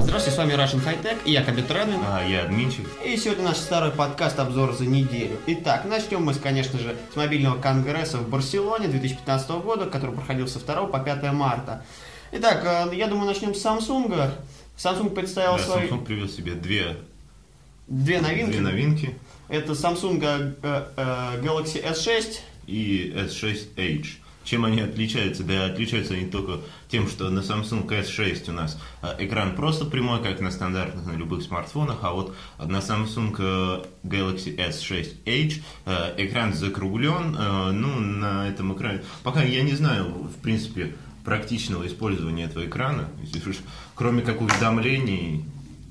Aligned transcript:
Здравствуйте, 0.00 0.30
с 0.30 0.38
вами 0.38 0.52
Russian 0.52 0.84
High 0.84 1.02
Tech, 1.02 1.18
и 1.24 1.32
я 1.32 1.42
Кабит 1.42 1.70
Редмин. 1.70 2.00
А, 2.04 2.22
я 2.24 2.42
Админчик. 2.42 2.86
И 3.04 3.16
сегодня 3.16 3.44
наш 3.44 3.56
старый 3.56 3.90
подкаст 3.90 4.38
обзор 4.38 4.74
за 4.74 4.86
неделю. 4.86 5.38
Итак, 5.46 5.84
начнем 5.84 6.22
мы, 6.24 6.34
конечно 6.34 6.78
же, 6.78 6.96
с 7.12 7.16
мобильного 7.16 7.60
конгресса 7.60 8.18
в 8.18 8.28
Барселоне 8.28 8.88
2015 8.88 9.50
года, 9.50 9.86
который 9.86 10.14
проходил 10.14 10.46
со 10.48 10.58
2 10.60 10.86
по 10.86 10.98
5 10.98 11.32
марта. 11.32 11.82
Итак, 12.32 12.62
э, 12.64 12.94
я 12.94 13.06
думаю, 13.08 13.26
начнем 13.26 13.54
с 13.54 13.64
Samsung. 13.64 14.30
Samsung 14.76 15.10
представил 15.14 15.56
Да, 15.56 15.62
свои 15.62 15.88
Samsung 15.88 16.04
привез 16.04 16.36
себе 16.36 16.52
две, 16.52 16.96
две 17.86 18.20
новинки. 18.20 18.52
две 18.52 18.60
новинки 18.60 19.18
Это 19.48 19.72
Samsung 19.72 20.20
э, 20.22 20.52
э, 20.96 21.40
Galaxy 21.42 21.82
S6 21.82 22.38
и 22.66 23.12
S6H. 23.16 24.06
Чем 24.46 24.64
они 24.64 24.80
отличаются? 24.80 25.42
Да, 25.42 25.66
отличаются 25.66 26.14
они 26.14 26.26
только 26.26 26.60
тем, 26.88 27.08
что 27.08 27.28
на 27.30 27.40
Samsung 27.40 27.88
S6 27.88 28.48
у 28.50 28.52
нас 28.52 28.80
э, 29.02 29.26
экран 29.26 29.56
просто 29.56 29.84
прямой, 29.84 30.22
как 30.22 30.40
на 30.40 30.52
стандартных, 30.52 31.04
на 31.04 31.16
любых 31.16 31.42
смартфонах, 31.42 31.98
а 32.02 32.12
вот 32.12 32.36
на 32.56 32.76
Samsung 32.76 33.34
э, 33.38 33.84
Galaxy 34.04 34.56
S6H 34.56 35.62
э, 35.86 36.14
экран 36.18 36.54
закруглен, 36.54 37.36
э, 37.36 37.72
ну, 37.72 37.98
на 37.98 38.48
этом 38.48 38.72
экране, 38.72 39.02
пока 39.24 39.42
я 39.42 39.62
не 39.62 39.72
знаю, 39.72 40.04
в 40.04 40.40
принципе, 40.40 40.94
практичного 41.24 41.84
использования 41.84 42.44
этого 42.44 42.64
экрана, 42.66 43.08
кроме 43.96 44.22
как 44.22 44.40
уведомлений, 44.40 45.44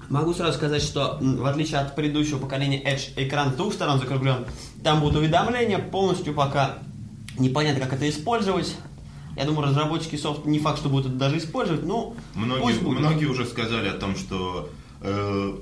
Могу 0.07 0.35
сразу 0.35 0.53
сказать, 0.53 0.83
что 0.83 1.17
в 1.19 1.47
отличие 1.47 1.79
от 1.79 1.95
предыдущего 1.95 2.37
поколения 2.37 2.79
Edge 2.83 3.11
экран 3.15 3.51
с 3.51 3.55
двух 3.55 3.73
сторон 3.73 3.99
закруглен, 3.99 4.45
там 4.83 4.99
будут 4.99 5.17
уведомления, 5.17 5.79
полностью 5.79 6.35
пока 6.35 6.77
непонятно, 7.39 7.81
как 7.85 7.93
это 7.93 8.09
использовать. 8.09 8.75
Я 9.35 9.45
думаю, 9.45 9.67
разработчики 9.67 10.15
софт 10.15 10.45
не 10.45 10.59
факт, 10.59 10.79
что 10.79 10.89
будут 10.89 11.07
это 11.07 11.15
даже 11.15 11.37
использовать, 11.37 11.83
но 11.83 12.15
Многие, 12.35 12.61
пусть 12.61 12.81
будет. 12.81 12.99
многие 12.99 13.25
уже 13.25 13.45
сказали 13.45 13.89
о 13.89 13.93
том, 13.93 14.15
что 14.15 14.69
э, 15.01 15.57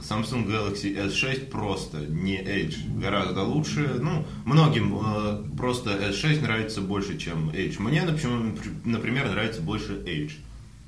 Samsung 0.00 0.46
Galaxy 0.46 0.96
S6 0.96 1.46
просто 1.46 1.98
не 1.98 2.36
Edge 2.38 2.76
гораздо 2.98 3.42
лучше. 3.44 3.98
Ну, 4.00 4.24
многим 4.44 4.98
э, 4.98 5.56
просто 5.56 5.90
S6 5.90 6.42
нравится 6.42 6.80
больше, 6.80 7.16
чем 7.16 7.50
Edge. 7.50 7.80
Мне, 7.80 8.02
например, 8.02 8.54
например, 8.84 9.30
нравится 9.30 9.60
больше 9.60 9.92
Edge. 10.04 10.32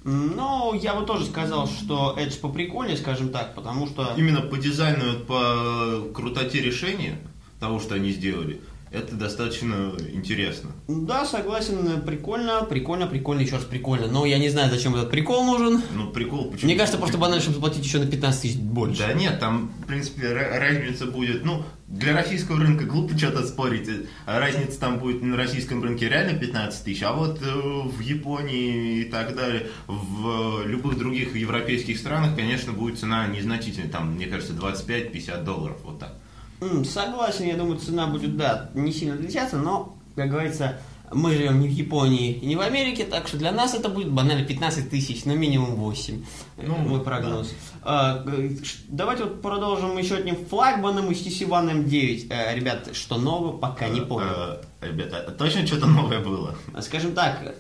Ну, 0.05 0.75
я 0.75 0.95
бы 0.95 1.07
тоже 1.07 1.25
сказал, 1.25 1.67
что 1.67 2.15
Edge 2.19 2.39
поприкольнее, 2.41 2.97
скажем 2.97 3.31
так, 3.31 3.55
потому 3.55 3.87
что... 3.87 4.13
Именно 4.19 4.43
по 4.43 4.59
дизайну, 4.59 5.19
по 5.21 6.03
крутоте 6.13 6.61
решения 6.61 7.19
того, 7.59 7.81
что 7.81 7.95
они 7.95 8.11
сделали, 8.11 8.61
это 8.95 9.15
достаточно 9.17 9.93
интересно. 10.13 10.71
Да, 10.89 11.25
согласен, 11.27 12.01
прикольно, 12.07 12.63
прикольно, 12.65 13.07
прикольно, 13.07 13.41
еще 13.41 13.57
раз 13.57 13.65
прикольно. 13.65 14.07
Но 14.07 14.25
я 14.25 14.39
не 14.39 14.49
знаю, 14.49 14.71
зачем 14.71 14.95
этот 14.95 15.11
прикол 15.11 15.45
нужен. 15.45 15.83
Ну, 15.95 16.09
прикол, 16.11 16.51
почему? 16.51 16.67
Мне 16.69 16.77
кажется, 16.77 16.99
просто 16.99 17.19
банально, 17.19 17.43
чтобы 17.43 17.57
заплатить 17.57 17.85
еще 17.85 17.99
на 17.99 18.07
15 18.07 18.43
тысяч 18.43 18.57
больше. 18.57 18.99
Да 19.07 19.13
нет, 19.13 19.41
там, 19.41 19.73
в 19.83 19.87
принципе, 19.87 20.23
ра- 20.29 20.59
разница 20.59 21.07
будет, 21.07 21.45
ну, 21.45 21.65
для 21.87 22.15
российского 22.15 22.59
рынка 22.59 22.85
глупо 22.85 23.17
что-то 23.17 23.47
спорить, 23.47 23.89
а 24.27 24.41
разница 24.41 24.81
там 24.81 24.99
будет 24.99 25.23
на 25.23 25.37
российском 25.37 25.83
рынке 25.83 26.09
реально 26.09 26.39
15 26.39 26.85
тысяч, 26.85 27.03
а 27.03 27.13
вот 27.13 27.41
э, 27.43 27.45
в 27.45 28.01
Японии 28.01 29.01
и 29.01 29.05
так 29.05 29.37
далее, 29.37 29.67
в 29.87 30.67
любых 30.67 30.99
других 30.99 31.37
европейских 31.37 31.99
странах, 31.99 32.35
конечно, 32.37 32.73
будет 32.73 32.99
цена 32.99 33.27
незначительная, 33.27 33.91
там, 33.91 34.15
мне 34.15 34.27
кажется, 34.27 34.55
25-50 34.55 35.45
долларов, 35.45 35.77
вот 35.85 35.99
так. 35.99 36.14
Согласен, 36.85 37.45
я 37.47 37.57
думаю, 37.57 37.79
цена 37.79 38.07
будет, 38.07 38.37
да, 38.37 38.71
не 38.75 38.93
сильно 38.93 39.15
отличаться, 39.15 39.57
но, 39.57 39.97
как 40.17 40.31
говорится, 40.31 40.79
мы 41.13 41.33
живем 41.33 41.61
не 41.61 41.69
в 41.69 41.71
Японии 41.73 42.33
и 42.33 42.47
не 42.47 42.57
в 42.57 42.61
Америке, 42.61 43.05
так 43.05 43.29
что 43.29 43.37
для 43.37 43.53
нас 43.53 43.75
это 43.75 43.89
будет 43.89 44.11
банально 44.11 44.45
15 44.45 44.91
тысяч, 44.91 45.25
но 45.27 45.35
минимум 45.35 45.77
8. 45.77 46.25
Ну, 46.57 46.77
мой 46.77 47.01
прогноз. 47.05 47.53
А, 47.83 48.25
ш- 48.65 48.79
давайте 48.89 49.25
вот 49.25 49.43
продолжим 49.43 49.97
еще 49.99 50.17
одним 50.17 50.37
флагманом 50.47 51.11
HTC 51.11 51.47
One 51.47 51.85
M9. 51.85 52.29
Э, 52.31 52.55
ребят, 52.55 52.89
что 52.97 53.19
нового, 53.19 53.57
пока 53.57 53.89
не 53.89 54.01
понял. 54.01 54.27
Э, 54.31 54.63
Ребята, 54.81 55.31
точно 55.39 55.67
что-то 55.67 55.87
новое 55.87 56.21
было? 56.21 56.55
Скажем 56.81 57.13
так, 57.15 57.55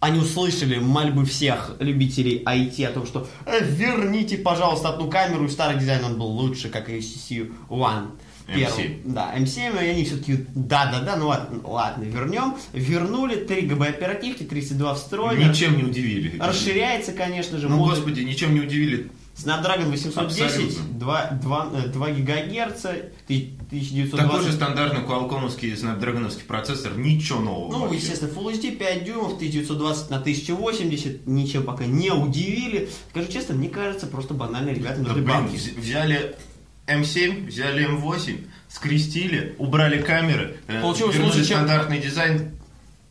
они 0.00 0.20
услышали 0.20 0.78
мольбы 0.78 1.24
всех 1.24 1.76
любителей 1.80 2.42
IT 2.46 2.84
о 2.86 2.92
том, 2.92 3.06
что 3.06 3.26
«Э, 3.46 3.64
верните, 3.64 4.38
пожалуйста, 4.38 4.90
одну 4.90 5.10
камеру, 5.10 5.44
и 5.46 5.48
старый 5.48 5.78
дизайн 5.80 6.04
он 6.04 6.18
был 6.18 6.26
лучше, 6.26 6.68
как 6.68 6.88
и 6.88 6.98
HTC 6.98 7.50
One. 7.68 8.10
M7. 8.48 9.02
Да, 9.04 9.34
M7, 9.36 9.84
и 9.84 9.88
они 9.88 10.04
все-таки, 10.04 10.46
да-да-да, 10.54 11.16
ну 11.16 11.28
ладно, 11.28 11.60
ладно, 11.64 12.04
вернем. 12.04 12.54
Вернули 12.72 13.36
3 13.36 13.62
ГБ 13.62 13.86
оперативки, 13.88 14.42
32 14.44 14.94
встроены. 14.94 15.44
Ничем 15.50 15.76
не 15.76 15.84
удивили. 15.84 16.38
Расширяется, 16.38 17.12
конечно 17.12 17.58
же, 17.58 17.68
Ну, 17.68 17.76
модуль. 17.76 17.96
господи, 17.96 18.20
ничем 18.20 18.54
не 18.54 18.60
удивили. 18.60 19.10
Snapdragon 19.42 19.88
810, 19.90 20.42
Абсолютно. 20.42 20.84
2, 20.98 21.30
2, 21.42 21.66
2 21.92 22.10
гигагерца, 22.10 22.90
1920. 23.28 24.16
Такой 24.26 24.42
же 24.44 24.52
стандартный 24.52 25.02
куалкомовский 25.02 25.76
снапдрагоновский 25.76 26.42
процессор, 26.44 26.96
ничего 26.98 27.40
нового. 27.40 27.72
Ну, 27.72 27.78
вообще. 27.82 27.98
естественно, 27.98 28.30
Full 28.32 28.52
HD 28.54 28.76
5 28.76 29.04
дюймов, 29.04 29.34
1920 29.36 30.10
на 30.10 30.16
1080, 30.18 31.26
ничем 31.26 31.62
пока 31.62 31.84
не 31.86 32.10
удивили. 32.10 32.88
Скажу 33.10 33.30
честно, 33.30 33.54
мне 33.54 33.68
кажется, 33.68 34.06
просто 34.08 34.34
банально 34.34 34.70
ребята 34.70 34.96
Да, 35.02 35.08
нужны 35.10 35.22
блин, 35.22 35.26
бабки. 35.44 35.54
вз- 35.56 35.80
взяли 35.80 36.34
М7, 36.88 37.46
взяли 37.46 37.86
М8, 37.88 38.44
скрестили, 38.68 39.54
убрали 39.58 40.02
камеры, 40.02 40.56
э, 40.66 40.80
Получилось 40.82 41.14
вернули 41.14 41.32
лучше, 41.36 41.46
чем- 41.48 41.58
стандартный 41.58 42.00
дизайн. 42.00 42.50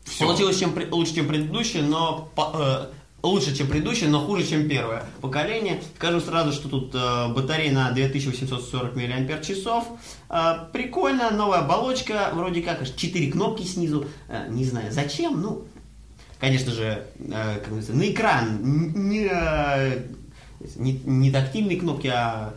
Всё. 0.04 0.24
Получилось 0.26 0.58
чем, 0.58 0.74
лучше, 0.90 1.14
чем 1.14 1.26
предыдущее, 1.28 1.82
но 1.84 2.30
по- 2.34 2.88
э, 2.90 2.97
лучше, 3.22 3.54
чем 3.56 3.66
предыдущее, 3.68 4.08
но 4.08 4.20
хуже, 4.20 4.46
чем 4.46 4.68
первое 4.68 5.04
поколение. 5.20 5.80
Скажу 5.96 6.20
сразу, 6.20 6.52
что 6.52 6.68
тут 6.68 6.94
э, 6.94 7.28
батарея 7.32 7.72
на 7.72 7.90
2840 7.90 8.96
мАч. 8.96 9.50
Э, 10.30 10.52
прикольно, 10.72 11.30
новая 11.30 11.60
оболочка, 11.60 12.30
вроде 12.32 12.62
как, 12.62 12.82
аж 12.82 12.90
4 12.90 13.30
кнопки 13.32 13.62
снизу. 13.64 14.06
Э, 14.28 14.46
не 14.48 14.64
знаю 14.64 14.92
зачем, 14.92 15.40
ну, 15.40 15.64
конечно 16.38 16.72
же, 16.72 17.06
э, 17.18 17.60
как 17.64 17.68
на 17.88 18.10
экран 18.10 18.58
не, 18.62 19.28
э, 19.30 20.02
не, 20.76 21.00
не 21.04 21.30
тактильные 21.30 21.78
кнопки, 21.78 22.06
а 22.08 22.54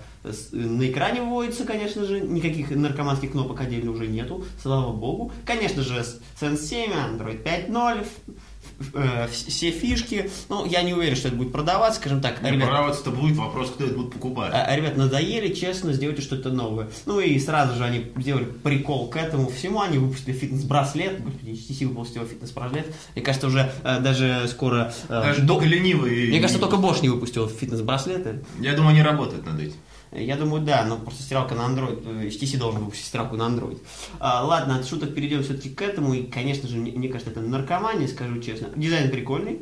на 0.52 0.88
экране 0.88 1.24
вводится, 1.24 1.66
конечно 1.66 2.06
же, 2.06 2.22
никаких 2.22 2.70
наркоманских 2.70 3.32
кнопок 3.32 3.60
отдельно 3.62 3.90
уже 3.90 4.06
нету, 4.08 4.46
слава 4.62 4.94
богу. 4.94 5.32
Конечно 5.46 5.82
же, 5.82 6.06
Sense 6.40 6.58
7, 6.62 6.92
Android 6.92 7.44
5.0, 7.44 8.02
ф- 8.02 8.06
ф- 8.06 8.34
э, 8.94 9.28
вс- 9.28 9.50
все 9.50 9.72
фишки. 9.72 10.30
Ну, 10.50 10.66
я 10.66 10.82
не 10.84 10.94
уверен, 10.94 11.16
что 11.16 11.28
это 11.30 11.38
будет 11.38 11.52
продаваться, 11.52 12.00
скажем 12.00 12.22
так. 12.22 12.42
Не 12.42 12.52
ребят, 12.52 12.68
продаваться-то 12.68 13.12
будет, 13.12 13.38
вопрос, 13.38 13.70
кто 13.72 13.86
это 13.86 13.94
будет 13.96 14.12
покупать. 14.14 14.52
а, 14.54 14.76
ребят, 14.76 14.98
надоели, 14.98 15.54
честно, 15.54 15.94
сделайте 15.94 16.22
что-то 16.22 16.50
новое. 16.50 16.90
Ну 17.06 17.20
и 17.20 17.38
сразу 17.40 17.76
же 17.76 17.84
они 17.84 18.06
сделали 18.18 18.46
прикол 18.46 19.10
к 19.10 19.16
этому 19.18 19.50
всему, 19.50 19.82
они 19.82 19.98
выпустили 19.98 20.34
фитнес-браслет, 20.34 21.24
господи, 21.24 21.52
HTC 21.52 21.88
выпустил 21.88 22.26
фитнес-браслет. 22.26 22.88
Мне 23.16 23.24
кажется, 23.24 23.48
уже 23.48 23.72
э, 23.84 24.00
даже 24.00 24.48
скоро... 24.48 24.94
э, 25.10 25.22
Даже 25.22 25.42
до- 25.42 25.54
только 25.54 25.66
ленивый. 25.66 26.28
Мне 26.30 26.40
кажется, 26.40 26.60
только 26.60 26.78
Bosch 26.78 27.02
не 27.02 27.10
выпустил 27.10 27.48
фитнес-браслеты. 27.48 28.44
Я 28.60 28.74
думаю, 28.74 28.92
они 28.92 29.02
работают 29.02 29.46
над 29.46 29.60
этим. 29.60 29.76
Я 30.12 30.36
думаю, 30.36 30.62
да, 30.62 30.84
но 30.86 30.98
просто 30.98 31.24
стиралка 31.24 31.56
на 31.56 31.62
Android, 31.62 32.04
э, 32.06 32.28
HTC 32.28 32.58
должен 32.58 32.84
выпустить 32.84 33.06
стиралку 33.06 33.38
на 33.38 33.44
Android. 33.44 33.82
А, 34.20 34.44
ладно, 34.46 34.76
от 34.76 34.86
шуток 34.86 35.16
перейдем 35.16 35.42
все-таки 35.42 35.70
к 35.70 35.82
этому, 35.82 36.14
и, 36.14 36.24
конечно 36.24 36.68
же, 36.68 36.76
мне, 36.76 36.92
мне 36.92 37.08
кажется, 37.08 37.32
это 37.32 37.40
наркомания, 37.40 38.08
скажу 38.08 38.42
честно. 38.42 38.70
Дизайн 38.76 39.10
прикольный, 39.10 39.62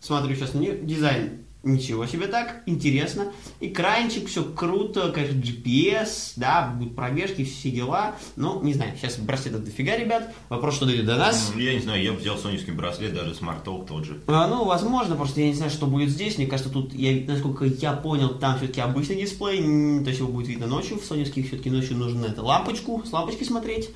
смотрю 0.00 0.34
сейчас, 0.34 0.54
не, 0.54 0.72
дизайн 0.72 1.43
ничего 1.64 2.06
себе 2.06 2.26
так, 2.26 2.62
интересно. 2.66 3.32
Экранчик, 3.60 4.28
все 4.28 4.44
круто, 4.44 5.10
конечно, 5.12 5.38
GPS, 5.38 6.32
да, 6.36 6.74
будут 6.76 6.94
пробежки, 6.94 7.44
все 7.44 7.70
дела. 7.70 8.16
Ну, 8.36 8.62
не 8.62 8.74
знаю, 8.74 8.92
сейчас 8.96 9.16
браслетов 9.16 9.64
дофига, 9.64 9.96
ребят. 9.96 10.32
Вопрос, 10.48 10.76
что 10.76 10.86
дойдет 10.86 11.06
до 11.06 11.16
нас. 11.16 11.52
Ну, 11.54 11.60
Я 11.60 11.74
не 11.74 11.80
знаю, 11.80 12.02
я 12.02 12.12
бы 12.12 12.18
взял 12.18 12.36
соневский 12.36 12.72
браслет, 12.72 13.14
даже 13.14 13.32
Smart 13.32 13.64
Talk 13.64 13.86
тот 13.86 14.04
же. 14.04 14.20
А, 14.26 14.46
ну, 14.46 14.64
возможно, 14.64 15.16
просто 15.16 15.40
я 15.40 15.48
не 15.48 15.54
знаю, 15.54 15.70
что 15.70 15.86
будет 15.86 16.10
здесь. 16.10 16.38
Мне 16.38 16.46
кажется, 16.46 16.72
тут, 16.72 16.94
я, 16.94 17.24
насколько 17.26 17.64
я 17.64 17.92
понял, 17.92 18.30
там 18.30 18.56
все-таки 18.58 18.80
обычный 18.80 19.16
дисплей, 19.16 19.58
то 20.02 20.08
есть 20.08 20.20
его 20.20 20.30
будет 20.30 20.48
видно 20.48 20.66
ночью. 20.66 20.98
В 20.98 21.04
соневских 21.04 21.48
все-таки 21.48 21.70
ночью 21.70 21.96
нужно 21.96 22.26
это 22.26 22.42
лампочку, 22.42 23.02
с 23.04 23.12
лампочки 23.12 23.44
смотреть. 23.44 23.90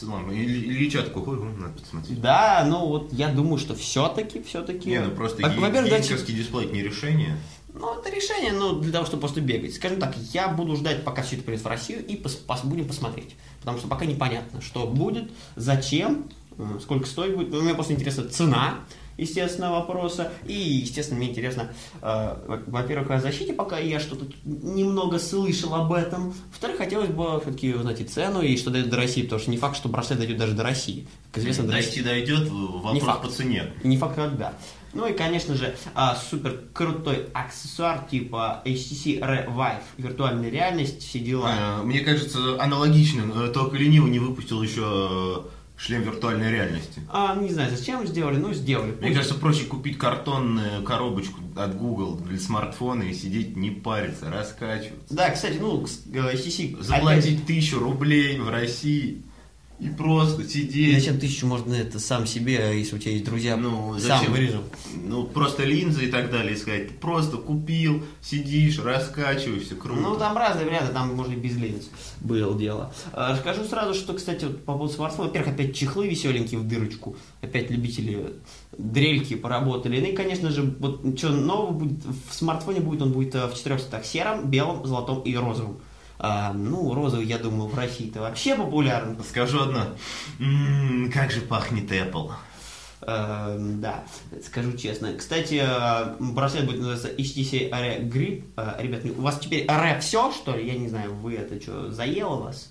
С 0.00 0.02
лампой. 0.04 0.38
Или, 0.38 0.58
или 0.66 0.88
чат 0.90 1.12
такой, 1.12 1.36
«Ой, 1.38 1.52
надо 1.58 1.78
посмотреть. 1.78 2.20
Да, 2.20 2.64
ну 2.68 2.86
вот 2.86 3.12
я 3.12 3.28
думаю, 3.28 3.58
что 3.58 3.74
все-таки, 3.74 4.42
все-таки. 4.42 4.88
Не, 4.88 5.00
ну 5.00 5.10
просто 5.10 5.42
датчик- 5.90 6.08
гигантский 6.08 6.34
дисплей 6.34 6.64
это 6.66 6.74
не 6.74 6.82
решение. 6.82 7.36
Ну, 7.72 7.94
это 8.00 8.10
решение, 8.10 8.52
ну, 8.52 8.80
для 8.80 8.90
того, 8.92 9.06
чтобы 9.06 9.20
просто 9.20 9.40
бегать. 9.40 9.74
Скажем 9.74 10.00
так, 10.00 10.16
я 10.32 10.48
буду 10.48 10.74
ждать, 10.76 11.04
пока 11.04 11.22
все 11.22 11.36
это 11.36 11.44
придет 11.44 11.62
в 11.62 11.66
Россию, 11.68 12.04
и 12.04 12.16
пос- 12.16 12.44
пос- 12.46 12.66
будем 12.66 12.88
посмотреть. 12.88 13.36
Потому 13.60 13.78
что 13.78 13.86
пока 13.88 14.06
непонятно, 14.06 14.60
что 14.60 14.86
будет, 14.88 15.30
зачем, 15.54 16.24
сколько 16.82 17.06
стоить 17.06 17.36
будет. 17.36 17.50
Ну, 17.50 17.60
Мне 17.62 17.74
просто 17.74 17.92
интересна 17.92 18.28
цена, 18.28 18.80
естественно, 19.20 19.70
вопроса. 19.70 20.32
И, 20.46 20.52
естественно, 20.54 21.18
мне 21.18 21.30
интересно, 21.30 21.70
э, 22.02 22.36
во- 22.46 22.62
во-первых, 22.66 23.10
о 23.10 23.20
защите, 23.20 23.52
пока 23.52 23.78
я 23.78 24.00
что-то 24.00 24.26
немного 24.44 25.18
слышал 25.18 25.74
об 25.74 25.92
этом. 25.92 26.30
Во-вторых, 26.50 26.78
хотелось 26.78 27.10
бы 27.10 27.40
все-таки 27.40 27.74
узнать 27.74 28.00
и 28.00 28.04
цену, 28.04 28.40
и 28.42 28.56
что 28.56 28.70
дает 28.70 28.90
до 28.90 28.96
России, 28.96 29.22
потому 29.22 29.40
что 29.40 29.50
не 29.50 29.56
факт, 29.56 29.76
что 29.76 29.88
браслет 29.88 30.18
дойдет 30.18 30.36
даже 30.38 30.52
до 30.54 30.62
России. 30.62 31.06
Как 31.32 31.42
известно, 31.42 31.64
до 31.64 31.72
России. 31.74 32.00
Дойдет, 32.02 32.48
вопрос 32.48 32.94
Не 32.94 33.00
факт. 33.00 33.22
по 33.22 33.28
цене. 33.28 33.72
Не 33.84 33.96
факт 33.96 34.14
когда. 34.16 34.54
Ну 34.92 35.06
и, 35.06 35.12
конечно 35.12 35.54
же, 35.54 35.76
а, 35.94 36.16
супер 36.16 36.64
крутой 36.72 37.26
аксессуар 37.32 38.04
типа 38.10 38.60
HTC 38.64 39.20
Revive, 39.20 39.82
виртуальная 39.98 40.50
реальность, 40.50 41.02
все 41.06 41.20
дела. 41.20 41.78
Э, 41.80 41.82
Мне 41.84 42.00
кажется, 42.00 42.60
аналогичным, 42.60 43.32
э, 43.40 43.48
только 43.52 43.76
ленивый 43.76 44.10
не 44.10 44.18
выпустил 44.18 44.60
еще 44.60 45.44
шлем 45.80 46.02
виртуальной 46.02 46.50
реальности. 46.50 47.00
А, 47.08 47.34
не 47.36 47.48
знаю, 47.50 47.74
зачем 47.74 48.06
сделали, 48.06 48.36
ну 48.36 48.52
сделали. 48.52 48.92
Мне 49.00 49.14
кажется, 49.14 49.34
проще 49.34 49.64
купить 49.64 49.96
картонную 49.98 50.82
коробочку 50.84 51.40
от 51.56 51.76
Google 51.76 52.16
для 52.16 52.38
смартфона 52.38 53.04
и 53.04 53.14
сидеть, 53.14 53.56
не 53.56 53.70
париться, 53.70 54.30
раскачиваться. 54.30 55.14
Да, 55.14 55.30
кстати, 55.30 55.56
ну, 55.60 55.86
с- 55.86 56.02
э. 56.12 56.82
Заплатить 56.82 57.46
тысячу 57.46 57.78
рублей 57.78 58.38
в 58.38 58.48
России 58.50 59.22
и 59.80 59.88
просто 59.88 60.46
сидеть. 60.46 60.94
Зачем 61.02 61.18
тысячу 61.18 61.46
можно 61.46 61.72
это 61.74 61.98
сам 61.98 62.26
себе, 62.26 62.78
если 62.78 62.96
у 62.96 62.98
тебя 62.98 63.12
есть 63.12 63.24
друзья, 63.24 63.56
Ну, 63.56 63.98
сам 63.98 64.18
зачем? 64.18 64.32
вырежу. 64.32 64.62
Ну, 64.94 65.24
просто 65.24 65.64
линзы 65.64 66.06
и 66.06 66.10
так 66.10 66.30
далее 66.30 66.54
искать. 66.54 66.98
Просто 66.98 67.38
купил, 67.38 68.04
сидишь, 68.20 68.78
раскачиваешься, 68.78 69.74
круто. 69.76 70.00
Ну, 70.00 70.16
там 70.16 70.36
разные 70.36 70.66
варианты, 70.66 70.92
там 70.92 71.14
можно 71.14 71.32
и 71.32 71.36
без 71.36 71.56
линз 71.56 71.88
было 72.20 72.58
дело. 72.58 72.92
А, 73.12 73.34
Скажу 73.36 73.64
сразу, 73.64 73.94
что, 73.94 74.12
кстати, 74.12 74.44
вот 74.44 74.64
по 74.64 74.74
поводу 74.74 74.92
смартфона, 74.92 75.28
во-первых, 75.28 75.54
опять 75.54 75.74
чехлы 75.74 76.08
веселенькие 76.08 76.60
в 76.60 76.68
дырочку, 76.68 77.16
опять 77.40 77.70
любители 77.70 78.34
дрельки 78.76 79.34
поработали. 79.34 79.98
Ну 80.00 80.06
и, 80.08 80.12
конечно 80.12 80.50
же, 80.50 80.62
вот 80.78 81.18
что 81.18 81.30
нового 81.30 81.72
будет 81.72 82.04
в 82.04 82.34
смартфоне 82.34 82.80
будет, 82.80 83.00
он 83.02 83.12
будет 83.12 83.34
э, 83.34 83.46
в 83.46 83.54
четырех 83.54 83.80
цветах, 83.80 84.04
сером, 84.04 84.50
белом, 84.50 84.84
золотом 84.86 85.20
и 85.22 85.34
розовом. 85.34 85.78
А, 86.22 86.52
ну, 86.52 86.92
розовый, 86.94 87.24
я 87.26 87.38
думаю, 87.38 87.68
в 87.70 87.74
России-то 87.74 88.20
вообще 88.20 88.54
популярен. 88.54 89.16
Скажу 89.26 89.62
одно. 89.62 89.86
М, 90.38 91.10
как 91.12 91.30
же 91.30 91.40
пахнет 91.40 91.90
Apple. 91.90 92.30
Э, 93.02 93.56
да, 93.58 94.04
скажу 94.44 94.76
честно. 94.76 95.14
Кстати, 95.14 95.62
э, 95.64 96.16
браслет 96.20 96.66
будет 96.66 96.80
называться 96.80 97.08
HTC 97.08 97.70
Area 97.70 98.06
Grip. 98.06 98.44
Э, 98.58 98.74
Ребят, 98.82 99.00
у 99.16 99.22
вас 99.22 99.38
теперь 99.38 99.64
Area 99.64 99.98
все, 100.00 100.30
что 100.32 100.54
ли? 100.54 100.66
Я 100.66 100.74
не 100.78 100.88
знаю, 100.88 101.14
вы 101.14 101.36
это 101.36 101.58
что, 101.60 101.90
заело 101.90 102.36
вас? 102.42 102.70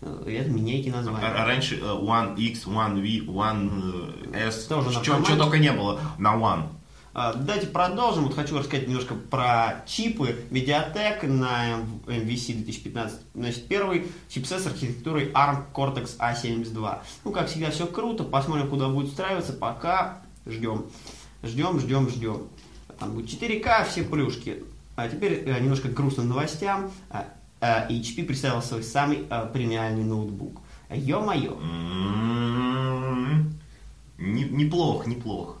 Э, 0.00 0.24
Это 0.28 0.48
меняйте 0.50 0.92
А 0.92 0.96
название. 0.98 1.28
а 1.28 1.44
раньше 1.44 1.80
э, 1.80 1.80
One 1.80 2.36
X, 2.36 2.66
One 2.66 3.00
V, 3.00 3.26
One 3.32 4.32
э, 4.32 4.46
S, 4.48 4.66
Тоже 4.66 4.92
что 4.92 5.36
только 5.36 5.58
не 5.58 5.72
было 5.72 5.98
на 6.18 6.36
One. 6.36 6.68
А, 7.16 7.32
Давайте 7.34 7.68
продолжим. 7.68 8.24
Вот 8.24 8.34
хочу 8.34 8.58
рассказать 8.58 8.88
немножко 8.88 9.14
про 9.14 9.84
чипы 9.86 10.36
Mediatek 10.50 11.26
на 11.28 11.78
MVC 12.06 12.54
2015. 12.56 13.20
Значит, 13.34 13.68
первый 13.68 14.06
чипсет 14.28 14.60
с 14.60 14.66
архитектурой 14.66 15.30
ARM 15.30 15.62
Cortex 15.72 16.18
A72. 16.18 16.98
Ну, 17.24 17.30
как 17.30 17.46
всегда, 17.48 17.70
все 17.70 17.86
круто. 17.86 18.24
Посмотрим, 18.24 18.68
куда 18.68 18.88
будет 18.88 19.10
встраиваться. 19.10 19.52
Пока 19.52 20.22
ждем. 20.44 20.86
Ждем, 21.44 21.78
ждем, 21.78 22.08
ждем. 22.08 22.48
Там 22.98 23.12
будет 23.12 23.26
4К, 23.30 23.84
все 23.88 24.02
плюшки. 24.02 24.64
А 24.96 25.08
теперь 25.08 25.44
э, 25.46 25.60
немножко 25.60 25.88
к 25.90 25.98
новостям. 25.98 26.90
А, 27.10 27.26
а, 27.60 27.86
HP 27.88 28.24
представил 28.24 28.60
свой 28.62 28.82
самый 28.82 29.24
а, 29.30 29.46
премиальный 29.46 30.02
ноутбук. 30.04 30.60
Ё-моё. 30.90 31.58
М, 31.60 33.54
не- 34.18 34.44
Неплохо, 34.44 35.08
неплохо. 35.08 35.58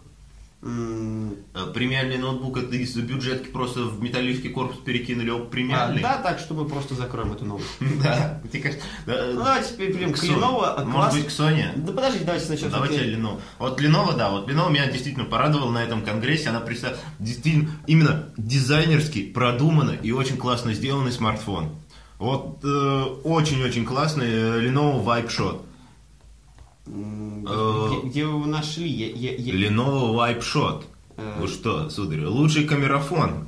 Э, 0.64 1.66
Премиальный 1.74 2.16
ноутбук 2.16 2.56
это 2.56 2.74
из 2.74 2.96
бюджетки 2.96 3.48
просто 3.48 3.80
в 3.80 4.02
металлический 4.02 4.48
корпус 4.48 4.78
перекинули, 4.78 5.28
оп, 5.28 5.42
а, 5.42 5.50
премиальный. 5.50 6.00
да, 6.00 6.18
так 6.18 6.38
что 6.38 6.54
мы 6.54 6.64
просто 6.66 6.94
закроем 6.94 7.32
эту 7.32 7.44
новость. 7.44 7.68
Да, 8.02 8.40
мне 8.50 8.62
кажется, 8.62 8.84
да, 9.06 9.26
Ну, 9.32 9.44
давайте 9.44 9.74
перейдем 9.74 10.12
к. 10.12 10.22
Lenovo. 10.22 10.84
Может 10.84 11.12
быть, 11.12 11.26
к 11.26 11.28
Sony? 11.28 11.72
Да 11.76 11.92
подождите, 11.92 12.24
давайте 12.24 12.46
сначала. 12.46 12.72
Давайте 12.72 13.04
Lenovo. 13.04 13.40
Вот 13.58 13.80
Lenovo, 13.80 14.16
да, 14.16 14.30
вот 14.30 14.48
Lenovo 14.48 14.70
меня 14.70 14.90
действительно 14.90 15.26
порадовал 15.26 15.70
на 15.70 15.82
этом 15.82 16.02
конгрессе. 16.02 16.48
Она 16.48 16.60
представила 16.60 16.98
действительно 17.18 17.70
именно 17.86 18.30
дизайнерский, 18.36 19.24
продуманный 19.32 19.98
и 20.02 20.12
очень 20.12 20.36
классно 20.38 20.72
сделанный 20.72 21.12
смартфон. 21.12 21.70
Вот 22.18 22.64
э, 22.64 23.02
очень-очень 23.24 23.84
классный 23.84 24.28
э, 24.30 24.60
Lenovo 24.62 25.04
Vibe 25.04 25.28
Shot. 25.28 25.62
Э, 26.86 27.88
Где, 28.00 28.08
где 28.08 28.24
вы 28.26 28.36
его 28.38 28.46
нашли? 28.46 28.88
Я, 28.88 29.06
я- 29.10 29.36
я- 29.36 29.54
Lenovo 29.70 30.14
Vibe 30.14 30.40
Shot. 30.40 30.84
Э. 31.16 31.36
Ну 31.40 31.46
что, 31.48 31.88
сударь, 31.90 32.24
лучший 32.24 32.64
камерафон. 32.64 33.46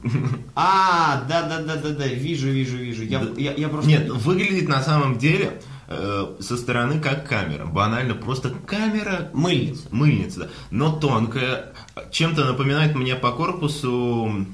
А, 0.55 1.25
да, 1.29 1.43
да, 1.43 1.63
да, 1.63 1.77
да, 1.77 1.91
да, 1.91 2.07
вижу, 2.07 2.49
вижу, 2.49 2.77
вижу. 2.77 3.03
Я, 3.05 3.21
Да. 3.21 3.41
я, 3.41 3.53
я 3.53 3.69
просто. 3.69 3.91
Нет, 3.91 4.09
выглядит 4.11 4.69
на 4.69 4.81
самом 4.83 5.19
деле 5.19 5.61
э, 5.89 6.37
со 6.41 6.57
стороны 6.57 7.01
как 7.01 7.29
камера. 7.29 7.67
Банально, 7.67 8.15
просто 8.15 8.51
камера 8.67 9.31
Мыльница. 9.35 9.89
Мыльница, 9.91 10.41
да. 10.41 10.49
Но 10.71 10.93
тонкая. 10.93 11.73
Чем-то 12.13 12.45
напоминает 12.45 12.95
мне 12.95 13.17
по 13.17 13.33
корпусу, 13.33 14.47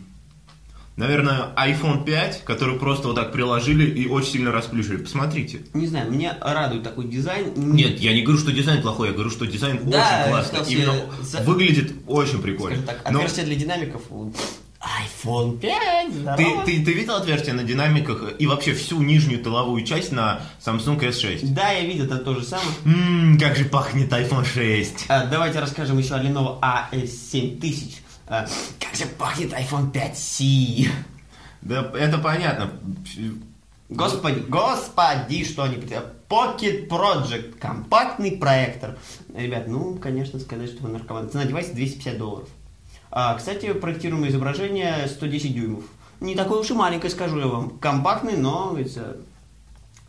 наверное, 0.96 1.48
iPhone 1.56 2.04
5, 2.04 2.44
который 2.44 2.78
просто 2.78 3.08
вот 3.08 3.16
так 3.16 3.32
приложили 3.32 3.88
и 3.90 4.06
очень 4.08 4.32
сильно 4.32 4.52
расплющили. 4.52 4.96
Посмотрите. 4.98 5.60
Не 5.74 5.86
знаю, 5.86 6.10
меня 6.10 6.36
радует 6.40 6.82
такой 6.82 7.06
дизайн. 7.06 7.52
Нет, 7.56 7.98
я 8.00 8.12
не 8.14 8.22
говорю, 8.22 8.38
что 8.40 8.52
дизайн 8.52 8.82
плохой, 8.82 9.08
я 9.08 9.14
говорю, 9.14 9.30
что 9.30 9.46
дизайн 9.46 9.78
Да, 9.90 10.22
очень 10.24 10.30
классный. 10.30 10.58
хотел 10.58 10.78
Именно 10.94 11.02
за- 11.22 11.42
выглядит 11.42 11.92
очень 12.06 12.42
прикольно. 12.42 12.76
Скажем 12.82 13.02
так, 13.02 13.10
Но 13.12 13.18
отверстие 13.18 13.46
для 13.46 13.54
динамиков. 13.56 14.02
iPhone 14.82 15.58
5, 15.60 16.36
ты, 16.36 16.44
ты, 16.66 16.84
ты 16.84 16.92
видел 16.92 17.14
отверстие 17.14 17.54
на 17.54 17.62
динамиках 17.62 18.32
и 18.40 18.46
вообще 18.48 18.74
всю 18.74 19.00
нижнюю 19.00 19.38
тыловую 19.42 19.84
часть 19.84 20.10
на 20.10 20.40
Samsung 20.64 20.98
S6? 20.98 21.52
Да, 21.54 21.70
я 21.70 21.84
видел, 21.86 22.06
это 22.06 22.16
то 22.18 22.34
же 22.34 22.42
самое. 22.44 22.68
Ммм, 22.84 23.38
как 23.38 23.56
же 23.56 23.64
пахнет 23.66 24.10
iPhone 24.12 24.44
6. 24.44 25.04
А, 25.08 25.26
давайте 25.26 25.60
расскажем 25.60 25.98
еще 25.98 26.14
о 26.16 26.22
Lenovo 26.22 26.58
AS7000. 26.60 27.92
А, 28.32 28.46
как 28.80 28.94
же 28.94 29.04
пахнет 29.18 29.52
iPhone 29.52 29.92
5C. 29.92 30.88
Да, 31.60 31.92
это 31.94 32.16
понятно. 32.16 32.70
Господи, 33.90 34.42
господи, 34.48 35.44
что 35.44 35.64
они. 35.64 35.76
Pocket 36.30 36.88
Project, 36.88 37.58
компактный 37.58 38.32
проектор. 38.32 38.96
Ребят, 39.34 39.68
ну, 39.68 39.96
конечно, 39.96 40.40
сказать, 40.40 40.70
что 40.70 40.84
вы 40.84 40.88
наркоман. 40.88 41.28
Цена 41.28 41.44
девайса 41.44 41.74
250 41.74 42.16
долларов. 42.16 42.48
А, 43.10 43.34
кстати, 43.34 43.70
проектируемое 43.74 44.30
изображение 44.30 45.06
110 45.08 45.54
дюймов. 45.54 45.84
Не 46.20 46.34
такое 46.34 46.60
уж 46.60 46.70
и 46.70 46.72
маленькое, 46.72 47.10
скажу 47.10 47.38
я 47.38 47.48
вам. 47.48 47.76
Компактный, 47.80 48.38
но, 48.38 48.70
говорится, 48.70 49.18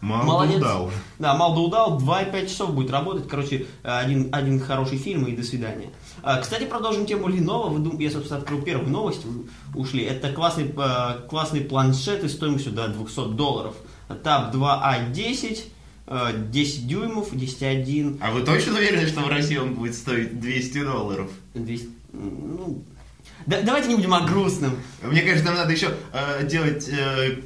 молодец. 0.03 0.57
удал. 0.57 0.91
Да, 1.19 1.33
мало 1.35 1.55
да 1.55 1.61
удал, 1.61 1.99
2,5 1.99 2.47
часов 2.47 2.73
будет 2.73 2.91
работать. 2.91 3.27
Короче, 3.27 3.65
один, 3.83 4.29
один 4.33 4.59
хороший 4.59 4.97
фильм 4.97 5.25
и 5.25 5.35
до 5.35 5.43
свидания. 5.43 5.89
А, 6.21 6.39
Кстати, 6.39 6.63
продолжим 6.65 7.05
тему 7.05 7.27
Lenovo. 7.29 7.69
Вы 7.69 7.79
дум- 7.79 7.99
Я, 7.99 8.11
собственно, 8.11 8.39
открыл 8.39 8.61
первую 8.61 8.89
новость. 8.89 9.25
Вы 9.25 9.45
ушли. 9.75 10.03
Это 10.03 10.31
классный, 10.31 10.73
э, 10.75 11.27
классный 11.29 11.61
планшет 11.61 12.23
и 12.23 12.27
стоимостью 12.29 12.71
до 12.73 12.87
200 12.87 13.33
долларов. 13.35 13.75
Tab 14.09 14.51
2A10, 14.53 15.63
э, 16.07 16.29
10 16.49 16.87
дюймов, 16.87 17.33
10.1. 17.33 18.19
А 18.21 18.31
вы 18.31 18.41
точно 18.41 18.73
уверены, 18.77 19.07
что 19.07 19.21
в 19.21 19.27
России 19.29 19.57
он 19.57 19.73
будет 19.73 19.95
стоить 19.95 20.39
200 20.39 20.83
долларов? 20.83 21.29
200, 21.53 21.89
ну, 22.13 22.83
да- 23.45 23.61
давайте 23.61 23.87
не 23.89 23.95
будем 23.95 24.13
о 24.13 24.21
грустном. 24.21 24.75
Мне 25.01 25.21
кажется, 25.21 25.45
нам 25.45 25.55
надо 25.55 25.71
еще 25.71 25.93
э, 26.13 26.47
делать 26.47 26.87
э, 26.89 27.39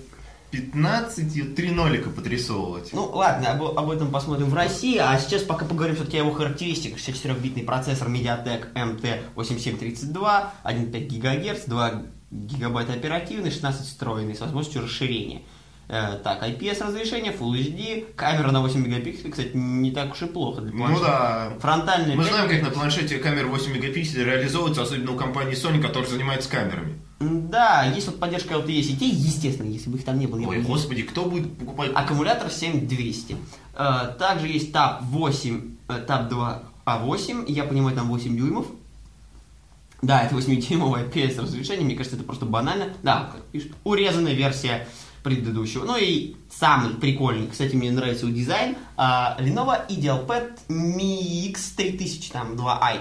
15 0.57 1.37
и 1.37 1.43
3 1.43 1.71
нолика 1.71 2.09
подрисовывать. 2.09 2.89
Ну 2.91 3.05
ладно, 3.13 3.51
об, 3.51 3.77
об 3.77 3.91
этом 3.91 4.09
посмотрим 4.09 4.49
в 4.49 4.55
России, 4.55 4.97
а 4.97 5.17
сейчас 5.19 5.43
пока 5.43 5.65
поговорим 5.65 5.95
все-таки 5.95 6.17
о 6.17 6.21
его 6.21 6.31
характеристиках. 6.31 6.97
64-битный 6.97 7.63
процессор 7.63 8.07
MediaTek 8.07 8.73
MT8732, 8.73 10.45
1,5 10.63 11.19
ГГц, 11.19 11.65
2 11.65 12.01
гигабайта 12.31 12.93
оперативный, 12.93 13.51
16 13.51 13.85
встроенный 13.85 14.35
с 14.35 14.41
возможностью 14.41 14.81
расширения. 14.81 15.43
Э, 15.89 16.19
так, 16.21 16.43
IPS 16.43 16.85
разрешение, 16.85 17.31
Full 17.31 17.53
HD, 17.53 18.13
камера 18.15 18.51
на 18.51 18.61
8 18.61 18.85
мегапикселей, 18.85 19.31
кстати, 19.31 19.51
не 19.53 19.91
так 19.91 20.11
уж 20.11 20.21
и 20.21 20.25
плохо 20.25 20.59
для 20.61 20.71
Ну 20.73 20.77
планшета. 20.79 21.05
да. 21.05 21.59
Фронтальная 21.61 22.15
Мы 22.15 22.25
знаем, 22.25 22.49
как 22.49 22.61
на 22.61 22.71
планшете 22.71 23.17
камера 23.19 23.47
8 23.47 23.71
мегапикселей 23.73 24.25
реализовывается, 24.25 24.81
особенно 24.81 25.13
у 25.13 25.15
компании 25.15 25.53
Sony, 25.53 25.81
которая 25.81 26.09
занимается 26.09 26.49
камерами. 26.49 26.99
Да, 27.21 27.85
есть 27.85 28.07
вот 28.07 28.19
поддержка 28.19 28.55
LTE 28.55 28.81
сетей, 28.83 29.11
естественно, 29.11 29.69
если 29.69 29.89
бы 29.89 29.97
их 29.97 30.03
там 30.03 30.19
не 30.19 30.27
было. 30.27 30.45
Ой, 30.45 30.61
господи, 30.61 31.03
кто 31.03 31.23
будет 31.23 31.57
покупать... 31.57 31.91
Аккумулятор 31.95 32.49
7200. 32.51 33.37
Э, 33.75 34.13
Также 34.19 34.47
есть 34.47 34.75
Tab 34.75 35.03
8, 35.03 35.77
э, 35.87 36.05
Tab 36.05 36.27
2 36.27 36.63
А8, 36.85 37.45
я 37.49 37.63
понимаю, 37.63 37.95
там 37.95 38.09
8 38.09 38.35
дюймов. 38.35 38.65
Да, 40.01 40.21
это 40.23 40.35
8-дюймовое 40.35 41.09
IPS 41.09 41.41
разрешение, 41.41 41.85
мне 41.85 41.95
кажется, 41.95 42.17
это 42.17 42.25
просто 42.25 42.45
банально. 42.45 42.89
Да, 43.03 43.31
как 43.33 43.41
пишут, 43.45 43.71
урезанная 43.83 44.33
версия 44.33 44.87
предыдущего. 45.27 45.83
Ну 45.85 45.97
и 45.97 46.35
самый 46.49 46.95
прикольный, 46.95 47.47
кстати, 47.47 47.75
мне 47.75 47.91
нравится 47.91 48.25
его 48.25 48.35
дизайн, 48.35 48.75
а, 48.95 49.37
Lenovo 49.39 49.75
IdealPad 49.89 50.59
Mi 50.69 51.51
X3000, 51.51 52.31
там, 52.31 52.53
2i. 52.53 52.99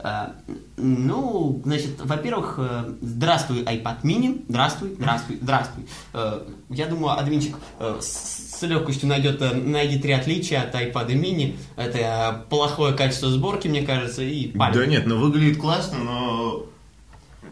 А, 0.00 0.34
ну, 0.76 1.62
значит, 1.64 2.00
во-первых, 2.04 2.56
э, 2.58 2.94
здравствуй, 3.00 3.62
iPad 3.62 4.02
mini, 4.02 4.44
здравствуй, 4.48 4.94
здравствуй, 4.94 5.38
здравствуй. 5.40 5.86
Э, 6.12 6.42
Я 6.70 6.86
думаю, 6.86 7.18
админчик 7.18 7.56
э, 7.78 7.98
с 8.00 8.52
с 8.62 8.66
легкостью 8.66 9.08
найдет, 9.08 9.40
найди 9.40 9.98
три 9.98 10.12
отличия 10.12 10.62
от 10.62 10.74
iPad 10.74 11.08
mini. 11.08 11.56
Это 11.76 12.46
плохое 12.48 12.94
качество 12.94 13.28
сборки, 13.28 13.66
мне 13.66 13.82
кажется, 13.82 14.22
и 14.22 14.46
палец. 14.46 14.76
Да 14.76 14.86
нет, 14.86 15.06
ну 15.06 15.18
выглядит 15.18 15.58
классно, 15.58 15.98
но 15.98 16.66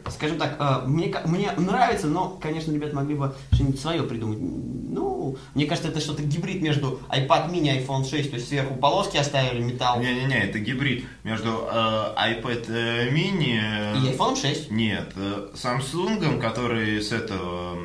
Скажем 0.09 0.39
так, 0.39 0.57
э, 0.59 0.87
мне, 0.89 1.15
мне 1.27 1.53
нравится, 1.53 2.07
но, 2.07 2.31
конечно, 2.41 2.73
ребят 2.73 2.93
могли 2.93 3.15
бы 3.15 3.35
что-нибудь 3.53 3.81
свое 3.81 4.03
придумать. 4.03 4.39
Ну, 4.41 5.37
мне 5.55 5.67
кажется, 5.67 5.91
это 5.91 6.01
что-то 6.01 6.23
гибрид 6.23 6.63
между 6.63 7.01
iPad 7.11 7.51
mini 7.51 7.77
и 7.77 7.85
iPhone 7.85 8.09
6, 8.09 8.31
то 8.31 8.37
есть 8.37 8.49
сверху 8.49 8.75
полоски 8.75 9.17
оставили, 9.17 9.63
металл. 9.63 10.01
Не-не-не, 10.01 10.39
это 10.45 10.59
гибрид 10.59 11.05
между 11.25 11.49
э, 11.71 11.75
iPad 12.17 12.65
э, 12.69 13.11
mini... 13.11 13.59
э, 13.61 13.99
И 13.99 14.17
iPhone 14.17 14.37
6. 14.41 14.71
Нет, 14.71 15.13
Samsung, 15.55 16.41
который 16.41 17.01
с 17.01 17.13
этого... 17.13 17.79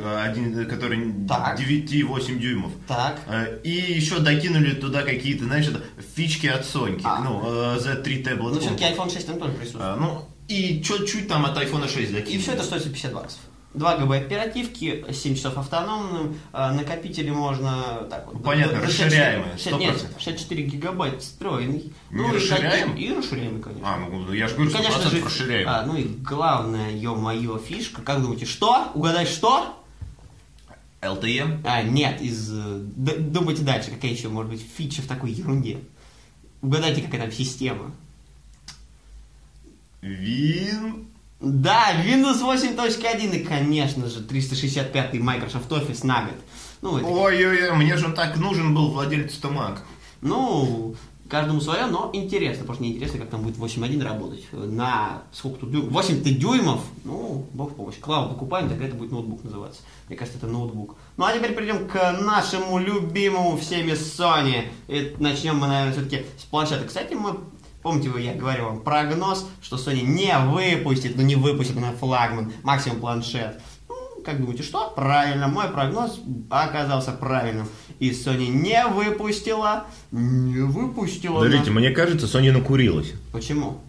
э, 0.00 0.22
один, 0.22 0.68
который 0.68 1.14
Так. 1.26 1.58
9,8 1.58 2.38
дюймов. 2.38 2.72
Так. 2.86 3.20
И 3.64 3.70
еще 3.70 4.18
докинули 4.18 4.72
туда 4.74 5.02
какие-то, 5.02 5.44
знаешь, 5.44 5.66
фички 6.14 6.46
от 6.46 6.62
Sony. 6.62 7.00
А. 7.04 7.20
Ну, 7.24 7.42
э, 7.42 7.78
Z3 7.78 8.22
Tablet. 8.22 8.52
Но 8.52 8.60
все-таки 8.60 8.84
iPhone 8.84 9.10
6 9.10 9.26
там 9.26 9.38
тоже 9.38 9.52
присутствует. 9.52 9.96
Ну, 9.98 10.28
и 10.48 10.82
чуть-чуть 10.82 11.28
там 11.28 11.44
от 11.46 11.56
iPhone 11.56 11.88
6 11.88 12.12
докинули. 12.12 12.34
И 12.34 12.38
все 12.38 12.52
это 12.52 12.62
стоит 12.62 12.82
150 12.82 13.12
баксов. 13.12 13.40
2 13.74 13.96
ГБ 13.96 14.18
оперативки, 14.18 15.02
7 15.12 15.34
часов 15.34 15.56
автономным, 15.56 16.36
э, 16.52 16.70
накопители 16.72 17.30
можно 17.30 18.06
так 18.10 18.26
вот. 18.26 18.34
Ну, 18.34 18.40
понятно, 18.40 18.80
до 18.80 18.86
расширяемые, 18.86 19.52
64 19.56 19.78
Нет, 19.78 19.96
100%. 19.96 20.20
64 20.22 20.62
гигабайт 20.64 21.22
встроенный. 21.22 21.92
Не 22.10 22.20
Ну, 22.22 22.32
и 22.32 22.36
расширяемый? 22.36 22.92
такие- 22.92 23.10
И 23.10 23.14
расширяемый, 23.16 23.62
конечно. 23.62 23.88
А, 23.94 23.96
ну 23.98 24.30
я 24.34 24.46
же 24.48 24.56
говорю, 24.56 24.70
Ну, 24.72 24.76
100% 24.78 24.92
конечно 24.92 25.10
же, 25.10 25.24
расширяем. 25.24 25.68
а, 25.70 25.86
ну 25.86 25.96
и 25.96 26.04
главная, 26.04 26.90
ё-моё, 26.94 27.56
фишка. 27.58 28.02
Как 28.02 28.20
думаете, 28.20 28.44
что? 28.44 28.88
Угадай, 28.92 29.24
что? 29.24 29.78
LTE? 31.00 31.60
А, 31.64 31.82
нет, 31.82 32.20
из... 32.20 32.48
думайте 32.50 33.62
дальше, 33.62 33.90
какая 33.90 34.10
еще 34.10 34.28
может 34.28 34.50
быть 34.52 34.64
фича 34.76 35.00
в 35.02 35.06
такой 35.06 35.32
ерунде. 35.32 35.78
Угадайте, 36.60 37.00
какая 37.02 37.22
там 37.22 37.32
система. 37.32 37.92
Вин... 40.02 41.06
Да, 41.40 41.92
Windows 42.04 42.40
8.1 42.40 43.36
и, 43.36 43.44
конечно 43.44 44.08
же, 44.08 44.22
365 44.22 45.14
Microsoft 45.14 45.70
Office 45.72 46.06
на 46.06 46.26
год. 46.26 46.34
Ну, 46.82 46.98
это 46.98 47.06
Ой-ой-ой, 47.06 47.72
мне 47.76 47.96
же 47.96 48.06
он 48.06 48.14
так 48.14 48.36
нужен 48.36 48.74
был 48.74 48.90
владелец 48.90 49.40
Mac. 49.42 49.78
Ну, 50.20 50.94
каждому 51.28 51.60
свое, 51.60 51.86
но 51.86 52.10
интересно. 52.12 52.64
Просто 52.64 52.82
мне 52.82 52.92
интересно, 52.92 53.18
как 53.18 53.30
там 53.30 53.42
будет 53.42 53.56
8.1 53.56 54.04
работать. 54.04 54.44
На 54.52 55.22
сколько 55.32 55.60
тут 55.60 55.72
дюймов? 55.72 55.92
8 55.92 56.22
дюймов? 56.22 56.80
Ну, 57.04 57.46
бог 57.52 57.74
помощь. 57.74 57.98
Клаву 57.98 58.34
покупаем, 58.34 58.68
тогда 58.68 58.84
это 58.84 58.94
будет 58.94 59.10
ноутбук 59.10 59.42
называться. 59.42 59.80
Мне 60.08 60.16
кажется, 60.16 60.38
это 60.38 60.46
ноутбук. 60.46 60.96
Ну, 61.16 61.24
а 61.24 61.32
теперь 61.32 61.54
перейдем 61.54 61.88
к 61.88 62.12
нашему 62.20 62.78
любимому 62.78 63.56
всеми 63.56 63.92
Sony. 63.92 64.68
И 64.86 65.16
начнем 65.18 65.56
мы, 65.56 65.66
наверное, 65.66 65.92
все-таки 65.92 66.24
с 66.38 66.44
планшета. 66.44 66.84
Кстати, 66.84 67.14
мы 67.14 67.36
Помните, 67.82 68.10
я 68.18 68.34
говорил 68.34 68.66
вам 68.66 68.80
прогноз, 68.80 69.46
что 69.60 69.76
Sony 69.76 70.02
не 70.02 70.36
выпустит, 70.38 71.16
ну 71.16 71.22
не 71.22 71.34
выпустит 71.36 71.76
на 71.76 71.92
флагман, 71.92 72.52
максимум 72.62 73.00
планшет. 73.00 73.60
Ну, 73.88 74.22
как 74.24 74.38
думаете, 74.40 74.62
что? 74.62 74.90
Правильно, 74.94 75.48
мой 75.48 75.68
прогноз 75.68 76.20
оказался 76.50 77.12
правильным. 77.12 77.66
И 77.98 78.10
Sony 78.10 78.48
не 78.48 78.86
выпустила, 78.86 79.84
не 80.12 80.60
выпустила. 80.60 81.44
На- 81.44 81.70
мне 81.70 81.90
кажется, 81.90 82.26
Sony 82.26 82.52
накурилась. 82.52 83.12
Почему? 83.32 83.80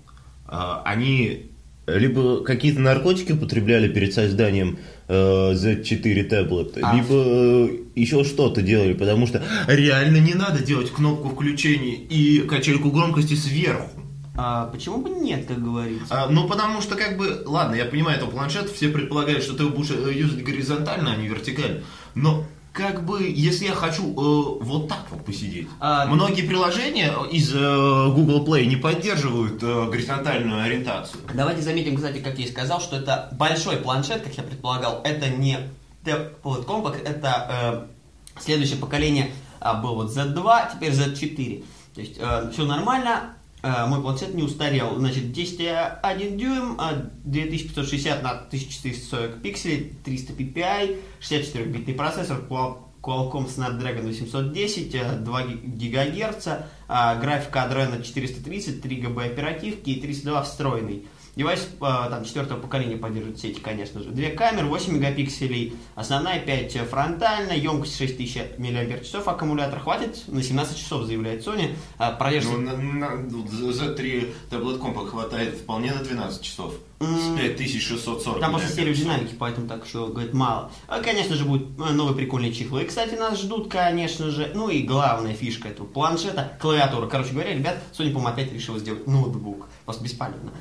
А, 0.46 0.82
Они 0.86 1.52
либо 1.86 2.44
какие-то 2.44 2.80
наркотики 2.80 3.34
употребляли 3.34 3.88
перед 3.88 4.14
созданием 4.14 4.80
э, 5.08 5.14
Z4 5.54 6.24
таблет, 6.24 6.78
А. 6.82 6.96
либо 6.96 7.08
э, 7.12 7.70
еще 7.96 8.24
что-то 8.24 8.62
делали, 8.62 8.94
потому 8.94 9.28
что 9.28 9.44
реально 9.68 10.18
не 10.18 10.34
надо 10.34 10.64
делать 10.64 10.92
кнопку 10.92 11.30
включения 11.30 11.96
и 11.96 12.40
качельку 12.48 12.90
громкости 12.92 13.34
сверху. 13.34 13.90
А, 14.36 14.66
почему 14.68 14.98
бы 14.98 15.10
нет, 15.10 15.46
как 15.46 15.64
говорится? 15.64 16.06
А, 16.10 16.28
ну, 16.28 16.48
потому 16.48 16.82
что, 16.82 16.96
как 16.96 17.18
бы, 17.18 17.44
ладно, 17.46 17.76
я 17.76 17.86
понимаю, 17.86 18.18
это 18.18 18.26
планшет, 18.26 18.70
все 18.70 18.90
предполагают, 18.90 19.44
что 19.44 19.54
ты 19.54 19.64
его 19.64 19.72
будешь 19.72 19.92
э, 19.92 20.12
юзать 20.12 20.44
горизонтально, 20.44 21.14
а 21.14 21.16
не 21.18 21.28
вертикально. 21.28 21.82
Но, 22.16 22.44
как 22.74 23.06
бы, 23.06 23.24
если 23.24 23.66
я 23.66 23.76
хочу 23.76 24.04
э, 24.04 24.64
вот 24.64 24.90
так 24.90 25.06
вот 25.12 25.24
посидеть, 25.24 25.68
А, 25.80 26.08
многие 26.08 26.42
приложения 26.42 27.14
из 27.32 27.54
э, 27.54 27.58
Google 27.60 28.44
Play 28.44 28.66
не 28.66 28.76
поддерживают 28.76 29.62
э, 29.62 29.90
горизонтальную 29.90 30.64
ориентацию. 30.64 31.22
Давайте 31.36 31.62
заметим, 31.62 31.96
кстати, 31.96 32.18
как 32.18 32.40
я 32.40 32.46
и 32.46 32.50
сказал, 32.50 32.82
что 32.82 32.96
это 32.96 33.30
большой 33.34 33.78
планшет, 33.78 34.24
как 34.24 34.34
я 34.36 34.42
предполагал. 34.42 35.02
Это 35.04 35.30
не 35.30 35.60
Tablet 36.04 36.66
Compact, 36.66 37.04
это 37.04 37.88
э, 38.36 38.42
следующее 38.42 38.80
поколение 38.80 39.32
а, 39.60 39.76
был 39.76 39.94
вот 39.94 40.10
Z2, 40.10 40.74
теперь 40.74 40.92
Z4. 40.94 41.66
То 41.94 42.02
есть 42.02 42.16
все 42.16 42.66
нормально, 42.66 43.20
э, 43.20 43.43
мой 43.64 44.02
планшет 44.02 44.34
не 44.34 44.44
устарел. 44.44 45.00
Значит, 45.00 45.26
10,1 45.26 46.36
дюйм, 46.36 46.76
а 46.78 47.10
2560 47.24 48.22
на 48.22 48.32
1440 48.32 49.42
пикселей, 49.42 49.94
300 50.04 50.34
ppi, 50.34 51.00
64-битный 51.22 51.94
процессор, 51.94 52.42
Qual- 52.50 52.80
Qualcomm 53.02 53.48
Snapdragon 53.48 54.08
810, 54.08 54.96
э, 54.96 55.18
2 55.18 55.44
ГГц, 55.44 56.48
а, 56.88 57.16
графика 57.16 57.60
Adreno 57.60 58.02
430, 58.02 58.82
3 58.82 58.96
ГБ 58.98 59.26
оперативки 59.26 59.90
и 59.90 60.02
32 60.02 60.44
встроенный. 60.44 61.08
Девайс 61.36 61.68
э, 61.68 61.80
там 61.80 62.24
четвертого 62.26 62.60
поколения 62.60 62.96
поддерживает 62.96 63.40
сети, 63.40 63.60
конечно 63.60 64.02
же. 64.04 64.10
Две 64.10 64.30
камеры, 64.30 64.68
8 64.68 64.94
мегапикселей, 64.94 65.76
основная 65.96 66.40
5 66.40 66.74
фронтальная, 66.90 67.56
емкость 67.58 67.98
6000 67.98 68.60
мАч, 68.60 69.16
аккумулятор 69.26 69.80
хватит, 69.80 70.24
на 70.28 70.44
17 70.44 70.78
часов, 70.78 71.06
заявляет 71.06 71.46
Sony. 71.46 71.76
А, 71.98 72.16
Ну, 72.44 72.58
на, 72.62 72.78
на- 72.78 73.28
Z3 73.28 74.32
Tablet 74.52 74.78
Compact 74.78 75.08
хватает 75.08 75.56
вполне 75.56 75.92
на 75.94 76.04
12 76.04 76.42
часов. 76.44 76.76
М, 77.00 77.18
С 77.18 77.36
5640 77.40 78.40
Там 78.40 78.52
просто 78.52 78.70
миллиампер. 78.70 78.96
стереодинамики, 78.96 79.36
поэтому 79.38 79.68
так 79.68 79.86
еще, 79.86 80.08
говорит, 80.08 80.34
мало. 80.34 80.72
А, 80.88 81.02
конечно 81.02 81.36
же, 81.36 81.46
будут 81.46 81.68
э, 81.80 81.92
новые 81.92 82.16
прикольные 82.16 82.54
чехлы. 82.54 82.84
И, 82.84 82.86
кстати, 82.86 83.16
нас 83.16 83.42
ждут, 83.42 83.70
конечно 83.72 84.30
же, 84.30 84.52
ну 84.54 84.70
и 84.70 84.84
главная 84.84 85.34
фишка 85.34 85.68
этого 85.70 85.88
планшета, 85.88 86.56
клавиатура. 86.62 87.08
Короче 87.08 87.32
говоря, 87.34 87.54
ребят, 87.56 87.78
Sony, 87.92 88.12
по-моему, 88.14 88.28
опять 88.28 88.54
решила 88.54 88.78
сделать 88.80 89.08
ноутбук. 89.08 89.68
Просто 89.86 90.04
бесполезно. 90.04 90.52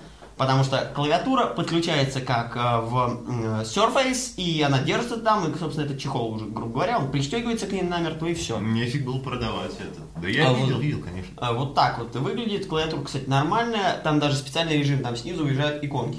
Потому 0.43 0.65
что 0.65 0.91
клавиатура 0.93 1.47
подключается 1.47 2.21
как 2.21 2.57
э, 2.57 2.81
в 2.81 3.23
э, 3.29 3.63
Surface, 3.63 4.35
и 4.37 4.61
она 4.63 4.81
держится 4.83 5.17
там, 5.19 5.49
и, 5.53 5.57
собственно, 5.57 5.85
этот 5.87 6.01
чехол 6.01 6.33
уже, 6.35 6.47
грубо 6.47 6.73
говоря, 6.73 6.99
он 6.99 7.13
пристегивается 7.13 7.69
к 7.69 7.71
ней 7.73 7.83
намертво, 7.83 8.27
и 8.27 8.35
все. 8.35 8.59
Нефиг 8.59 9.05
было 9.05 9.21
продавать 9.21 9.71
это. 9.79 10.01
Да 10.21 10.27
я 10.27 10.51
А 10.51 10.53
видел, 10.53 10.75
вот- 10.75 10.83
видел, 10.83 11.01
конечно. 11.01 11.33
А, 11.37 11.53
Вот 11.53 11.77
так 11.77 12.01
вот 12.01 12.17
выглядит. 12.17 12.67
Клавиатура, 12.67 13.03
кстати, 13.05 13.29
нормальная. 13.29 13.99
Там 14.03 14.19
даже 14.19 14.35
специальный 14.35 14.79
режим, 14.79 15.01
там 15.01 15.15
снизу 15.17 15.45
уезжают 15.45 15.85
иконки. 15.85 16.19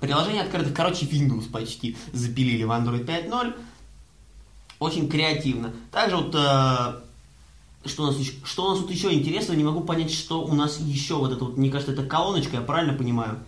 Приложение 0.00 0.42
открыто. 0.42 0.70
Короче, 0.72 1.04
Windows 1.06 1.50
почти 1.50 1.96
запилили 2.12 2.62
в 2.62 2.70
Android 2.70 3.04
5.0. 3.04 3.52
Очень 4.78 5.08
креативно. 5.08 5.72
Также 5.90 6.18
вот... 6.18 6.36
что 7.84 8.04
у, 8.04 8.06
нас 8.06 8.16
еще, 8.16 8.32
что 8.44 8.66
у 8.66 8.70
нас 8.70 8.78
тут 8.78 8.90
еще 8.90 9.12
интересно, 9.12 9.54
не 9.54 9.64
могу 9.64 9.80
понять, 9.80 10.12
что 10.12 10.42
у 10.42 10.54
нас 10.54 10.78
еще 10.78 11.14
вот 11.14 11.32
это 11.32 11.44
вот, 11.44 11.56
мне 11.56 11.70
кажется, 11.70 11.92
это 11.92 12.04
колоночка, 12.04 12.56
я 12.56 12.62
правильно 12.62 12.94
понимаю? 12.94 13.38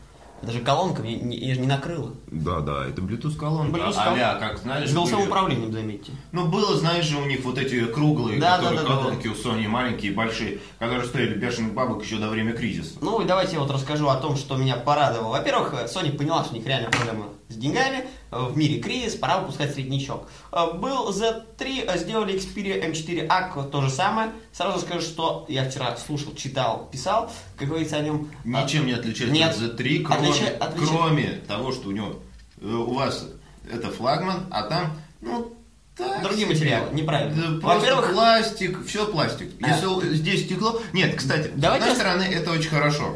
Это 0.42 0.52
же 0.52 0.60
колонка, 0.60 1.00
мне, 1.00 1.16
не, 1.16 1.38
я 1.38 1.54
же 1.54 1.60
не 1.60 1.66
накрыла. 1.66 2.10
Да, 2.26 2.60
да, 2.60 2.86
это 2.86 3.00
Bluetooth 3.00 3.34
колонка. 3.36 3.78
Bluetooth 3.78 3.94
а 3.96 4.34
как 4.34 4.58
знаешь, 4.58 4.90
С 4.90 4.92
голосовым 4.92 5.20
были- 5.22 5.30
управлением, 5.30 5.72
заметьте. 5.72 6.12
Ну, 6.32 6.46
было, 6.48 6.76
знаешь 6.76 7.06
же, 7.06 7.16
у 7.16 7.24
них 7.24 7.42
вот 7.44 7.56
эти 7.56 7.86
круглые, 7.86 8.38
Да, 8.38 8.56
которые 8.58 8.82
да, 8.82 8.82
да, 8.82 8.94
да, 8.96 9.02
колонки 9.02 9.28
у 9.28 9.32
Sony, 9.32 9.66
маленькие, 9.68 10.12
большие, 10.12 10.58
которые 10.78 11.06
стоили 11.06 11.34
бешеных 11.34 11.72
бабок 11.72 12.04
еще 12.04 12.16
до 12.18 12.28
времени 12.28 12.54
кризиса. 12.54 12.98
Ну 13.00 13.22
и 13.22 13.24
давайте 13.24 13.54
я 13.54 13.60
вот 13.60 13.70
расскажу 13.70 14.08
о 14.08 14.16
том, 14.16 14.36
что 14.36 14.56
меня 14.56 14.76
порадовало. 14.76 15.30
Во-первых, 15.30 15.72
Sony 15.86 16.14
поняла, 16.14 16.44
что 16.44 16.52
у 16.52 16.58
них 16.58 16.66
реально 16.66 16.90
проблема 16.90 17.28
с 17.48 17.56
деньгами, 17.56 18.04
э, 18.30 18.38
в 18.42 18.56
мире 18.56 18.80
кризис, 18.80 19.14
пора 19.16 19.38
выпускать 19.38 19.74
среднячок. 19.74 20.28
Э, 20.52 20.72
Был 20.74 21.10
Z3, 21.10 21.84
э, 21.86 21.98
сделали 21.98 22.34
Xperia 22.34 22.90
M4 22.90 23.26
Aqua, 23.28 23.68
то 23.68 23.82
же 23.82 23.90
самое. 23.90 24.30
Сразу 24.52 24.80
скажу, 24.80 25.00
что 25.02 25.44
я 25.48 25.68
вчера 25.68 25.96
слушал, 25.96 26.34
читал, 26.34 26.88
писал, 26.90 27.30
как 27.56 27.68
говорится 27.68 27.96
о 27.96 28.00
нем. 28.00 28.30
Ничем 28.44 28.86
не 28.86 28.92
отличается 28.92 29.34
Нет. 29.34 29.50
от 29.50 29.58
Z3, 29.80 30.02
кроме, 30.02 30.28
Отлича- 30.30 30.58
отлича- 30.58 30.86
кроме 30.88 31.26
того, 31.46 31.72
что 31.72 31.88
у 31.88 31.92
него 31.92 32.16
у 32.62 32.94
вас 32.94 33.26
это 33.70 33.90
флагман, 33.90 34.46
а 34.50 34.62
там, 34.62 34.92
ну, 35.20 35.54
так 35.96 36.22
Другие 36.24 36.46
материалы, 36.48 36.92
неправильно. 36.92 37.60
Да, 37.60 37.66
Во-первых- 37.68 38.12
пластик, 38.14 38.84
все 38.84 39.06
пластик. 39.06 39.50
А. 39.62 39.68
Если 39.68 40.14
здесь 40.14 40.44
стекло... 40.46 40.80
Нет, 40.92 41.14
кстати, 41.14 41.52
Давайте 41.54 41.86
с 41.86 41.88
одной 41.88 41.88
я- 41.90 41.94
стороны, 41.94 42.34
это 42.34 42.50
очень 42.50 42.70
хорошо. 42.70 43.14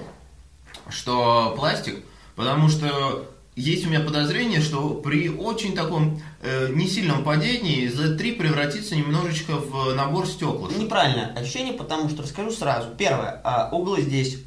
что 0.90 1.54
пластик, 1.56 2.04
потому 2.36 2.68
что 2.68 3.28
есть 3.58 3.86
у 3.86 3.90
меня 3.90 4.00
подозрение, 4.00 4.60
что 4.60 4.90
при 4.94 5.28
очень 5.28 5.74
таком 5.74 6.20
э, 6.42 6.68
несильном 6.72 7.24
падении 7.24 7.88
Z3 7.88 8.38
превратится 8.38 8.94
немножечко 8.94 9.56
в 9.56 9.94
набор 9.94 10.26
стекла. 10.26 10.68
Неправильное 10.78 11.34
ощущение, 11.34 11.72
потому 11.72 12.08
что 12.08 12.22
расскажу 12.22 12.52
сразу. 12.52 12.88
Первое, 12.96 13.40
а, 13.42 13.68
углы 13.72 14.02
здесь 14.02 14.38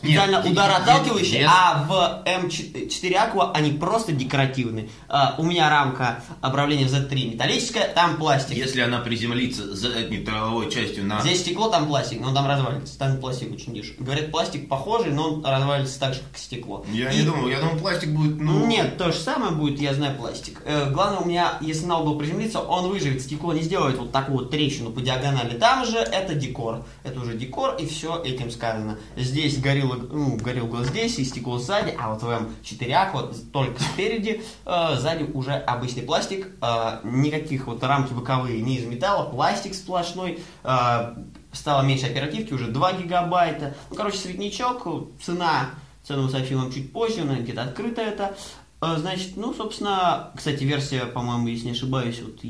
специально 0.00 0.36
Нет, 0.36 0.52
удар 0.52 0.70
отталкивающий, 0.70 1.44
а 1.46 1.84
в 1.88 2.22
М4 2.26 3.12
Aqua 3.12 3.52
они 3.54 3.72
просто 3.72 4.12
декоративные. 4.12 4.88
А, 5.08 5.34
у 5.38 5.44
меня 5.44 5.68
рамка 5.68 6.22
управления 6.42 6.86
Z3 6.86 7.32
металлическая, 7.34 7.88
там 7.88 8.16
пластик. 8.16 8.56
Если 8.56 8.80
она 8.80 8.98
приземлится 9.00 9.74
задней 9.74 10.18
тыловой 10.18 10.70
частью 10.70 11.04
на... 11.04 11.20
Здесь 11.20 11.40
стекло, 11.40 11.68
там 11.68 11.86
пластик, 11.86 12.20
но 12.20 12.34
там 12.34 12.46
развалится. 12.46 12.98
Там 12.98 13.18
пластик 13.18 13.52
очень 13.52 13.74
дешевый. 13.74 14.04
Говорят, 14.04 14.30
пластик 14.30 14.68
похожий, 14.68 15.12
но 15.12 15.34
он 15.34 15.44
развалится 15.44 16.00
так 16.00 16.14
же, 16.14 16.20
как 16.20 16.38
стекло. 16.38 16.84
Я 16.92 17.10
И- 17.10 17.18
не 17.18 17.22
думал, 17.22 17.48
я 17.48 17.60
думал, 17.60 17.76
пластик 17.78 18.10
будет, 18.10 18.40
ну... 18.40 18.66
Нет, 18.66 18.96
то 18.96 19.12
же 19.12 19.18
самое 19.18 19.52
будет, 19.52 19.80
я 19.80 19.94
знаю 19.94 20.16
пластик. 20.16 20.62
Э, 20.64 20.90
главное 20.90 21.20
у 21.20 21.26
меня, 21.26 21.58
если 21.60 21.86
на 21.86 21.98
угол 21.98 22.18
приземлиться, 22.18 22.60
он 22.60 22.88
выживет, 22.88 23.22
стекло 23.22 23.52
не 23.52 23.62
сделает 23.62 23.98
вот 23.98 24.12
такую 24.12 24.38
вот 24.38 24.50
трещину 24.50 24.90
по 24.90 25.00
диагонали. 25.00 25.58
Там 25.58 25.84
же 25.84 25.98
это 25.98 26.34
декор. 26.34 26.84
Это 27.02 27.20
уже 27.20 27.34
декор, 27.36 27.76
и 27.76 27.86
все 27.86 28.22
этим 28.22 28.50
сказано. 28.50 28.98
Здесь 29.16 29.56
горело, 29.96 30.08
ну, 30.12 30.36
горел 30.36 30.66
глаз 30.66 30.88
здесь, 30.88 31.18
и 31.18 31.24
стекло 31.24 31.58
сзади, 31.58 31.94
а 31.98 32.12
вот 32.12 32.22
в 32.22 32.28
М4 32.28 32.88
Aqua 32.88 33.34
только 33.52 33.82
спереди, 33.82 34.42
э, 34.64 34.96
сзади 34.96 35.24
уже 35.32 35.52
обычный 35.52 36.02
пластик. 36.02 36.48
э, 36.60 37.00
никаких 37.04 37.66
вот 37.66 37.82
рамки 37.82 38.12
боковые 38.12 38.62
не 38.62 38.76
из 38.76 38.84
металла, 38.84 39.30
пластик 39.30 39.74
сплошной. 39.74 40.40
э, 40.64 41.14
стало 41.52 41.82
меньше 41.82 42.06
оперативки, 42.06 42.52
уже 42.52 42.68
2 42.68 42.92
гигабайта. 42.92 43.74
Ну, 43.90 43.96
короче, 43.96 44.18
среднячок, 44.18 44.86
цена 45.20 45.70
Цену 46.02 46.22
мы 46.22 46.30
сообщим 46.30 46.58
вам 46.58 46.72
чуть 46.72 46.92
позже, 46.92 47.20
она 47.22 47.34
где-то 47.36 47.62
открыта 47.62 48.00
это. 48.00 48.34
Э, 48.80 48.96
Значит, 48.96 49.36
ну, 49.36 49.52
собственно, 49.52 50.30
кстати, 50.36 50.64
версия, 50.64 51.04
по-моему, 51.06 51.48
если 51.48 51.66
не 51.66 51.72
ошибаюсь, 51.72 52.20
вот 52.22 52.40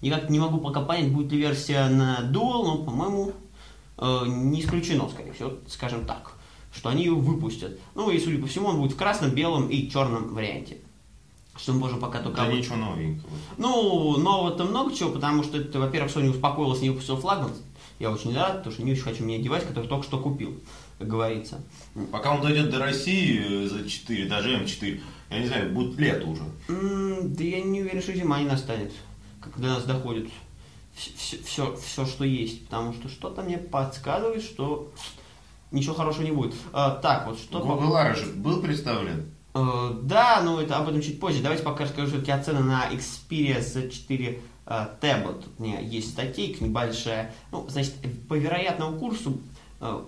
никак 0.00 0.30
не 0.30 0.38
могу 0.38 0.58
пока 0.58 0.80
понять, 0.80 1.12
будет 1.12 1.32
ли 1.32 1.38
версия 1.38 1.86
на 1.88 2.20
Dual, 2.22 2.64
но, 2.64 2.78
по-моему, 2.78 3.32
э, 3.98 4.22
не 4.26 4.60
исключено, 4.60 5.08
скорее 5.08 5.32
всего, 5.32 5.52
скажем 5.68 6.06
так, 6.06 6.32
что 6.74 6.88
они 6.88 7.04
ее 7.04 7.14
выпустят. 7.14 7.78
Ну, 7.94 8.10
и, 8.10 8.18
судя 8.18 8.38
по 8.40 8.46
всему, 8.46 8.68
он 8.68 8.78
будет 8.78 8.92
в 8.92 8.96
красном, 8.96 9.30
белом 9.30 9.68
и 9.68 9.88
черном 9.90 10.34
варианте. 10.34 10.78
Что 11.56 11.72
мы 11.72 11.78
можем 11.80 12.00
пока 12.00 12.20
только... 12.20 12.36
Да 12.42 12.52
ничего 12.52 12.76
новенького. 12.76 13.30
Ну, 13.58 14.16
нового-то 14.18 14.64
много 14.64 14.92
чего, 14.94 15.10
потому 15.10 15.44
что, 15.44 15.58
это, 15.58 15.78
во-первых, 15.78 16.14
Sony 16.14 16.30
успокоилась, 16.30 16.80
не 16.80 16.90
выпустил 16.90 17.16
флагман. 17.16 17.52
Я 18.00 18.10
очень 18.10 18.34
рад, 18.34 18.58
потому 18.58 18.72
что 18.74 18.82
не 18.82 18.90
очень 18.92 19.02
хочу 19.02 19.22
менять 19.22 19.42
девайс, 19.42 19.62
который 19.64 19.86
только 19.86 20.04
что 20.04 20.18
купил, 20.18 20.60
как 20.98 21.06
говорится. 21.06 21.60
Пока 22.10 22.34
он 22.34 22.42
дойдет 22.42 22.70
до 22.70 22.80
России 22.80 23.64
э, 23.64 23.68
за 23.68 23.88
4, 23.88 24.26
даже 24.26 24.56
М4, 24.56 25.00
я 25.30 25.38
не 25.38 25.46
знаю, 25.46 25.72
будет 25.72 25.96
лето 25.96 26.26
уже. 26.26 26.42
М, 26.68 27.32
Да 27.34 27.44
я 27.44 27.62
не 27.62 27.82
уверен, 27.82 28.02
что 28.02 28.12
зима 28.12 28.40
не 28.40 28.46
настанет, 28.46 28.92
до 29.56 29.68
нас 29.68 29.84
доходит 29.84 30.28
все, 30.96 31.36
все, 31.44 31.76
все, 31.76 32.04
что 32.04 32.24
есть. 32.24 32.64
Потому 32.66 32.92
что 32.94 33.08
что-то 33.08 33.42
мне 33.42 33.58
подсказывает, 33.58 34.42
что 34.42 34.90
ничего 35.74 35.94
хорошего 35.94 36.22
не 36.24 36.32
будет. 36.32 36.54
А, 36.72 36.90
так, 36.90 37.26
вот 37.26 37.38
что... 37.38 37.60
Google 37.60 37.94
Lara 37.94 38.14
же 38.14 38.26
был 38.26 38.62
представлен? 38.62 39.30
Э, 39.54 39.92
да, 40.02 40.40
но 40.42 40.60
это 40.60 40.76
об 40.76 40.88
этом 40.88 41.00
чуть 41.00 41.20
позже. 41.20 41.42
Давайте 41.42 41.62
пока 41.62 41.84
расскажу 41.84 42.08
все-таки 42.08 42.32
о 42.32 42.42
цены 42.42 42.60
на 42.60 42.90
Xperia 42.90 43.60
Z4 43.60 44.38
э, 44.66 44.86
Tablet. 45.00 45.42
Тут 45.42 45.52
у 45.58 45.62
меня 45.62 45.80
есть 45.80 46.10
статейка 46.10 46.64
небольшая. 46.64 47.32
Ну, 47.52 47.66
значит, 47.68 47.94
по 48.28 48.34
вероятному 48.34 48.98
курсу 48.98 49.38
э, 49.80 50.00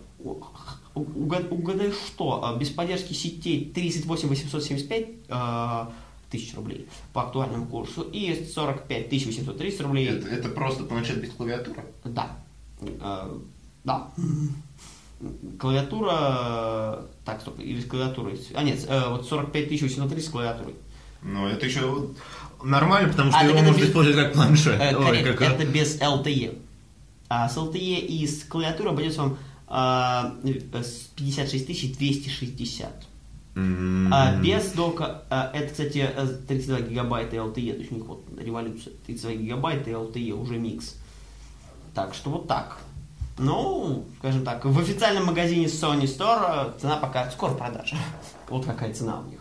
угадай 0.94 1.92
что, 1.92 2.54
э, 2.54 2.58
без 2.58 2.70
поддержки 2.70 3.12
сетей 3.12 3.70
38 3.72 4.28
875 4.28 5.08
э, 5.28 5.86
тысяч 6.30 6.54
рублей 6.54 6.88
по 7.12 7.22
актуальному 7.22 7.66
курсу 7.66 8.02
и 8.02 8.44
45 8.52 9.12
830 9.12 9.80
рублей. 9.82 10.08
Это, 10.08 10.28
это 10.28 10.48
просто 10.48 10.84
планшет 10.84 11.20
без 11.20 11.30
клавиатуры? 11.30 11.84
Да. 12.04 12.30
Да. 13.84 14.10
Клавиатура... 15.58 16.12
э, 16.12 17.02
Так, 17.24 17.40
стоп, 17.40 17.58
или 17.60 17.80
с 17.80 17.86
клавиатурой. 17.86 18.38
А, 18.54 18.62
нет, 18.62 18.84
э, 18.88 19.08
вот 19.08 19.26
45 19.26 19.70
830 19.70 20.24
с 20.24 20.28
клавиатурой. 20.28 20.74
Ну, 21.22 21.46
это 21.48 21.66
еще 21.66 22.08
нормально, 22.62 23.08
потому 23.10 23.30
что 23.30 23.40
А, 23.40 23.44
его 23.44 23.58
можно 23.62 23.80
без- 23.80 23.88
использовать 23.88 24.18
как 24.26 24.32
планшет. 24.34 24.80
Э, 24.80 24.94
Ой, 24.96 25.22
как- 25.24 25.40
это 25.40 25.64
без 25.66 26.00
LTE. 26.00 26.58
А 27.28 27.48
с 27.48 27.56
LTE 27.56 27.98
и 28.00 28.26
с 28.26 28.44
клавиатурой 28.44 28.92
обойдется 28.92 29.22
вам 29.22 29.38
а, 29.68 30.34
э, 30.44 30.82
с 30.82 31.08
56 31.16 31.98
260. 31.98 33.06
М. 33.56 34.12
А 34.12 34.36
без 34.40 34.70
дока, 34.72 35.22
а, 35.30 35.50
это, 35.52 35.70
кстати, 35.72 36.08
э, 36.14 36.26
32 36.46 36.80
гигабайта 36.82 37.36
LTE, 37.36 37.72
то 37.72 37.78
есть 37.80 37.90
у 37.90 37.94
них 37.96 38.04
вот 38.04 38.24
революция. 38.38 38.92
32 39.06 39.32
гигабайта 39.34 39.90
LTE 39.90 40.30
уже 40.32 40.58
микс. 40.58 40.94
Так 41.94 42.14
что 42.14 42.30
вот 42.30 42.46
так. 42.46 42.78
Ну, 43.38 44.06
скажем 44.18 44.44
так, 44.44 44.64
в 44.64 44.78
официальном 44.78 45.26
магазине 45.26 45.66
Sony 45.66 46.02
Store 46.04 46.78
цена 46.80 46.96
пока 46.96 47.30
скоро 47.30 47.52
продажа. 47.52 47.96
Вот 48.48 48.64
какая 48.64 48.94
цена 48.94 49.20
у 49.20 49.30
них. 49.30 49.40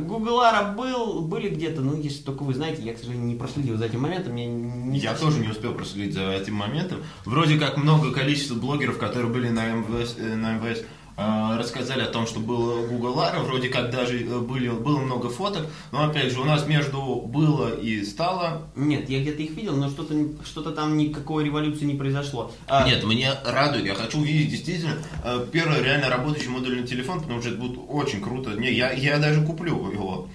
Google 0.00 0.40
Ара 0.40 0.72
был, 0.72 1.20
были 1.20 1.48
где-то, 1.48 1.80
ну, 1.80 1.94
если 1.94 2.24
только 2.24 2.42
вы 2.42 2.54
знаете, 2.54 2.82
я, 2.82 2.92
к 2.94 2.98
сожалению, 2.98 3.28
не 3.28 3.36
проследил 3.36 3.76
за 3.76 3.84
этим 3.86 4.00
моментом. 4.00 4.34
Я, 4.34 4.46
не 4.46 4.98
Я 4.98 5.10
совсем- 5.10 5.28
тоже 5.28 5.40
не 5.40 5.48
успел 5.48 5.74
проследить 5.74 6.14
за 6.14 6.32
этим 6.32 6.54
моментом. 6.54 6.98
Вроде 7.24 7.56
как 7.56 7.76
много 7.76 8.10
количества 8.12 8.56
блогеров, 8.56 8.98
которые 8.98 9.32
были 9.32 9.48
на 9.48 9.64
МВС, 9.68 10.16
э, 10.18 10.34
на 10.34 10.54
МВС 10.56 10.82
рассказали 11.16 12.02
о 12.02 12.06
том, 12.08 12.26
что 12.26 12.40
был 12.40 12.86
Google 12.88 13.20
Ара, 13.20 13.40
вроде 13.40 13.68
как 13.68 13.90
даже 13.90 14.22
э, 14.22 14.38
были, 14.40 14.68
было 14.68 14.98
много 14.98 15.30
фоток, 15.30 15.66
но 15.92 16.04
опять 16.04 16.30
же 16.32 16.40
у 16.40 16.44
нас 16.44 16.66
между 16.66 17.00
было 17.26 17.74
и 17.74 18.04
стало. 18.04 18.62
Нет, 18.76 19.08
я 19.08 19.20
где-то 19.20 19.42
их 19.42 19.52
видел, 19.52 19.76
но 19.76 19.88
что-то 19.88 20.12
не- 20.14 20.36
что-то 20.44 20.72
там 20.72 20.96
никакой 20.96 21.44
революции 21.44 21.86
не 21.86 21.94
произошло. 21.94 22.52
А, 22.68 22.86
Нет, 22.86 23.02
мне 23.04 23.30
радует, 23.44 23.86
я 23.86 23.94
хочу 23.94 24.18
увидеть 24.18 24.50
действительно 24.50 24.94
э, 25.24 25.46
первый 25.50 25.82
реально 25.82 26.10
работающий 26.10 26.48
модульный 26.48 26.86
телефон, 26.86 27.20
потому 27.22 27.40
что 27.40 27.50
это 27.50 27.58
будет 27.58 27.78
очень 27.88 28.20
круто. 28.20 28.50
Не, 28.50 28.70
я, 28.72 28.92
я 28.92 29.18
даже 29.18 29.42
куплю 29.42 29.90
его. 29.90 30.28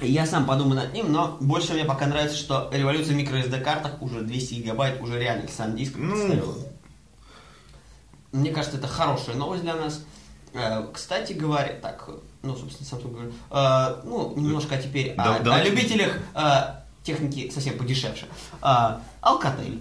Я 0.00 0.24
сам 0.24 0.46
подумаю 0.46 0.76
над 0.76 0.94
ним, 0.94 1.12
но 1.12 1.36
больше 1.40 1.74
мне 1.74 1.84
пока 1.84 2.06
нравится, 2.06 2.36
что 2.38 2.70
революция 2.72 3.14
в 3.16 3.18
microSD 3.18 3.60
картах 3.60 4.00
уже 4.00 4.22
200 4.22 4.54
гигабайт, 4.54 5.00
уже 5.02 5.18
реальный 5.20 5.48
сам 5.48 5.76
диск. 5.76 5.94
Ну. 5.96 6.54
Мне 8.34 8.50
кажется, 8.50 8.78
это 8.78 8.88
хорошая 8.88 9.36
новость 9.36 9.62
для 9.62 9.76
нас. 9.76 10.02
Э, 10.54 10.84
Кстати 10.92 11.32
говоря, 11.34 11.72
так, 11.80 12.08
ну, 12.42 12.56
собственно, 12.56 12.88
Samsung 13.00 13.12
говорю. 13.12 13.32
Э, 13.50 14.00
Ну, 14.04 14.34
немножко 14.36 14.76
теперь 14.76 15.14
Да- 15.16 15.36
о, 15.36 15.36
о 15.36 15.40
давайте- 15.40 15.70
любителях 15.70 16.18
э, 16.34 16.50
техники 17.04 17.48
совсем 17.54 17.78
подешевше. 17.78 18.26
Э, 18.60 18.98
Alcatel. 19.22 19.80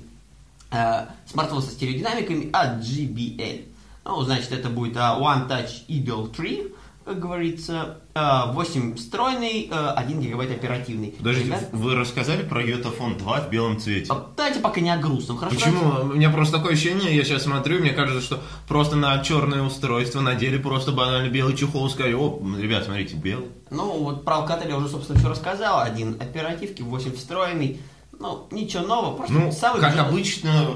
Э, 0.72 1.08
Смартфон 1.26 1.64
со 1.64 1.72
стереодинамиками 1.72 2.50
от 2.54 2.80
JBL. 2.84 3.66
Ну, 4.06 4.22
значит, 4.22 4.52
это 4.52 4.70
будет 4.70 4.98
э, 4.98 5.00
One 5.00 5.48
Touch 5.50 5.88
Eagle 5.88 6.28
3, 6.32 6.68
как 7.06 7.20
говорится. 7.20 7.98
Э, 8.16 8.52
8 8.52 8.96
встроенный, 8.96 9.70
э, 9.72 9.94
1 9.96 10.20
гигабайт 10.22 10.52
оперативный. 10.52 11.10
Подождите, 11.18 11.48
Ребят, 11.48 11.70
вы 11.72 11.96
рассказали 11.96 12.44
про 12.44 12.62
Йотафон 12.64 13.18
2 13.18 13.42
в 13.42 13.50
белом 13.50 13.80
цвете? 13.80 14.08
а 14.12 14.28
Давайте 14.38 14.60
пока 14.60 14.82
не 14.82 14.90
о 14.90 14.98
грустном, 14.98 15.38
хорошо? 15.38 15.56
Почему? 15.56 16.02
У 16.02 16.16
меня 16.16 16.30
просто 16.30 16.58
такое 16.58 16.74
ощущение, 16.74 17.16
я 17.16 17.24
сейчас 17.24 17.44
смотрю, 17.44 17.80
мне 17.80 17.92
кажется, 17.92 18.22
что 18.22 18.42
просто 18.68 18.96
на 18.96 19.18
черное 19.24 19.64
устройство 19.64 20.22
надели 20.22 20.58
просто 20.58 20.92
банально 20.92 21.30
белый 21.30 21.56
чехол 21.56 21.88
и 21.88 21.90
сказали, 21.90 22.14
о, 22.14 22.40
ребят, 22.60 22.86
смотрите, 22.86 23.16
белый. 23.16 23.48
Ну, 23.70 23.92
вот 24.04 24.24
про 24.24 24.38
Alcatel 24.38 24.70
я 24.70 24.78
уже, 24.78 24.88
собственно, 24.90 25.18
все 25.20 25.30
рассказал. 25.30 25.80
Один 25.82 26.18
оперативки, 26.22 26.82
8 26.82 27.16
встроенный. 27.16 27.80
Ну, 28.20 28.48
ничего 28.52 28.84
нового, 28.84 29.18
просто 29.18 29.34
Ну, 29.34 29.52
самый 29.52 29.82
как 29.82 29.92
бюджетный. 29.94 30.10
обычно, 30.10 30.68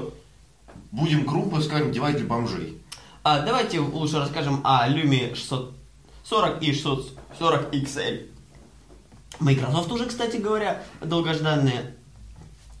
будем 0.90 1.24
грубо 1.24 1.60
скажем, 1.60 1.92
девайс 1.92 2.16
для 2.16 2.26
бомжей. 2.26 2.78
А, 3.22 3.40
давайте 3.40 3.80
лучше 3.80 4.18
расскажем 4.18 4.60
о 4.64 4.88
Lumia 4.88 5.34
640 6.28 6.62
и 6.62 6.72
640 6.72 7.74
XL. 7.74 8.30
Microsoft 9.40 9.90
уже, 9.92 10.06
кстати 10.06 10.36
говоря, 10.36 10.82
долгожданные 11.00 11.96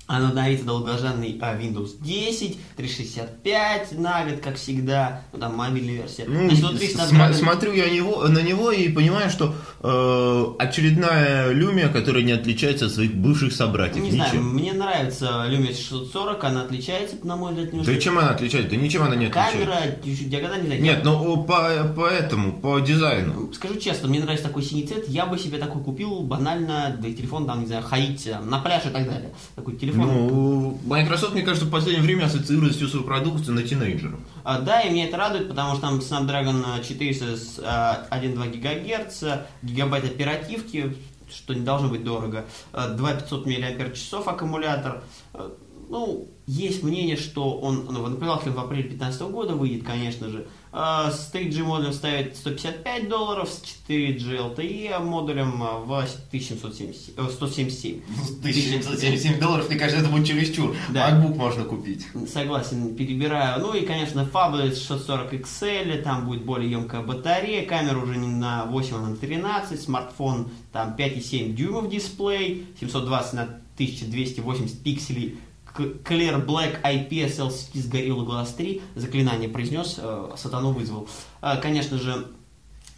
она 0.08 0.28
обновится 0.30 0.64
долгожданный 0.64 1.38
Windows 1.38 1.90
10, 2.00 2.58
365 2.76 3.92
на 3.98 4.24
год, 4.24 4.40
как 4.40 4.56
всегда, 4.56 5.22
ну 5.32 5.38
там 5.38 5.54
мобильная 5.56 5.94
версия. 5.96 6.24
Ну, 6.26 6.46
Значит, 6.48 6.58
внутри 6.64 6.88
с- 6.88 6.96
Snapdragon- 6.96 7.30
сма- 7.30 7.34
смотрю 7.34 7.72
я 7.74 7.90
него, 7.90 8.26
на 8.26 8.38
него 8.40 8.72
и 8.72 8.88
понимаю, 8.88 9.30
что 9.30 9.54
э, 9.82 10.44
очередная 10.58 11.50
Люмия, 11.52 11.88
которая 11.88 12.22
не 12.22 12.32
отличается 12.32 12.86
от 12.86 12.92
своих 12.92 13.14
бывших 13.14 13.52
собратьев. 13.52 14.02
Не 14.02 14.10
знаю, 14.12 14.30
Ничем. 14.32 14.54
мне 14.54 14.72
нравится 14.72 15.26
Lumia 15.48 15.68
640, 15.74 16.42
она 16.44 16.62
отличается, 16.62 17.16
на 17.22 17.36
мой 17.36 17.52
взгляд, 17.52 17.72
немножко. 17.72 17.92
Да 17.94 18.00
чем 18.00 18.18
она 18.18 18.30
отличается? 18.30 18.70
Да 18.70 18.76
ничем 18.76 19.02
она 19.02 19.14
не 19.16 19.26
отличается. 19.26 19.58
Камера, 19.58 19.96
диагональ, 20.02 20.60
не 20.62 20.66
знаю. 20.66 20.82
Нет, 20.82 21.00
ну 21.04 21.44
по, 21.44 21.70
по 21.94 22.06
этому, 22.06 22.52
по 22.60 22.78
дизайну. 22.80 23.52
Скажу 23.52 23.76
честно, 23.78 24.08
мне 24.08 24.20
нравится 24.20 24.46
такой 24.48 24.62
синий 24.62 24.86
цвет, 24.86 25.08
я 25.08 25.26
бы 25.26 25.38
себе 25.38 25.58
такой 25.58 25.82
купил 25.82 26.20
банально, 26.20 26.96
да 27.00 27.08
и 27.08 27.14
телефон 27.14 27.46
там, 27.46 27.60
не 27.60 27.66
знаю, 27.66 27.82
ходить 27.82 28.24
там, 28.24 28.48
на 28.48 28.58
пляж 28.58 28.86
и 28.86 28.90
так 28.90 29.04
далее. 29.06 29.32
Такой 29.54 29.76
телефон. 29.76 29.97
Ну, 30.06 30.80
Microsoft, 30.84 31.34
мне 31.34 31.42
кажется, 31.42 31.66
в 31.66 31.70
последнее 31.70 32.02
время 32.02 32.24
ассоциирует 32.24 32.74
всю 32.74 32.88
свою 32.88 33.04
продукцию 33.04 33.54
на 33.54 33.62
тинейджеров. 33.62 34.20
А, 34.44 34.60
Да, 34.60 34.80
и 34.80 34.90
меня 34.90 35.06
это 35.06 35.16
радует, 35.16 35.48
потому 35.48 35.72
что 35.74 35.82
там 35.82 35.98
Snapdragon 35.98 36.86
400 36.86 37.36
с 37.36 37.60
а, 37.62 38.06
1,2 38.10 38.58
ГГц, 38.58 39.24
гигабайт 39.62 40.04
оперативки, 40.04 40.96
что 41.30 41.54
не 41.54 41.60
должно 41.60 41.88
быть 41.88 42.04
дорого, 42.04 42.44
а, 42.72 42.88
2500 42.88 43.46
мАч 43.46 44.26
аккумулятор. 44.26 45.02
А, 45.34 45.52
Ну, 45.90 46.28
есть 46.46 46.82
мнение, 46.82 47.16
что 47.16 47.58
он, 47.58 47.86
ну, 47.90 48.06
например, 48.06 48.36
в 48.36 48.58
апреле 48.58 48.82
2015 48.82 49.22
года 49.30 49.54
выйдет, 49.54 49.84
конечно 49.84 50.28
же. 50.28 50.46
А, 50.70 51.10
С 51.10 51.30
3G 51.32 51.62
модулем 51.62 51.92
ставит 51.92 52.36
155 52.36 53.08
долларов, 53.08 53.48
с 53.48 53.62
4G 53.88 54.54
LTE 54.54 54.98
модулем 54.98 55.62
а, 55.62 55.78
в 55.78 55.92
1777, 55.92 57.14
э, 57.16 57.30
177. 57.30 58.00
1777 58.40 59.40
долларов, 59.40 59.68
мне 59.68 59.78
кажется, 59.78 60.02
это 60.02 60.10
будет 60.10 60.26
чересчур. 60.26 60.76
Да. 60.90 61.10
MacBook 61.10 61.36
можно 61.36 61.64
купить. 61.64 62.06
Согласен, 62.30 62.94
перебираю. 62.94 63.60
Ну 63.60 63.74
и, 63.74 63.86
конечно, 63.86 64.28
Fablet 64.30 64.74
640 64.74 65.34
XL, 65.34 66.02
там 66.02 66.26
будет 66.26 66.44
более 66.44 66.70
емкая 66.70 67.02
батарея, 67.02 67.66
камера 67.66 67.98
уже 67.98 68.16
не 68.16 68.28
на 68.28 68.66
8, 68.66 68.96
а 68.96 69.00
на 69.00 69.16
13, 69.16 69.80
смартфон 69.80 70.50
там 70.72 70.94
5,7 70.96 71.54
дюймов 71.54 71.88
дисплей, 71.88 72.66
720 72.78 73.32
на 73.32 73.42
1280 73.42 74.82
пикселей, 74.82 75.38
К- 75.74 75.80
Clear 76.08 76.44
Black 76.44 76.82
IPS 76.82 77.38
LCD 77.38 77.80
с 77.80 77.88
Gorilla 77.88 78.24
Glass 78.26 78.56
3, 78.56 78.82
заклинание 78.94 79.48
произнес, 79.48 79.96
э, 79.98 80.30
сатану 80.36 80.72
вызвал. 80.72 81.08
А, 81.40 81.56
конечно 81.56 81.98
же, 81.98 82.28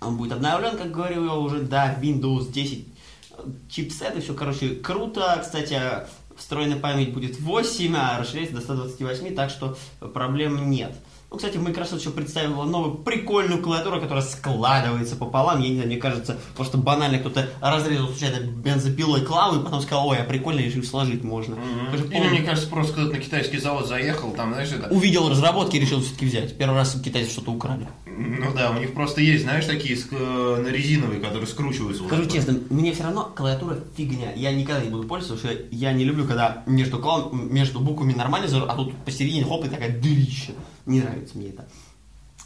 он 0.01 0.17
будет 0.17 0.33
обновлен, 0.33 0.77
как 0.77 0.91
говорил 0.91 1.25
я 1.27 1.35
уже, 1.35 1.61
да, 1.61 1.95
Windows 2.01 2.51
10 2.51 2.87
э, 3.33 3.35
чипсеты, 3.69 4.21
все, 4.21 4.35
короче, 4.35 4.71
круто. 4.77 5.39
Кстати, 5.43 5.79
встроенная 6.37 6.79
память 6.79 7.13
будет 7.13 7.39
8, 7.41 7.95
а 7.97 8.19
расширяется 8.19 8.55
до 8.57 8.61
128, 8.63 9.35
так 9.35 9.51
что 9.51 9.77
проблем 10.15 10.71
нет. 10.71 10.95
Ну, 11.31 11.37
кстати, 11.37 11.59
Microsoft 11.59 12.01
еще 12.01 12.11
представила 12.11 12.65
новую 12.65 12.95
прикольную 12.97 13.63
клавиатуру, 13.63 14.01
которая 14.01 14.25
складывается 14.25 15.15
пополам. 15.15 15.61
Я 15.61 15.69
не 15.69 15.75
знаю, 15.75 15.87
мне 15.87 15.97
кажется, 15.97 16.37
просто 16.57 16.77
банально 16.77 17.21
кто-то 17.21 17.49
разрезал 17.61 18.09
случайно 18.09 18.45
бензопилой 18.45 19.21
клаву 19.21 19.61
и 19.61 19.65
потом 19.65 19.81
сказал, 19.81 20.09
ой, 20.09 20.19
а 20.19 20.25
прикольно, 20.25 20.59
решил 20.59 20.83
сложить 20.83 21.23
можно. 21.23 21.57
Я 21.93 21.99
же 21.99 22.05
Или, 22.07 22.29
мне 22.31 22.43
кажется, 22.43 22.69
просто 22.69 22.95
кто-то 22.95 23.13
на 23.13 23.21
китайский 23.21 23.59
завод 23.59 23.87
заехал, 23.87 24.33
там, 24.33 24.55
знаешь, 24.55 24.73
это... 24.73 24.93
увидел 24.93 25.29
разработки 25.29 25.77
и 25.77 25.81
решил 25.81 26.01
все-таки 26.01 26.27
взять. 26.27 26.59
Первый 26.59 26.75
раз 26.75 27.01
китайцы 27.01 27.31
что-то 27.31 27.53
украли. 27.53 27.87
Ну 28.07 28.53
да, 28.53 28.73
у 28.73 28.81
них 28.81 28.93
просто 28.93 29.21
есть, 29.21 29.45
знаешь, 29.45 29.67
такие 29.67 29.95
ск- 29.95 30.61
на 30.61 30.67
резиновые, 30.69 31.21
которые 31.21 31.47
скручиваются. 31.47 32.03
вот 32.03 32.09
Скажу 32.09 32.25
так 32.25 32.33
честно, 32.33 32.59
мне 32.71 32.93
все 32.93 33.05
равно 33.05 33.33
клавиатура 33.37 33.79
фигня. 33.97 34.33
Я 34.35 34.53
никогда 34.53 34.83
не 34.83 34.91
буду 34.91 35.07
пользоваться, 35.07 35.47
потому 35.47 35.65
что 35.69 35.77
я 35.77 35.93
не 35.93 36.05
люблю, 36.05 36.27
когда 36.27 36.65
между, 36.67 36.99
клав... 36.99 37.33
между 37.33 37.79
буквами 37.79 38.15
нормально, 38.15 38.49
а 38.69 38.75
тут 38.75 38.97
посередине 39.05 39.45
хоп 39.45 39.65
и 39.65 39.69
такая 39.69 39.97
дырища. 39.97 40.53
Не 40.87 41.01
нравится 41.01 41.37
мне 41.39 41.51
это. 41.51 41.69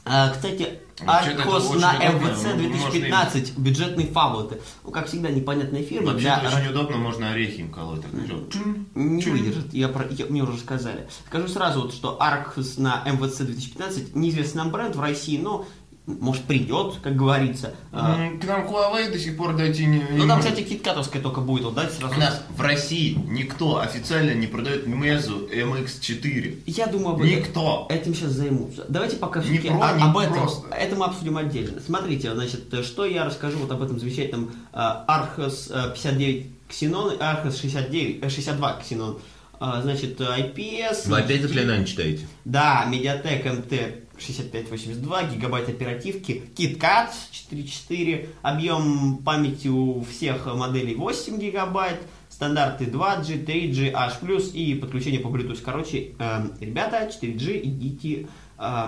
А, 0.06 0.28
кстати, 0.28 0.80
Аркос 1.06 1.70
очень 1.70 1.80
на. 1.80 1.94
МВЦ 1.94 2.44
Можно 2.44 2.54
2015, 2.56 3.56
бюджетные 3.56 4.06
фаблеты. 4.08 4.60
Ну, 4.84 4.90
как 4.90 5.06
всегда, 5.06 5.30
непонятная 5.30 5.82
фирма. 5.82 6.08
Вообще 6.12 6.24
для- 6.24 6.50
очень 6.54 6.68
удобно, 6.68 6.98
можно 6.98 7.30
орехи 7.30 7.60
им 7.60 7.70
колоть. 7.72 8.02
Так, 8.02 8.12
Не 8.12 9.22
чун. 9.22 9.32
выдержит, 9.32 9.72
я 9.72 9.88
про, 9.88 10.06
я- 10.10 10.26
мне 10.26 10.42
уже 10.42 10.52
рассказали. 10.52 11.08
Скажу 11.26 11.48
сразу, 11.48 11.82
вот, 11.82 11.94
что 11.94 12.18
Arcus 12.20 12.78
на 12.78 13.02
МВЦ 13.06 13.38
2015 13.46 14.14
неизвестный 14.14 14.58
нам 14.64 14.70
бренд 14.70 14.94
в 14.94 15.00
России, 15.00 15.38
но 15.38 15.66
может 16.06 16.44
придет, 16.44 16.96
как 17.02 17.16
говорится. 17.16 17.74
А, 17.90 18.28
К 18.40 18.44
нам 18.44 18.66
Huawei 18.66 19.10
до 19.10 19.18
сих 19.18 19.36
пор 19.38 19.56
дойти 19.56 19.86
не... 19.86 20.02
Ну 20.12 20.26
там, 20.28 20.40
кстати, 20.40 20.60
киткатовская 20.62 21.22
только 21.22 21.40
будет, 21.40 21.64
вот 21.64 21.74
дайте 21.74 21.94
сразу. 21.94 22.14
У 22.14 22.18
нас 22.18 22.42
в 22.50 22.60
России 22.60 23.16
никто 23.26 23.78
официально 23.78 24.32
не 24.34 24.46
продает 24.46 24.86
Meizu 24.86 25.48
MX4. 25.50 26.62
Я 26.66 26.86
думаю, 26.88 27.14
об 27.14 27.22
этом- 27.22 27.30
Никто. 27.30 27.86
этим 27.90 28.14
сейчас 28.14 28.32
займутся. 28.32 28.84
Давайте 28.88 29.16
пока 29.16 29.40
Не 29.40 29.46
все-таки 29.46 29.68
про, 29.68 29.92
не 29.92 30.02
об 30.02 30.18
этом, 30.18 30.34
просто. 30.34 30.66
это 30.74 30.96
мы 30.96 31.06
обсудим 31.06 31.36
отдельно. 31.38 31.80
Смотрите, 31.80 32.34
значит, 32.34 32.72
э, 32.74 32.82
что 32.82 33.06
я 33.06 33.24
расскажу 33.24 33.58
вот 33.58 33.70
об 33.72 33.82
этом 33.82 33.98
замечательном 33.98 34.52
э, 34.72 34.76
Arcos 34.78 35.70
э, 35.70 35.92
59 35.94 36.46
Xenon 36.68 37.16
и 37.16 37.18
Arcos 37.18 37.58
69, 37.60 38.18
э, 38.22 38.28
62 38.28 38.80
Xenon. 38.82 39.20
А, 39.60 39.80
Значит, 39.80 40.20
э, 40.20 40.24
IPS. 40.24 41.08
Вы 41.08 41.18
опять 41.20 41.40
заклинание 41.40 41.86
читаете? 41.86 42.26
Да, 42.44 42.84
Mediatek 42.90 43.44
MT 43.44 44.03
6582, 44.18 45.24
гигабайт 45.24 45.68
оперативки, 45.68 46.42
KitKat 46.56 47.10
4.4, 47.32 48.28
объем 48.42 49.18
памяти 49.18 49.68
у 49.68 50.02
всех 50.02 50.46
моделей 50.46 50.94
8 50.94 51.38
гигабайт, 51.38 52.00
стандарты 52.28 52.84
2G, 52.84 53.44
3G, 53.44 53.92
H+, 53.92 54.50
и 54.54 54.74
подключение 54.74 55.20
по 55.20 55.28
Bluetooth. 55.28 55.60
Короче, 55.62 56.14
эм, 56.18 56.52
ребята, 56.60 57.08
4G, 57.08 57.60
идите 57.62 58.26
э, 58.58 58.86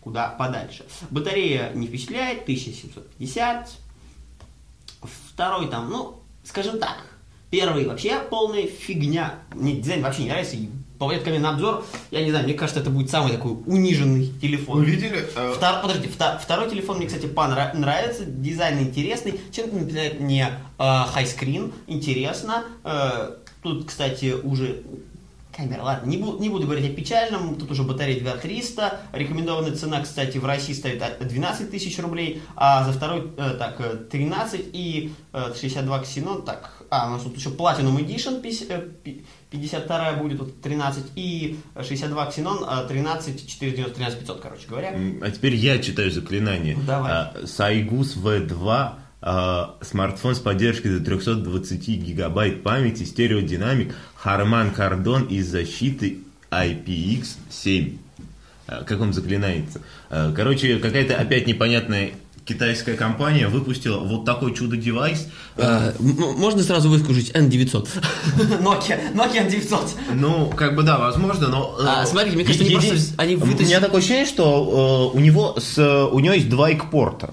куда 0.00 0.28
подальше. 0.28 0.84
Батарея 1.10 1.72
не 1.74 1.86
впечатляет, 1.86 2.42
1750. 2.42 3.70
Второй 5.30 5.68
там, 5.68 5.90
ну, 5.90 6.22
скажем 6.44 6.78
так, 6.78 6.98
первый 7.50 7.86
вообще 7.86 8.20
полная 8.20 8.66
фигня. 8.66 9.40
Мне 9.54 9.76
дизайн 9.76 10.02
вообще 10.02 10.22
не 10.22 10.28
нравится, 10.28 10.56
по 10.98 11.08
ко 11.08 11.30
мне 11.30 11.38
на 11.38 11.50
обзор, 11.50 11.84
я 12.10 12.22
не 12.24 12.30
знаю, 12.30 12.44
мне 12.44 12.54
кажется, 12.54 12.80
это 12.80 12.90
будет 12.90 13.10
самый 13.10 13.32
такой 13.32 13.52
униженный 13.66 14.32
телефон. 14.40 14.78
Вы 14.78 14.84
видели? 14.86 15.26
э, 15.36 15.54
Втор- 15.58 15.82
подождите, 15.82 16.08
вта- 16.16 16.38
второй 16.38 16.70
телефон 16.70 16.98
мне, 16.98 17.06
кстати, 17.06 17.26
понра- 17.26 17.76
нравится, 17.76 18.24
дизайн 18.24 18.78
интересный, 18.80 19.40
чем-то 19.50 19.74
напоминает 19.76 20.20
мне 20.20 20.50
э, 20.78 21.02
хайскрин, 21.12 21.72
интересно. 21.88 22.64
Э, 22.84 23.32
тут, 23.62 23.86
кстати, 23.86 24.34
уже 24.42 24.82
камера, 25.56 25.82
ладно, 25.82 26.08
не, 26.08 26.16
бу- 26.16 26.38
не 26.40 26.48
буду 26.48 26.66
говорить 26.66 26.90
о 26.90 26.94
печальном, 26.94 27.56
тут 27.56 27.70
уже 27.70 27.82
батарея 27.82 28.20
2300, 28.20 29.00
рекомендованная 29.12 29.74
цена, 29.76 30.00
кстати, 30.02 30.38
в 30.38 30.44
России 30.44 30.72
стоит 30.72 31.02
от 31.02 31.26
12 31.26 31.70
тысяч 31.70 31.98
рублей, 31.98 32.42
а 32.56 32.84
за 32.84 32.92
второй, 32.92 33.32
э, 33.36 33.54
так, 33.58 33.76
э, 33.80 33.96
13 34.10 34.70
и 34.72 35.12
э, 35.32 35.52
62 35.58 36.02
Xenon, 36.02 36.42
так, 36.44 36.82
а, 36.90 37.08
у 37.08 37.10
нас 37.10 37.22
тут 37.22 37.36
еще 37.36 37.50
Platinum 37.50 37.96
Edition 37.98 38.40
50, 38.40 38.70
э, 38.70 38.88
52 39.50 40.12
будет, 40.14 40.38
вот 40.40 40.60
13, 40.60 41.04
и 41.14 41.58
62 41.76 42.28
Xenon, 42.28 42.84
э, 42.84 42.88
13 42.88 43.46
490, 43.46 43.94
13 43.94 44.18
500, 44.20 44.40
короче 44.40 44.68
говоря. 44.68 44.94
А 45.22 45.30
теперь 45.30 45.54
я 45.54 45.78
читаю 45.78 46.10
заклинание. 46.10 46.76
Давай. 46.86 47.12
А, 47.12 47.34
Сайгус 47.46 48.16
V2 48.16 48.68
а, 48.68 48.98
смартфон 49.82 50.34
с 50.34 50.38
поддержкой 50.38 50.98
до 50.98 51.04
320 51.04 51.88
гигабайт 51.88 52.62
памяти, 52.62 53.04
стереодинамик, 53.04 53.94
Harman 54.24 54.74
Kardon 54.76 55.28
из 55.28 55.48
защиты 55.50 56.18
IPX7. 56.50 57.98
А, 58.66 58.82
Как 58.84 59.00
он 59.00 59.12
заклинается? 59.12 59.80
А, 60.10 60.32
Короче, 60.32 60.76
какая-то 60.78 61.16
опять 61.16 61.46
непонятная 61.46 62.12
китайская 62.44 62.94
компания 62.94 63.48
выпустила 63.48 63.98
вот 64.00 64.26
такой 64.26 64.52
чудо-девайс. 64.54 65.28
Э, 65.56 65.92
можно 65.98 66.62
сразу 66.62 66.90
выскажить 66.90 67.30
N900. 67.30 67.88
Nokia, 68.60 69.14
Nokia 69.14 69.48
N900. 69.48 69.88
Ну, 70.14 70.48
как 70.54 70.74
бы 70.76 70.82
да, 70.82 70.98
возможно, 70.98 71.48
но... 71.48 71.74
э, 71.80 71.84
А, 71.86 72.04
смотрите, 72.06 72.36
мне 72.36 72.44
кажется, 72.44 72.66
они 72.66 72.74
просто- 72.74 73.14
они 73.16 73.36
У 73.36 73.46
меня 73.46 73.80
такое 73.80 74.00
ощущение, 74.00 74.26
что 74.26 75.10
э, 75.14 75.16
у 75.16 75.20
него 75.20 75.56
с, 75.58 75.78
у 75.78 76.18
него 76.18 76.34
есть 76.34 76.50
два 76.50 76.70
экпорта. 76.70 77.32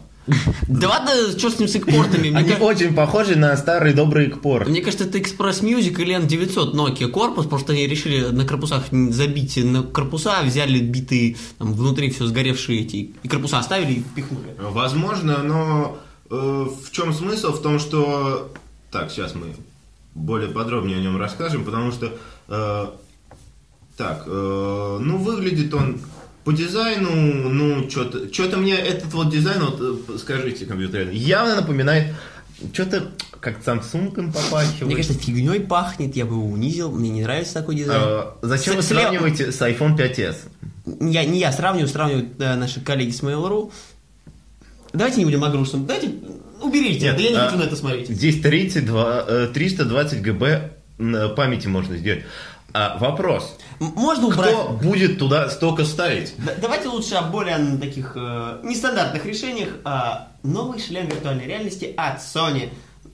Да 0.67 0.88
ладно, 0.89 1.12
что 1.38 1.49
с 1.49 1.57
ним 1.60 1.67
с 1.67 1.75
экпортами? 1.75 2.29
Мне, 2.29 2.38
Они 2.38 2.49
ка- 2.53 2.62
очень 2.62 2.93
похожи 2.93 3.36
на 3.36 3.57
старый 3.57 3.93
добрый 3.93 4.27
экпорт. 4.27 4.67
мне 4.69 4.81
кажется, 4.81 5.05
это 5.05 5.17
Express 5.17 5.62
Music 5.63 5.99
или 6.01 6.15
N900 6.15 6.73
Nokia 6.73 7.07
корпус, 7.07 7.47
просто 7.47 7.73
они 7.73 7.88
решили 7.88 8.25
на 8.27 8.45
корпусах 8.45 8.84
забить 8.91 9.57
на 9.57 9.81
корпуса, 9.84 10.41
взяли 10.43 10.79
битые, 10.79 11.38
там, 11.57 11.73
внутри 11.73 12.12
все 12.12 12.25
сгоревшие 12.27 12.81
эти, 12.81 13.12
и 13.23 13.27
корпуса 13.27 13.57
оставили 13.60 13.93
и 13.93 13.99
впихнули. 14.01 14.55
Возможно, 14.60 15.39
но 15.43 15.97
э, 16.29 16.36
в 16.86 16.91
чем 16.91 17.13
смысл? 17.13 17.51
В 17.53 17.62
том, 17.62 17.79
что... 17.79 18.51
Так, 18.91 19.10
сейчас 19.10 19.34
мы 19.36 19.55
более 20.13 20.49
подробнее 20.49 20.97
о 20.97 21.01
нем 21.01 21.17
расскажем, 21.17 21.63
потому 21.65 21.91
что... 21.91 22.12
э, 22.47 22.86
так, 23.97 24.23
э, 24.27 24.97
ну, 25.01 25.17
выглядит 25.17 25.73
он 25.73 25.99
по 26.43 26.51
дизайну, 26.51 27.10
ну, 27.49 27.89
что-то... 27.89 28.32
Что-то 28.34 28.58
мне 28.58 28.75
этот 28.75 29.13
вот 29.13 29.30
дизайн, 29.30 29.62
вот, 29.62 29.77
э, 29.80 30.17
скажите, 30.17 30.65
компьютер, 30.65 31.10
явно 31.10 31.56
напоминает... 31.56 32.13
Что-то 32.73 33.12
как 33.41 33.60
Samsung 33.65 34.17
им 34.19 34.32
попахивает. 34.32 34.82
Мне 34.82 34.95
кажется, 34.95 35.17
фигней 35.17 35.60
пахнет, 35.60 36.15
я 36.15 36.25
бы 36.25 36.36
его 36.36 36.45
унизил, 36.45 36.91
мне 36.91 37.10
не 37.10 37.23
нравится 37.23 37.56
такой 37.56 37.75
дизайн. 37.75 38.01
Э, 38.04 38.23
зачем 38.43 38.75
вы 38.75 38.84
С- 38.84 38.91
слева- 38.91 39.01
сравниваете 39.01 39.51
с 39.51 39.62
iPhone 39.62 39.97
5s? 39.97 40.36
Я, 41.12 41.25
не 41.25 41.39
я 41.39 41.51
сравниваю, 41.51 41.88
сравнивают 41.88 42.39
э, 42.39 42.56
наши 42.56 42.82
коллеги 42.82 43.12
с 43.12 43.21
Mail.ru. 43.21 43.71
Давайте 44.93 45.17
не 45.17 45.25
будем 45.25 45.43
о 45.43 45.49
грустном, 45.49 45.86
давайте 45.86 46.13
уберите 46.62 47.06
Нет, 47.06 47.15
это, 47.15 47.23
я 47.23 47.30
не 47.30 47.36
а, 47.36 47.45
хочу 47.45 47.58
на 47.58 47.63
это 47.63 47.75
смотреть. 47.75 48.10
Здесь 48.10 48.41
32, 48.41 49.25
э, 49.27 49.47
320 49.54 50.21
ГБ 50.21 50.71
памяти 51.36 51.67
можно 51.67 51.97
сделать. 51.97 52.23
А, 52.73 52.97
вопрос. 52.99 53.57
Можно 53.79 54.27
убрать... 54.27 54.53
Кто 54.53 54.69
будет 54.73 55.19
туда 55.19 55.49
столько 55.49 55.86
ставить? 55.86 56.34
Да- 56.38 56.55
Давайте 56.62 56.88
лучше 56.88 57.15
о 57.15 57.23
более 57.23 57.77
таких 57.77 58.13
э, 58.15 58.60
нестандартных 58.63 59.25
решениях. 59.25 59.69
А, 59.84 60.29
новый 60.43 60.79
шлем 60.79 61.07
виртуальной 61.07 61.45
реальности 61.45 61.93
от 61.97 62.19
Sony. 62.19 62.69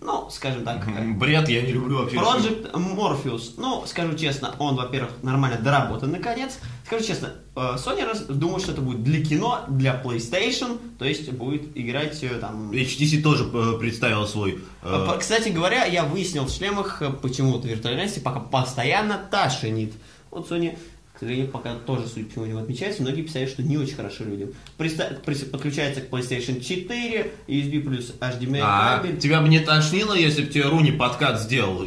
Ну, 0.08 0.30
скажем 0.32 0.64
так, 0.64 0.88
Бред 1.18 1.50
я 1.50 1.62
не 1.64 1.74
люблю 1.74 1.98
вообще. 1.98 2.16
Project 2.16 2.72
Morpheus. 2.72 3.56
Ну, 3.58 3.84
скажу 3.86 4.16
честно, 4.16 4.56
он, 4.58 4.78
во-первых, 4.78 5.12
нормально 5.22 5.60
доработан 5.62 6.12
наконец. 6.12 6.60
Скажу 6.86 7.04
честно, 7.04 7.34
э, 7.58 7.60
Sony 7.76 8.06
раз 8.06 8.22
думает, 8.22 8.64
что 8.64 8.72
это 8.72 8.80
будет 8.80 9.04
для 9.04 9.22
кино, 9.22 9.66
для 9.68 10.02
PlayStation, 10.02 10.80
то 10.98 11.04
есть 11.04 11.30
будет 11.34 11.76
играть 11.76 12.24
э, 12.24 12.30
там... 12.40 12.72
HTC 12.72 13.22
тоже 13.22 13.50
э, 13.54 13.78
представил 13.78 14.26
свой... 14.26 14.62
э, 14.82 15.18
Кстати 15.20 15.50
говоря, 15.50 15.84
я 15.84 16.06
выяснил 16.06 16.46
в 16.46 16.52
шлемах 16.52 17.04
почему-то 17.22 17.68
виртуальной 17.68 17.98
реальности 18.04 18.24
пока 18.24 18.40
постоянно 18.40 19.18
тошнит. 19.30 19.92
Вот 20.32 20.50
Sony, 20.50 20.78
к 21.18 21.20
сожалению, 21.22 21.48
пока 21.50 21.74
тоже, 21.74 22.08
судя 22.08 22.26
по 22.26 22.32
всему, 22.32 22.46
не 22.46 22.52
отмечается. 22.60 23.02
Многие 23.02 23.24
писали, 23.24 23.48
что 23.48 23.64
не 23.64 23.76
очень 23.76 23.96
хорошо 23.96 24.24
людям. 24.24 24.50
Приста- 24.78 25.20
прис- 25.26 25.50
Подключается 25.50 26.02
к 26.02 26.10
PlayStation 26.12 26.62
4, 26.62 27.32
USB 27.48 27.80
плюс 27.82 28.14
HDMI 28.20 28.60
А, 28.62 29.00
кабель. 29.00 29.18
тебя 29.18 29.42
бы 29.42 29.50
не 29.50 29.60
тошнило, 29.60 30.14
если 30.14 30.44
бы 30.44 30.50
тебе 30.52 30.66
Руни 30.66 30.92
подкат 30.92 31.42
сделал? 31.42 31.84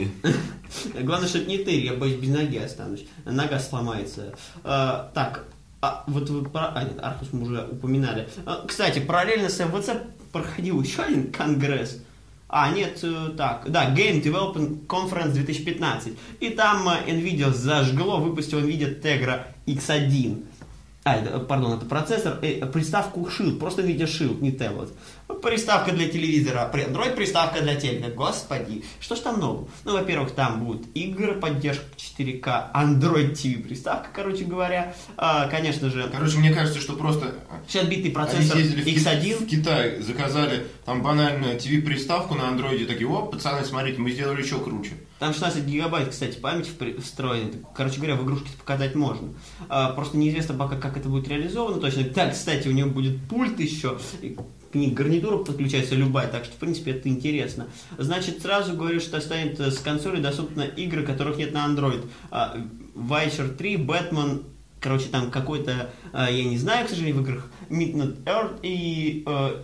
Главное, 1.00 1.28
чтобы 1.28 1.44
не 1.46 1.58
ты, 1.58 1.80
я 1.80 1.94
боюсь, 1.94 2.16
без 2.18 2.30
ноги 2.30 2.56
останусь. 2.58 3.04
Нога 3.24 3.60
сломается. 3.60 4.34
А, 4.64 5.12
так, 5.14 5.44
а, 5.80 6.02
вот 6.08 6.28
вы 6.28 6.44
про... 6.48 6.72
А, 6.74 6.82
нет, 6.82 6.98
Архус 7.00 7.28
мы 7.32 7.42
уже 7.42 7.68
упоминали. 7.70 8.28
А, 8.46 8.64
кстати, 8.66 8.98
параллельно 8.98 9.48
с 9.48 9.60
МВЦ 9.60 9.90
проходил 10.32 10.82
еще 10.82 11.02
один 11.02 11.30
конгресс. 11.30 11.98
А, 12.52 12.72
нет, 12.72 12.98
э, 13.04 13.30
так, 13.36 13.70
да, 13.70 13.94
Game 13.94 14.20
Development 14.20 14.84
Conference 14.86 15.32
2015. 15.32 16.14
И 16.40 16.50
там 16.50 16.88
э, 16.88 17.08
NVIDIA 17.08 17.52
зажгло, 17.52 18.18
выпустил 18.18 18.58
NVIDIA 18.58 19.00
Tegra 19.00 19.44
X1. 19.66 20.42
А, 21.04 21.14
это, 21.14 21.36
э, 21.36 21.38
пардон, 21.38 21.78
это 21.78 21.86
процессор, 21.86 22.38
э, 22.42 22.66
приставку 22.66 23.20
Shield, 23.28 23.58
просто 23.60 23.82
NVIDIA 23.82 24.06
Shield, 24.06 24.40
не 24.40 24.50
Tablet. 24.50 24.90
Приставка 25.42 25.92
для 25.92 26.08
телевизора, 26.08 26.70
Android 26.72 27.14
приставка 27.14 27.60
для 27.62 27.74
телека, 27.76 28.10
господи, 28.10 28.84
что 29.00 29.16
ж 29.16 29.20
там 29.20 29.40
нового? 29.40 29.68
Ну, 29.84 29.92
во-первых, 29.92 30.32
там 30.32 30.64
будут 30.64 30.86
игры, 30.94 31.34
поддержка 31.34 31.84
4К, 31.96 32.72
Android 32.74 33.32
TV 33.32 33.62
приставка, 33.62 34.08
короче 34.14 34.44
говоря, 34.44 34.94
А, 35.16 35.48
конечно 35.48 35.88
же, 35.90 36.08
Короче, 36.12 36.38
мне 36.38 36.52
кажется, 36.52 36.80
что 36.80 36.94
просто 36.94 37.34
60-битный 37.68 38.00
они 38.02 38.10
процессор 38.10 38.56
съездили 38.56 38.82
в, 38.82 38.84
Ки- 38.84 38.98
X1, 38.98 39.44
в 39.44 39.46
Китай, 39.48 40.00
заказали 40.02 40.66
там 40.84 41.02
банально 41.02 41.54
TV-приставку 41.54 42.34
на 42.34 42.48
андроиде, 42.48 42.84
такие, 42.84 43.08
о, 43.08 43.22
пацаны, 43.22 43.64
смотрите, 43.64 44.00
мы 44.00 44.10
сделали 44.10 44.42
еще 44.42 44.58
круче. 44.58 44.92
Там 45.18 45.32
16 45.34 45.64
гигабайт, 45.64 46.08
кстати, 46.08 46.38
памяти 46.38 46.70
встроена. 47.00 47.50
Короче 47.74 47.96
говоря, 47.96 48.14
в 48.16 48.24
игрушке 48.24 48.48
показать 48.58 48.94
можно. 48.94 49.34
А, 49.68 49.90
просто 49.92 50.16
неизвестно 50.16 50.54
пока, 50.54 50.76
как 50.76 50.96
это 50.96 51.08
будет 51.08 51.28
реализовано 51.28 51.78
точно. 51.80 52.04
Так, 52.04 52.32
кстати, 52.32 52.68
у 52.68 52.72
него 52.72 52.88
будет 52.90 53.28
пульт 53.28 53.60
еще. 53.60 53.98
К 54.72 54.76
ней 54.76 54.90
гарнитура 54.92 55.38
подключается 55.38 55.96
любая, 55.96 56.28
так 56.28 56.44
что, 56.44 56.54
в 56.54 56.58
принципе, 56.58 56.92
это 56.92 57.08
интересно. 57.08 57.66
Значит, 57.98 58.40
сразу 58.42 58.74
говорю, 58.76 59.00
что 59.00 59.20
станет 59.20 59.58
э, 59.58 59.70
с 59.72 59.78
консоли 59.78 60.20
доступны 60.20 60.62
игры, 60.76 61.04
которых 61.04 61.38
нет 61.38 61.52
на 61.52 61.66
Android. 61.66 62.06
Witcher 62.94 63.54
3, 63.56 63.76
Batman, 63.76 64.44
короче, 64.80 65.06
там 65.08 65.30
какой-то, 65.30 65.90
а, 66.12 66.30
я 66.30 66.44
не 66.44 66.56
знаю, 66.58 66.86
к 66.86 66.90
сожалению, 66.90 67.20
в 67.20 67.24
играх, 67.24 67.46
Midnight 67.68 68.22
Earth 68.24 68.58
и... 68.62 69.24
э, 69.26 69.62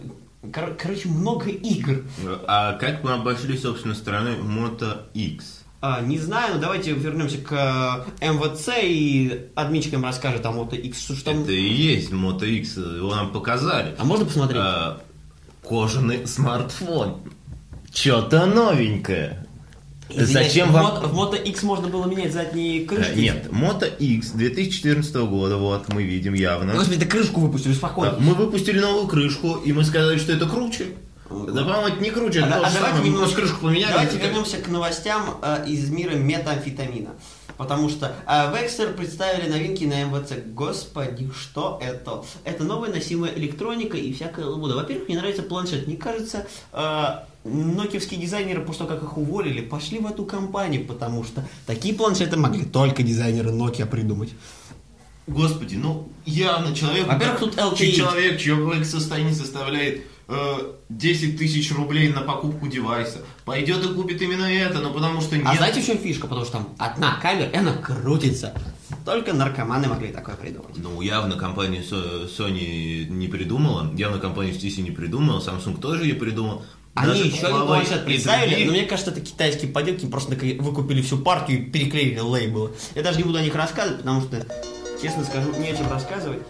кор- 0.52 0.74
короче, 0.76 1.08
много 1.08 1.50
игр. 1.50 2.02
А 2.46 2.72
как 2.74 3.04
мы 3.04 3.12
обошли, 3.12 3.56
собственно, 3.56 3.94
стороной 3.94 4.36
Moto 4.36 5.02
X? 5.14 5.55
А, 5.80 6.00
не 6.00 6.18
знаю, 6.18 6.54
но 6.54 6.60
давайте 6.60 6.92
вернемся 6.92 7.38
к 7.38 8.06
э, 8.20 8.26
МВЦ 8.32 8.68
и 8.82 9.48
админчикам 9.54 10.04
расскажет 10.04 10.44
о 10.46 10.50
Moto 10.50 10.76
X, 10.76 11.04
что 11.04 11.24
там... 11.24 11.42
Это 11.42 11.52
и 11.52 11.60
есть 11.60 12.10
Moto 12.12 12.46
X, 12.46 12.76
его 12.78 13.14
нам 13.14 13.30
показали. 13.30 13.94
А 13.98 14.04
можно 14.04 14.24
посмотреть? 14.24 14.60
А, 14.62 15.00
кожаный 15.62 16.26
смартфон. 16.26 17.20
Что-то 17.92 18.46
новенькое. 18.46 19.46
Извиняюсь, 20.08 20.48
Зачем 20.48 20.70
в 20.70 20.72
вам... 20.72 21.02
В 21.02 21.14
Moto 21.14 21.42
X 21.42 21.62
можно 21.62 21.88
было 21.88 22.06
менять 22.06 22.32
задние 22.32 22.82
Э, 22.82 22.86
крышки? 22.86 23.18
Нет, 23.18 23.48
Moto 23.50 23.86
X 23.98 24.30
2014 24.30 25.14
года, 25.16 25.56
вот, 25.56 25.92
мы 25.92 26.04
видим 26.04 26.34
явно. 26.34 26.74
Господи, 26.74 27.00
да 27.00 27.06
крышку 27.06 27.40
выпустили, 27.40 27.74
спокойно. 27.74 28.16
Мы 28.18 28.34
выпустили 28.34 28.78
новую 28.78 29.08
крышку, 29.08 29.56
и 29.56 29.72
мы 29.72 29.84
сказали, 29.84 30.16
что 30.18 30.32
это 30.32 30.46
круче. 30.46 30.86
Да, 31.28 31.62
по-моему, 31.64 31.88
это 31.88 32.02
не 32.02 32.10
круче, 32.10 32.42
А, 32.42 32.46
это 32.46 32.56
а 32.56 32.60
давайте 32.60 32.78
самое. 32.80 33.04
Немножко- 33.10 33.36
крышку 33.36 33.60
поменяли. 33.62 33.92
Давайте 33.92 34.16
теперь- 34.16 34.28
вернемся 34.28 34.56
к 34.58 34.68
новостям 34.68 35.38
э, 35.42 35.64
из 35.68 35.90
мира 35.90 36.14
метамфетамина. 36.14 37.10
Потому 37.56 37.88
что 37.88 38.14
э, 38.26 38.52
Векстер 38.54 38.92
представили 38.92 39.48
новинки 39.50 39.84
на 39.84 40.04
МВЦ. 40.04 40.34
Господи, 40.46 41.30
что 41.38 41.80
это? 41.82 42.22
Это 42.44 42.64
новая 42.64 42.90
носимая 42.90 43.32
электроника 43.34 43.96
и 43.96 44.12
всякая 44.12 44.44
лабуда. 44.44 44.76
Во-первых, 44.76 45.08
мне 45.08 45.16
нравится 45.18 45.42
планшет. 45.42 45.86
Мне 45.86 45.96
кажется, 45.96 46.46
э, 46.72 47.04
нокиевские 47.44 48.20
дизайнеры, 48.20 48.60
после 48.62 48.86
того, 48.86 48.98
как 49.00 49.08
их 49.10 49.16
уволили, 49.16 49.62
пошли 49.62 49.98
в 50.00 50.06
эту 50.06 50.24
компанию, 50.26 50.84
потому 50.86 51.24
что 51.24 51.44
такие 51.66 51.94
планшеты 51.94 52.36
могли 52.36 52.64
только 52.64 53.02
дизайнеры 53.02 53.50
Nokia 53.50 53.86
придумать. 53.86 54.30
Господи, 55.26 55.74
ну 55.74 56.08
явно 56.24 56.74
человек... 56.74 57.06
Во-первых, 57.08 57.40
тут 57.40 57.56
LTE. 57.56 57.90
Человек, 57.92 58.38
чье 58.38 58.54
благосостояние 58.54 59.34
составляет 59.34 60.02
10 60.28 61.38
тысяч 61.38 61.72
рублей 61.72 62.12
на 62.12 62.22
покупку 62.22 62.66
девайса, 62.66 63.20
пойдет 63.44 63.84
и 63.84 63.94
купит 63.94 64.20
именно 64.22 64.44
это, 64.44 64.80
ну 64.80 64.92
потому 64.92 65.20
что 65.20 65.36
нет... 65.36 65.46
А 65.48 65.54
знаете, 65.54 65.80
в 65.80 65.86
чем 65.86 65.98
фишка? 65.98 66.26
Потому 66.26 66.44
что 66.44 66.54
там 66.54 66.68
одна 66.78 67.20
камера, 67.20 67.48
и 67.48 67.56
она 67.56 67.74
крутится. 67.74 68.52
Только 69.04 69.32
наркоманы 69.32 69.86
могли 69.88 70.08
такое 70.08 70.34
придумать. 70.34 70.76
Ну, 70.76 71.00
явно 71.00 71.36
компания 71.36 71.80
Sony 71.80 73.08
не 73.08 73.28
придумала, 73.28 73.92
явно 73.94 74.18
компания 74.18 74.50
HTC 74.50 74.82
не 74.82 74.90
придумала, 74.90 75.40
Samsung 75.40 75.80
тоже 75.80 76.04
ее 76.04 76.14
придумал. 76.14 76.64
Они 76.94 77.08
Даже 77.08 77.24
еще 77.24 77.46
один 77.46 77.66
планшет 77.66 78.04
представили, 78.04 78.64
но 78.64 78.72
мне 78.72 78.84
кажется, 78.84 79.10
это 79.12 79.20
китайские 79.20 79.70
поделки, 79.70 80.06
просто 80.06 80.34
выкупили 80.58 81.02
всю 81.02 81.18
партию 81.18 81.60
и 81.60 81.62
переклеили 81.70 82.18
лейблы. 82.18 82.72
Я 82.94 83.02
даже 83.02 83.18
не 83.18 83.24
буду 83.24 83.38
о 83.38 83.42
них 83.42 83.54
рассказывать, 83.54 83.98
потому 83.98 84.22
что, 84.22 84.46
честно 85.00 85.22
скажу, 85.24 85.52
не 85.58 85.68
о 85.68 85.76
чем 85.76 85.88
рассказывать. 85.90 86.42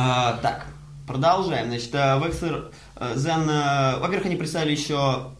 А, 0.00 0.38
так, 0.42 0.66
продолжаем. 1.08 1.66
Значит, 1.66 1.92
э, 1.92 1.98
Vexer 1.98 2.72
э, 2.96 3.14
Zen, 3.16 3.50
э, 3.50 3.98
во-первых, 3.98 4.26
они 4.26 4.36
представили 4.36 4.70
еще 4.70 5.32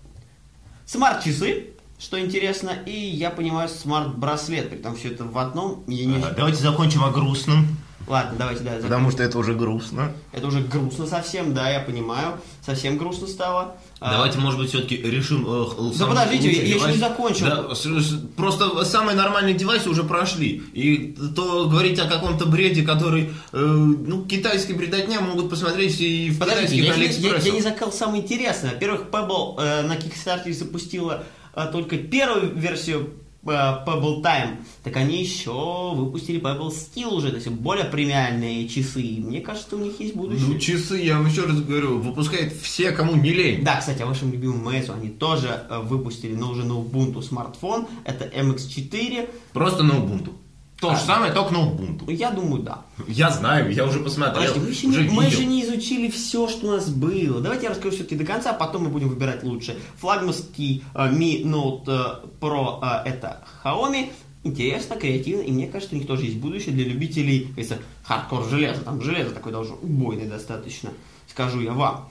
смарт-часы, 0.84 1.74
что 1.96 2.18
интересно, 2.18 2.70
и, 2.84 2.90
я 2.90 3.30
понимаю, 3.30 3.68
смарт-браслет, 3.68 4.70
при 4.70 4.78
том 4.78 4.96
все 4.96 5.12
это 5.12 5.22
в 5.22 5.38
одном. 5.38 5.84
Я 5.86 6.06
не... 6.06 6.20
А, 6.20 6.30
Давайте 6.30 6.60
закончим 6.60 7.04
о 7.04 7.10
грустном, 7.10 7.68
Ладно, 8.08 8.36
давайте, 8.38 8.64
да, 8.64 8.78
потому 8.82 9.10
что 9.10 9.22
это 9.22 9.38
уже 9.38 9.54
грустно. 9.54 10.10
это 10.32 10.46
уже 10.46 10.60
грустно 10.60 11.06
совсем, 11.06 11.54
да, 11.54 11.70
я 11.70 11.78
понимаю. 11.78 12.40
Совсем 12.62 12.96
грустно 12.96 13.26
стало. 13.28 13.76
А, 14.00 14.12
Давайте, 14.12 14.38
может 14.38 14.60
быть, 14.60 14.68
все-таки 14.68 14.96
решим... 14.96 15.44
э, 15.46 15.66
Да 15.98 16.06
подождите, 16.06 16.52
я 16.52 16.76
еще 16.76 16.92
не 16.92 16.98
закончил. 16.98 17.46
Да, 17.46 17.74
с- 17.74 17.82
с- 17.82 18.20
просто 18.36 18.84
самые 18.84 19.16
нормальные 19.16 19.54
девайсы 19.54 19.88
уже 19.90 20.04
прошли. 20.04 20.62
И 20.72 21.16
то 21.34 21.66
говорить 21.68 21.98
о 21.98 22.06
каком-то 22.08 22.46
бреде, 22.46 22.82
который, 22.82 23.30
э, 23.52 23.56
ну, 23.58 24.24
китайский 24.24 24.74
бредотня 24.74 25.20
могут 25.20 25.50
посмотреть 25.50 26.00
и 26.00 26.30
в 26.30 26.38
Подождите, 26.38 26.76
китайских 26.82 26.84
я, 26.84 26.86
я- 26.88 26.94
Алиэкспрессах. 26.94 27.44
я 27.46 27.52
не 27.52 27.60
закал 27.62 27.92
самое 27.92 28.22
интересное. 28.22 28.72
Во-первых, 28.72 29.02
Pebble 29.10 29.54
э, 29.58 29.82
на 29.82 29.94
Kickstarter 29.96 30.52
запустила 30.52 31.24
э, 31.56 31.66
только 31.72 31.96
первую 31.98 32.54
версию 32.54 33.10
Pebble 33.54 34.22
Time. 34.22 34.56
Так 34.82 34.96
они 34.96 35.20
еще 35.20 35.94
выпустили 35.94 36.40
Pebble 36.40 36.68
Steel 36.68 37.14
уже, 37.14 37.30
то 37.30 37.36
есть 37.36 37.48
более 37.48 37.84
премиальные 37.84 38.68
часы. 38.68 39.02
И 39.02 39.20
мне 39.20 39.40
кажется, 39.40 39.76
у 39.76 39.78
них 39.78 40.00
есть 40.00 40.14
будущее. 40.14 40.46
Ну, 40.48 40.58
часы, 40.58 40.98
я 40.98 41.16
вам 41.16 41.26
еще 41.26 41.44
раз 41.44 41.60
говорю, 41.60 41.98
выпускают 41.98 42.52
все, 42.52 42.92
кому 42.92 43.16
не 43.16 43.32
лень. 43.32 43.64
Да, 43.64 43.76
кстати, 43.76 44.02
о 44.02 44.06
вашем 44.06 44.32
любимом 44.32 44.66
Meizu 44.66 44.94
они 44.94 45.08
тоже 45.08 45.66
э, 45.68 45.80
выпустили, 45.80 46.34
но 46.34 46.50
уже 46.50 46.64
на 46.64 46.72
Ubuntu 46.72 47.22
смартфон. 47.22 47.86
Это 48.04 48.24
MX4. 48.24 49.28
Просто 49.52 49.82
на 49.82 49.92
Ubuntu. 49.92 50.32
То 50.80 50.94
же 50.94 51.00
самое, 51.02 51.32
только 51.32 51.52
на 51.52 51.58
Ubuntu. 51.58 52.12
Я 52.12 52.30
думаю, 52.30 52.62
да. 52.62 52.82
Я 53.08 53.30
знаю, 53.30 53.72
я 53.72 53.84
уже 53.84 53.98
посмотрел. 53.98 54.54
Подожди, 54.54 54.60
мы 54.60 54.68
еще, 54.68 54.86
уже 54.86 55.02
не, 55.02 55.10
мы 55.10 55.24
еще 55.24 55.44
не 55.44 55.64
изучили 55.64 56.08
все, 56.08 56.46
что 56.46 56.68
у 56.68 56.70
нас 56.70 56.88
было. 56.88 57.40
Давайте 57.40 57.64
я 57.64 57.70
расскажу 57.70 57.96
все-таки 57.96 58.14
до 58.14 58.24
конца, 58.24 58.50
а 58.50 58.54
потом 58.54 58.84
мы 58.84 58.90
будем 58.90 59.08
выбирать 59.08 59.42
лучше. 59.42 59.76
Флагманский 59.96 60.84
э, 60.94 60.98
Mi 61.10 61.42
Note 61.42 61.88
э, 61.88 62.26
Pro 62.40 62.78
э, 62.80 63.08
это 63.08 63.44
Xiaomi. 63.64 64.12
Интересно, 64.44 64.94
креативно, 64.94 65.42
и 65.42 65.50
мне 65.50 65.66
кажется, 65.66 65.96
у 65.96 65.98
них 65.98 66.06
тоже 66.06 66.26
есть 66.26 66.36
будущее 66.36 66.72
для 66.72 66.84
любителей, 66.84 67.40
как 67.40 67.48
говорится, 67.50 67.78
хардкор 68.04 68.44
железа. 68.48 68.80
Там 68.82 69.02
железо 69.02 69.30
такое 69.30 69.52
должно 69.52 69.74
убойное 69.82 70.28
достаточно, 70.28 70.90
скажу 71.28 71.60
я 71.60 71.72
вам. 71.72 72.08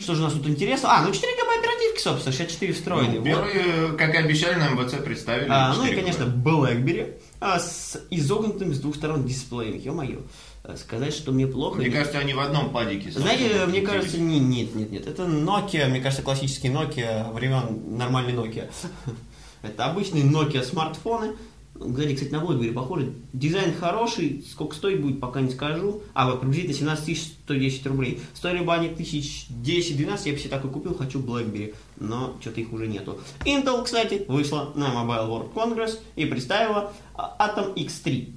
Что 0.00 0.16
же 0.16 0.22
у 0.22 0.24
нас 0.24 0.32
тут 0.32 0.46
интересно? 0.48 0.90
А, 0.92 1.02
ну 1.02 1.12
4 1.12 1.32
ГБ 1.32 1.58
оперативки, 1.60 2.02
собственно, 2.02 2.34
64 2.36 2.72
встроенные. 2.72 3.20
Ну, 3.20 3.20
Вот. 3.20 3.26
первые, 3.26 3.92
как 3.96 4.14
и 4.14 4.18
обещали, 4.18 4.56
на 4.56 4.70
МВЦ 4.70 4.96
представили. 5.04 5.46
А, 5.48 5.72
ну 5.74 5.84
и, 5.84 5.90
4 5.90 6.02
конечно, 6.02 6.24
BlackBerry 6.24 7.14
с 7.40 8.00
изогнутым 8.10 8.74
с 8.74 8.78
двух 8.80 8.96
сторон 8.96 9.24
дисплеем. 9.26 9.78
Ё-моё, 9.78 10.20
э, 10.64 10.76
сказать, 10.76 11.14
что 11.14 11.32
мне 11.32 11.46
плохо... 11.46 11.78
Мне 11.78 11.88
не- 11.88 11.92
кажется, 11.92 12.18
они 12.18 12.34
в 12.34 12.40
одном 12.40 12.70
падике. 12.70 13.10
Знаете, 13.10 13.66
мне 13.66 13.80
кажется, 13.82 14.18
не, 14.18 14.38
нет, 14.38 14.74
нет, 14.74 14.90
нет. 14.90 15.06
Это 15.06 15.24
Nokia, 15.24 15.88
мне 15.88 16.00
кажется, 16.00 16.22
классический 16.22 16.68
Nokia 16.68 17.32
времен 17.32 17.96
нормальный 17.96 18.32
Nokia. 18.32 18.70
Это 19.62 19.86
обычные 19.86 20.24
Nokia 20.24 20.62
смартфоны. 20.62 21.36
Ну, 21.78 21.94
Сзади, 21.94 22.14
кстати, 22.14 22.32
на 22.32 22.38
BlackBerry 22.38 22.72
похоже. 22.72 23.12
Дизайн 23.32 23.74
хороший, 23.74 24.44
сколько 24.50 24.74
стоит 24.74 25.02
будет, 25.02 25.20
пока 25.20 25.40
не 25.40 25.50
скажу. 25.50 26.02
А, 26.14 26.30
вот 26.30 26.40
приблизительно 26.40 26.74
17 26.74 27.04
тысяч 27.04 27.32
110 27.44 27.86
рублей. 27.86 28.20
Стоили 28.34 28.64
бы 28.64 28.72
они 28.72 28.88
тысяч 28.88 29.46
10-12, 29.50 30.20
я 30.26 30.32
бы 30.32 30.38
себе 30.38 30.48
такой 30.48 30.70
купил, 30.70 30.94
хочу 30.94 31.20
BlackBerry. 31.20 31.74
Но 31.98 32.36
что-то 32.40 32.60
их 32.60 32.72
уже 32.72 32.86
нету. 32.86 33.18
Intel, 33.44 33.84
кстати, 33.84 34.24
вышла 34.28 34.72
на 34.74 34.86
Mobile 34.86 35.28
World 35.28 35.52
Congress 35.52 35.98
и 36.16 36.24
представила 36.26 36.92
а, 37.14 37.36
Atom 37.38 37.74
X3. 37.74 38.32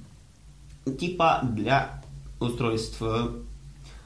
Типа 0.98 1.40
для 1.42 2.02
устройств 2.40 2.96
э, 3.02 3.28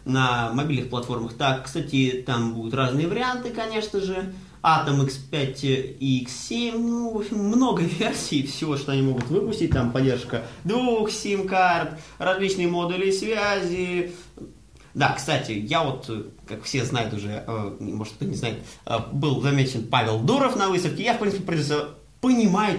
на 0.04 0.52
мобильных 0.52 0.90
платформах. 0.90 1.34
Так, 1.34 1.64
кстати, 1.64 2.22
там 2.26 2.54
будут 2.54 2.74
разные 2.74 3.08
варианты, 3.08 3.50
конечно 3.50 4.00
же. 4.00 4.32
Atom 4.64 5.06
X5 5.06 5.96
и 6.00 6.24
X7, 6.24 6.78
ну, 6.78 7.12
в 7.12 7.18
общем, 7.18 7.36
много 7.36 7.82
версий 7.98 8.44
всего, 8.46 8.78
что 8.78 8.92
они 8.92 9.02
могут 9.02 9.24
выпустить. 9.24 9.72
Там 9.72 9.92
поддержка 9.92 10.44
двух 10.64 11.10
сим-карт, 11.10 12.00
различные 12.18 12.66
модули 12.66 13.10
связи. 13.10 14.12
Да, 14.94 15.12
кстати, 15.12 15.52
я 15.52 15.82
вот, 15.82 16.08
как 16.46 16.62
все 16.62 16.84
знают 16.84 17.12
уже, 17.12 17.44
э, 17.46 17.76
может 17.80 18.14
кто 18.14 18.24
не 18.24 18.36
знает, 18.36 18.58
э, 18.86 18.96
был 19.12 19.42
замечен 19.42 19.86
Павел 19.88 20.20
Дуров 20.20 20.56
на 20.56 20.68
выставке. 20.70 21.02
Я, 21.02 21.14
в 21.14 21.18
принципе, 21.18 21.44
понимаю, 22.20 22.78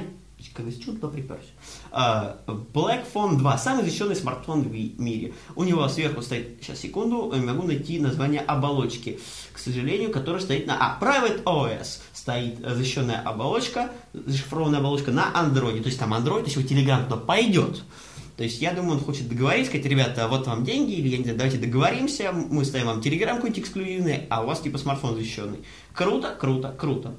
когда 0.53 0.71
чудо 0.71 1.07
приперся. 1.09 1.49
А, 1.97 2.39
Black 2.73 3.05
Phone 3.13 3.37
2, 3.37 3.57
самый 3.57 3.85
защищенный 3.85 4.17
смартфон 4.17 4.63
в 4.63 4.69
ми- 4.69 4.95
мире. 4.97 5.33
У 5.55 5.63
него 5.63 5.87
сверху 5.87 6.21
стоит, 6.21 6.57
сейчас 6.61 6.79
секунду, 6.79 7.33
не 7.33 7.45
могу 7.45 7.65
найти 7.65 8.01
название 8.01 8.41
оболочки, 8.41 9.17
к 9.53 9.57
сожалению, 9.57 10.11
которая 10.11 10.41
стоит 10.41 10.67
на... 10.67 10.75
А, 10.77 10.99
Private 11.01 11.43
OS 11.43 12.01
стоит 12.11 12.59
э, 12.61 12.75
защищенная 12.75 13.21
оболочка, 13.21 13.91
зашифрованная 14.11 14.79
оболочка 14.79 15.11
на 15.11 15.31
Android. 15.33 15.79
То 15.83 15.87
есть 15.87 15.97
там 15.97 16.13
Android, 16.13 16.43
Telegram 16.43 17.01
туда 17.05 17.15
пойдет. 17.15 17.81
То 18.35 18.43
есть 18.43 18.61
я 18.61 18.73
думаю, 18.73 18.97
он 18.97 18.99
хочет 18.99 19.29
договориться, 19.29 19.71
сказать, 19.71 19.85
ребята, 19.85 20.27
вот 20.27 20.47
вам 20.47 20.65
деньги, 20.65 20.91
или 20.91 21.07
я 21.07 21.17
не 21.17 21.23
знаю, 21.23 21.37
давайте 21.37 21.59
договоримся, 21.59 22.33
мы 22.33 22.65
ставим 22.65 22.87
вам 22.87 22.99
Telegram 22.99 23.35
какой-нибудь 23.35 23.59
эксклюзивный, 23.59 24.25
а 24.29 24.43
у 24.43 24.47
вас 24.47 24.59
типа 24.59 24.77
смартфон 24.77 25.15
защищенный. 25.15 25.59
Круто, 25.93 26.35
круто, 26.37 26.75
круто. 26.77 27.15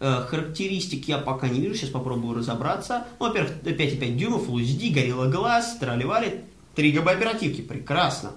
Э, 0.00 0.24
Характеристик 0.28 1.08
я 1.08 1.18
пока 1.18 1.48
не 1.48 1.60
вижу, 1.60 1.74
сейчас 1.74 1.90
попробую 1.90 2.36
разобраться. 2.38 3.06
Ну, 3.18 3.26
во-первых, 3.26 3.52
5,5 3.64 4.14
дюймов, 4.16 4.48
Full 4.48 4.62
HD, 4.62 4.92
горело 4.92 5.26
глаз, 5.26 5.76
тролливали, 5.78 6.44
3 6.76 6.90
гига 6.92 7.10
оперативки, 7.10 7.60
прекрасно. 7.62 8.32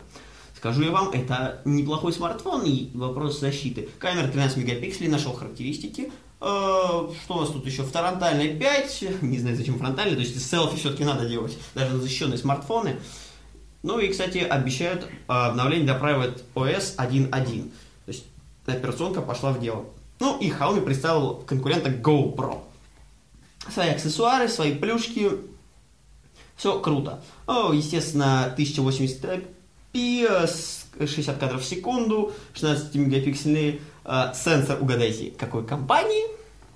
Скажу 0.56 0.84
я 0.84 0.92
вам, 0.92 1.10
это 1.10 1.62
неплохой 1.66 2.14
смартфон 2.14 2.64
и 2.66 2.90
вопрос 2.96 3.40
защиты. 3.40 3.90
Камера 4.00 4.28
13 4.28 4.58
мегапикселей, 4.58 5.10
нашел 5.10 5.34
характеристики. 5.34 6.12
Э, 6.40 6.46
Что 7.24 7.36
у 7.36 7.40
нас 7.42 7.50
тут 7.50 7.66
еще? 7.66 7.84
Фронтальная 7.84 8.58
5, 8.58 9.04
не 9.22 9.38
знаю 9.38 9.56
зачем 9.56 9.78
фронтальная, 9.78 10.16
то 10.16 10.22
есть 10.22 10.50
селфи 10.50 10.78
все-таки 10.78 11.04
надо 11.04 11.30
делать, 11.30 11.58
даже 11.76 11.94
на 11.94 12.02
защищенные 12.02 12.38
смартфоны. 12.40 12.98
Ну 13.84 14.00
и, 14.00 14.10
кстати, 14.10 14.40
обещают 14.40 15.04
э, 15.04 15.08
обновление 15.28 15.86
для 15.86 15.98
Private 16.00 16.42
OS 16.56 16.96
1.1. 16.98 17.30
То 17.32 17.72
есть 18.08 18.26
операционка 18.66 19.22
пошла 19.22 19.52
в 19.52 19.60
дело. 19.60 19.86
Ну 20.22 20.38
и 20.38 20.52
Xiaomi 20.52 20.82
представил 20.82 21.38
конкурента 21.48 21.90
GoPro. 21.90 22.62
Свои 23.74 23.90
аксессуары, 23.90 24.48
свои 24.48 24.76
плюшки. 24.76 25.32
Все 26.56 26.80
круто. 26.80 27.24
О, 27.48 27.74
естественно, 27.74 28.54
1080p, 28.56 29.44
с 29.96 30.86
60 31.00 31.40
кадров 31.40 31.62
в 31.64 31.66
секунду, 31.66 32.34
16-мегапиксельный 32.54 33.82
э, 34.06 34.34
сенсор. 34.36 34.80
Угадайте, 34.80 35.32
какой 35.32 35.66
компании? 35.66 36.24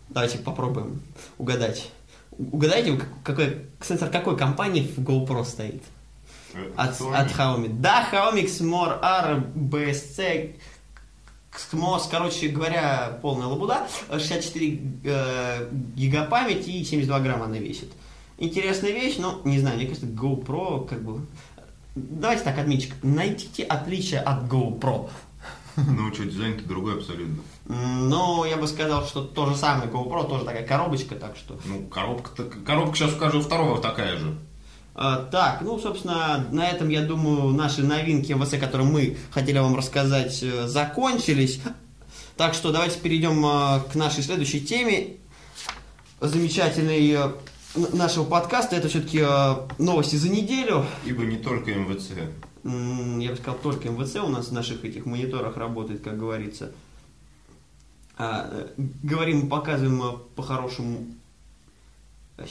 Давайте 0.10 0.40
попробуем 0.40 1.04
угадать. 1.38 1.92
Угадайте, 2.40 2.98
как- 2.98 3.10
какой 3.24 3.68
сенсор 3.80 4.10
какой 4.10 4.36
компании 4.38 4.92
в 4.98 5.00
GoPro 5.04 5.46
стоит? 5.46 5.84
От, 6.76 7.00
от 7.00 7.28
Xiaomi. 7.32 7.70
Да, 7.80 8.08
Xiaomi 8.12 8.46
Xmor 8.46 9.00
R 9.04 9.44
BSC 9.56 10.56
Xmos, 11.58 12.04
короче 12.10 12.50
говоря, 12.50 13.20
полная 13.22 13.48
лабуда. 13.48 13.88
64 14.12 14.82
э, 15.04 15.70
гига 15.96 16.26
памяти 16.26 16.70
и 16.70 16.84
72 16.84 17.20
грамма 17.20 17.46
она 17.46 17.58
весит. 17.58 17.91
Интересная 18.38 18.91
вещь, 18.91 19.18
но 19.18 19.41
не 19.46 19.60
знаю, 19.60 19.78
мне 19.78 19.86
кажется, 19.86 20.08
GoPro 20.08 20.88
как 20.88 21.02
бы... 21.04 21.22
Давайте 21.96 22.44
так, 22.44 22.58
админчик, 22.58 22.94
найдите 23.02 23.63
отличие 23.63 24.20
от 24.20 24.44
GoPro. 24.52 25.10
Ну 25.78 26.13
что, 26.13 26.26
дизайн-то 26.26 26.65
другой 26.65 26.96
абсолютно. 26.96 27.44
Но 27.68 28.46
я 28.46 28.58
бы 28.58 28.68
сказал, 28.68 29.06
что 29.06 29.24
то 29.24 29.46
же 29.48 29.56
самое 29.56 29.89
GoPro, 29.89 30.28
тоже 30.28 30.46
такая 30.46 30.65
коробочка, 30.65 31.15
так 31.15 31.36
что... 31.36 31.60
Ну, 31.65 31.88
коробка, 31.88 32.44
коробка 32.65 32.96
сейчас 32.96 33.12
скажу 33.12 33.41
второго 33.41 33.82
такая 33.82 34.18
же. 34.18 34.38
А, 34.96 35.26
так, 35.26 35.62
ну, 35.62 35.78
собственно, 35.78 36.48
на 36.52 36.70
этом, 36.70 36.90
я 36.90 37.02
думаю, 37.02 37.54
наши 37.54 37.84
новинки 37.84 38.32
МВС, 38.32 38.52
которые 38.52 38.88
мы 38.88 39.18
хотели 39.32 39.60
вам 39.60 39.76
рассказать, 39.76 40.42
э, 40.42 40.68
закончились. 40.68 41.60
Так 42.38 42.54
что 42.54 42.72
давайте 42.72 43.00
перейдем 43.00 43.46
э, 43.46 43.82
к 43.92 43.96
нашей 43.96 44.24
следующей 44.24 44.62
теме. 44.62 45.18
Замечательной 46.22 47.12
э, 47.12 47.30
нашего 47.94 48.24
подкаста. 48.24 48.78
Это 48.78 48.88
все-таки 48.88 49.22
новости 49.78 50.16
за 50.16 50.30
неделю. 50.30 50.86
Ибо 51.06 51.24
не 51.24 51.38
только 51.38 51.72
МВЦ. 51.74 52.12
Я 52.64 53.30
бы 53.32 53.36
сказал, 53.36 53.60
только 53.62 53.90
МВЦ 53.90 54.16
у 54.16 54.30
нас 54.30 54.48
в 54.48 54.52
наших 54.54 54.86
этих 54.86 55.06
мониторах 55.06 55.58
работает, 55.58 56.02
как 56.04 56.18
говорится. 56.18 56.72
А, 58.18 58.50
э, 58.50 58.68
говорим, 59.04 59.50
показываем 59.50 60.02
э, 60.02 60.18
по-хорошему 60.36 61.00
а, 61.00 61.04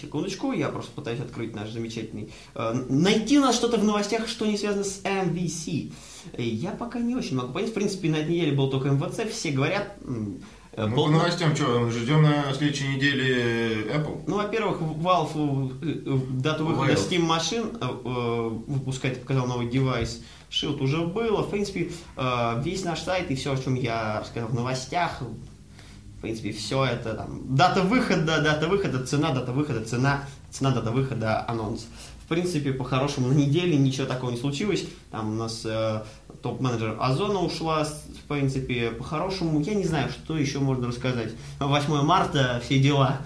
Секундочку, 0.00 0.52
я 0.52 0.70
просто 0.70 0.92
пытаюсь 0.92 1.20
открыть 1.20 1.54
наш 1.54 1.68
замечательный... 1.70 2.32
э, 2.54 2.72
найти 2.88 3.38
у 3.38 3.42
нас 3.42 3.54
что-то 3.54 3.76
в 3.76 3.84
новостях, 3.84 4.28
что 4.28 4.46
не 4.46 4.56
связано 4.56 4.82
с 4.82 5.02
MVC. 5.02 5.92
Э, 6.32 6.42
Я 6.42 6.70
пока 6.70 6.98
не 7.00 7.14
очень 7.14 7.36
могу 7.36 7.52
понять. 7.52 7.70
В 7.70 7.74
принципе, 7.74 8.08
на 8.08 8.16
этой 8.16 8.32
неделе 8.34 8.52
был 8.52 8.70
только 8.70 8.88
МВЦ. 8.88 9.30
Все 9.30 9.50
говорят... 9.50 9.94
э, 10.00 10.06
Ну, 10.86 10.88
был- 10.88 11.04
по 11.04 11.10
новостям 11.10 11.54
что, 11.54 11.90
ждем 11.90 12.22
на 12.22 12.54
следующей 12.54 12.88
неделе 12.96 13.82
Apple? 13.94 14.22
ну, 14.26 14.36
во-первых, 14.36 14.80
Valve 14.80 15.74
э, 15.82 16.02
э, 16.06 16.18
дату 16.40 16.64
выхода 16.64 16.92
Valve. 16.94 17.10
Steam 17.10 17.20
машин 17.20 17.64
э, 17.78 17.84
э, 17.84 18.48
выпускать, 18.66 19.20
показал 19.20 19.46
новый 19.46 19.68
девайс. 19.68 20.22
Shield 20.50 20.82
уже 20.82 21.04
было. 21.06 21.42
В 21.42 21.50
принципе, 21.50 21.90
э, 22.16 22.62
весь 22.64 22.84
наш 22.84 23.00
сайт 23.02 23.30
и 23.30 23.34
все, 23.34 23.52
о 23.52 23.56
чем 23.58 23.74
я 23.74 24.20
рассказал 24.20 24.48
в 24.48 24.54
новостях, 24.54 25.20
принципе, 26.24 26.52
все 26.52 26.86
это 26.86 27.14
там. 27.14 27.54
Дата 27.54 27.82
выхода, 27.82 28.40
дата 28.40 28.66
выхода, 28.66 29.04
цена, 29.04 29.30
дата 29.32 29.52
выхода, 29.52 29.84
цена, 29.84 30.24
цена, 30.50 30.70
дата 30.70 30.90
выхода, 30.90 31.44
анонс. 31.46 31.86
В 32.24 32.28
принципе, 32.28 32.72
по-хорошему, 32.72 33.28
на 33.28 33.34
неделе 33.34 33.76
ничего 33.76 34.06
такого 34.06 34.30
не 34.30 34.38
случилось. 34.38 34.86
Там 35.10 35.32
у 35.32 35.34
нас 35.34 35.66
э, 35.66 36.02
топ-менеджер 36.42 36.96
Озона 36.98 37.40
ушла, 37.40 37.84
в 37.84 38.26
принципе, 38.26 38.90
по-хорошему. 38.90 39.60
Я 39.60 39.74
не 39.74 39.84
знаю, 39.84 40.08
что 40.08 40.38
еще 40.38 40.60
можно 40.60 40.88
рассказать. 40.88 41.32
8 41.60 42.02
марта, 42.02 42.62
все 42.64 42.78
дела. 42.78 43.18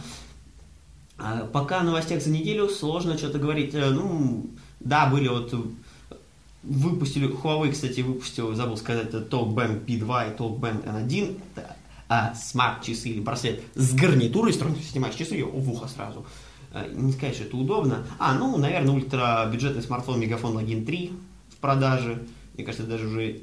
А 1.19 1.47
Пока 1.53 1.81
о 1.81 1.85
новостях 1.85 2.21
за 2.21 2.31
неделю 2.31 2.69
сложно 2.69 3.17
что-то 3.17 3.39
говорить. 3.39 3.75
Э, 3.75 3.91
Ну, 3.91 4.51
да, 4.81 5.07
были 5.07 5.29
вот 5.29 5.55
выпустили, 6.65 7.29
Huawei, 7.29 7.71
кстати, 7.71 8.01
выпустил, 8.01 8.53
забыл 8.55 8.77
сказать, 8.77 9.09
это 9.09 9.19
TalkBand 9.19 9.87
P2 9.87 10.35
и 10.35 10.37
TalkBand 10.37 10.85
N1. 10.85 11.41
Это 11.55 11.77
а, 12.09 12.35
смарт-часы 12.35 13.09
или 13.11 13.21
браслет 13.21 13.63
с 13.75 13.93
гарнитурой, 13.95 14.53
снимаешь 14.53 15.15
часы 15.15 15.45
в 15.45 15.71
ухо 15.73 15.89
сразу. 15.89 16.25
Э, 16.73 16.91
Не 16.93 17.13
сказать, 17.13 17.35
что 17.35 17.45
это 17.45 17.57
удобно. 17.57 18.07
А, 18.19 18.35
ну, 18.35 18.57
наверное, 18.57 18.95
ультра-бюджетный 18.95 19.83
смартфон 19.83 20.21
Мегафон 20.21 20.57
Login 20.59 20.85
3 20.85 21.13
в 21.51 21.57
продаже. 21.57 22.27
Мне 22.55 22.65
кажется, 22.65 22.83
это 22.85 22.93
даже 22.93 23.07
уже 23.09 23.41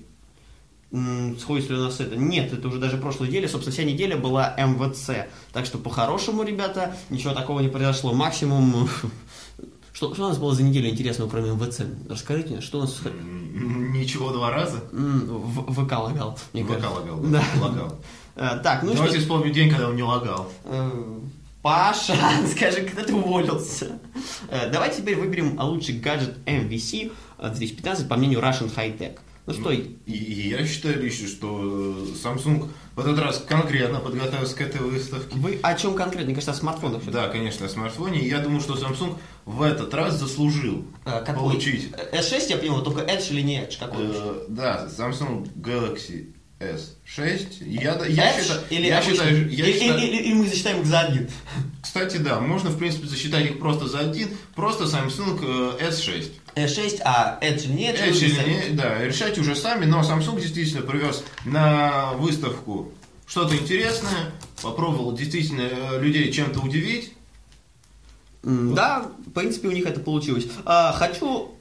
Сходится 1.39 1.73
ли 1.73 1.79
у 1.79 1.83
нас 1.83 1.99
это? 1.99 2.15
Нет, 2.15 2.53
это 2.53 2.67
уже 2.69 2.77
даже 2.79 2.97
прошлой 2.97 3.27
неделя. 3.27 3.49
Собственно, 3.49 3.73
вся 3.73 3.83
неделя 3.83 4.15
была 4.17 4.55
МВЦ. 4.57 5.27
Так 5.51 5.65
что, 5.65 5.77
по-хорошему, 5.77 6.43
ребята, 6.43 6.95
ничего 7.09 7.33
такого 7.33 7.59
не 7.59 7.67
произошло. 7.67 8.13
Максимум... 8.13 8.87
Что, 9.93 10.13
что 10.13 10.25
у 10.25 10.27
нас 10.27 10.37
было 10.37 10.53
за 10.53 10.61
неделю 10.61 10.89
интересного, 10.89 11.29
кроме 11.29 11.51
МВЦ? 11.51 11.83
Расскажите 12.09 12.49
мне, 12.49 12.59
что 12.61 12.79
у 12.79 12.81
нас... 12.81 12.99
Ничего 13.05 14.31
два 14.33 14.51
раза? 14.51 14.83
В- 14.91 15.71
ВК 15.73 15.91
лагал, 15.93 16.37
мне 16.51 16.63
ВК 16.65 16.69
кажется. 16.71 16.89
лагал, 16.91 17.17
Да. 17.21 17.41
да, 17.55 17.61
лагал. 17.65 17.95
Э, 18.35 18.59
Так, 18.63 18.83
ну 18.83 18.93
Давайте 18.93 19.15
что... 19.17 19.21
вспомним 19.23 19.53
день, 19.53 19.69
когда 19.69 19.89
он 19.89 19.95
не 19.95 20.03
лагал. 20.03 20.51
Э, 20.65 20.91
Паша, 21.61 22.15
скажи, 22.55 22.81
когда 22.83 23.03
ты 23.03 23.13
уволился? 23.15 23.99
Э, 24.49 24.69
Давайте 24.71 25.01
теперь 25.01 25.15
выберем 25.15 25.59
лучший 25.59 25.95
гаджет 25.99 26.37
MVC 26.45 27.11
2015 27.41 28.07
по 28.07 28.15
мнению 28.15 28.39
Russian 28.39 28.73
High 28.75 28.97
Tech. 28.97 29.17
Ну 29.47 29.53
что, 29.53 29.69
И, 29.71 29.83
и 30.07 30.49
я 30.49 30.65
считаю 30.65 30.99
лично, 31.03 31.27
что 31.27 31.95
Samsung 32.23 32.67
в 32.95 32.99
этот 32.99 33.19
раз 33.19 33.45
конкретно 33.47 33.99
подготовился 33.99 34.55
к 34.55 34.61
этой 34.61 34.81
выставке. 34.81 35.37
вы 35.37 35.59
о 35.61 35.75
чем 35.75 35.93
конкретно? 35.93 36.25
Мне 36.25 36.33
кажется, 36.33 36.51
о 36.51 36.55
смартфонах. 36.55 37.05
Да, 37.05 37.27
конечно, 37.27 37.67
о 37.67 37.69
смартфоне. 37.69 38.27
Я 38.27 38.39
думаю, 38.39 38.59
что 38.59 38.73
Samsung 38.73 39.17
в 39.45 39.61
этот 39.61 39.93
раз 39.93 40.15
заслужил 40.19 40.85
какой? 41.03 41.35
получить. 41.35 41.91
Э, 41.93 42.19
S6 42.19 42.49
я 42.49 42.57
понял, 42.57 42.81
только 42.81 43.01
Edge 43.01 43.29
или 43.29 43.41
не 43.41 43.59
Edge? 43.59 43.77
Какой? 43.79 44.05
Э, 44.07 44.45
да, 44.49 44.87
Samsung 44.87 45.47
Galaxy 45.55 46.33
S6. 46.59 47.63
Я, 47.65 47.95
я 48.05 48.33
считаю, 48.41 48.61
или 48.69 48.87
я 48.87 48.97
обычный? 48.99 49.13
считаю, 49.15 49.49
я 49.51 49.65
Или- 49.65 49.73
считаю- 49.79 49.99
или- 49.99 50.17
или 50.23 50.33
мы 50.33 50.47
засчитаем 50.47 50.81
их 50.81 50.85
за 50.87 50.99
один? 51.01 51.29
кстати, 51.81 52.17
да, 52.17 52.39
можно, 52.39 52.69
в 52.69 52.77
принципе, 52.77 53.07
засчитать 53.07 53.45
их 53.45 53.59
просто 53.59 53.87
за 53.87 53.99
один, 53.99 54.29
просто 54.55 54.85
Samsung 54.85 55.77
э, 55.79 55.89
S6. 55.89 56.31
S6, 56.55 57.01
а 57.03 57.37
Edge 57.41 57.65
или 57.65 57.71
не 57.73 57.89
Edge? 57.91 58.09
Edge 58.09 58.25
или 58.25 58.69
не, 58.69 58.75
да, 58.75 59.03
решать 59.03 59.37
уже 59.37 59.55
сами, 59.55 59.85
но 59.85 60.01
Samsung 60.01 60.39
действительно 60.39 60.81
привез 60.81 61.23
на 61.45 62.13
выставку 62.13 62.91
что-то 63.27 63.55
интересное, 63.55 64.31
попробовал 64.61 65.11
действительно 65.13 65.61
э, 65.69 66.01
людей 66.01 66.31
чем-то 66.31 66.59
удивить. 66.61 67.11
Да, 68.43 69.09
в 69.25 69.31
принципе, 69.31 69.69
у 69.69 69.71
них 69.71 69.85
это 69.87 69.99
получилось. 69.99 70.45
А, 70.65 70.93
хочу 70.93 71.55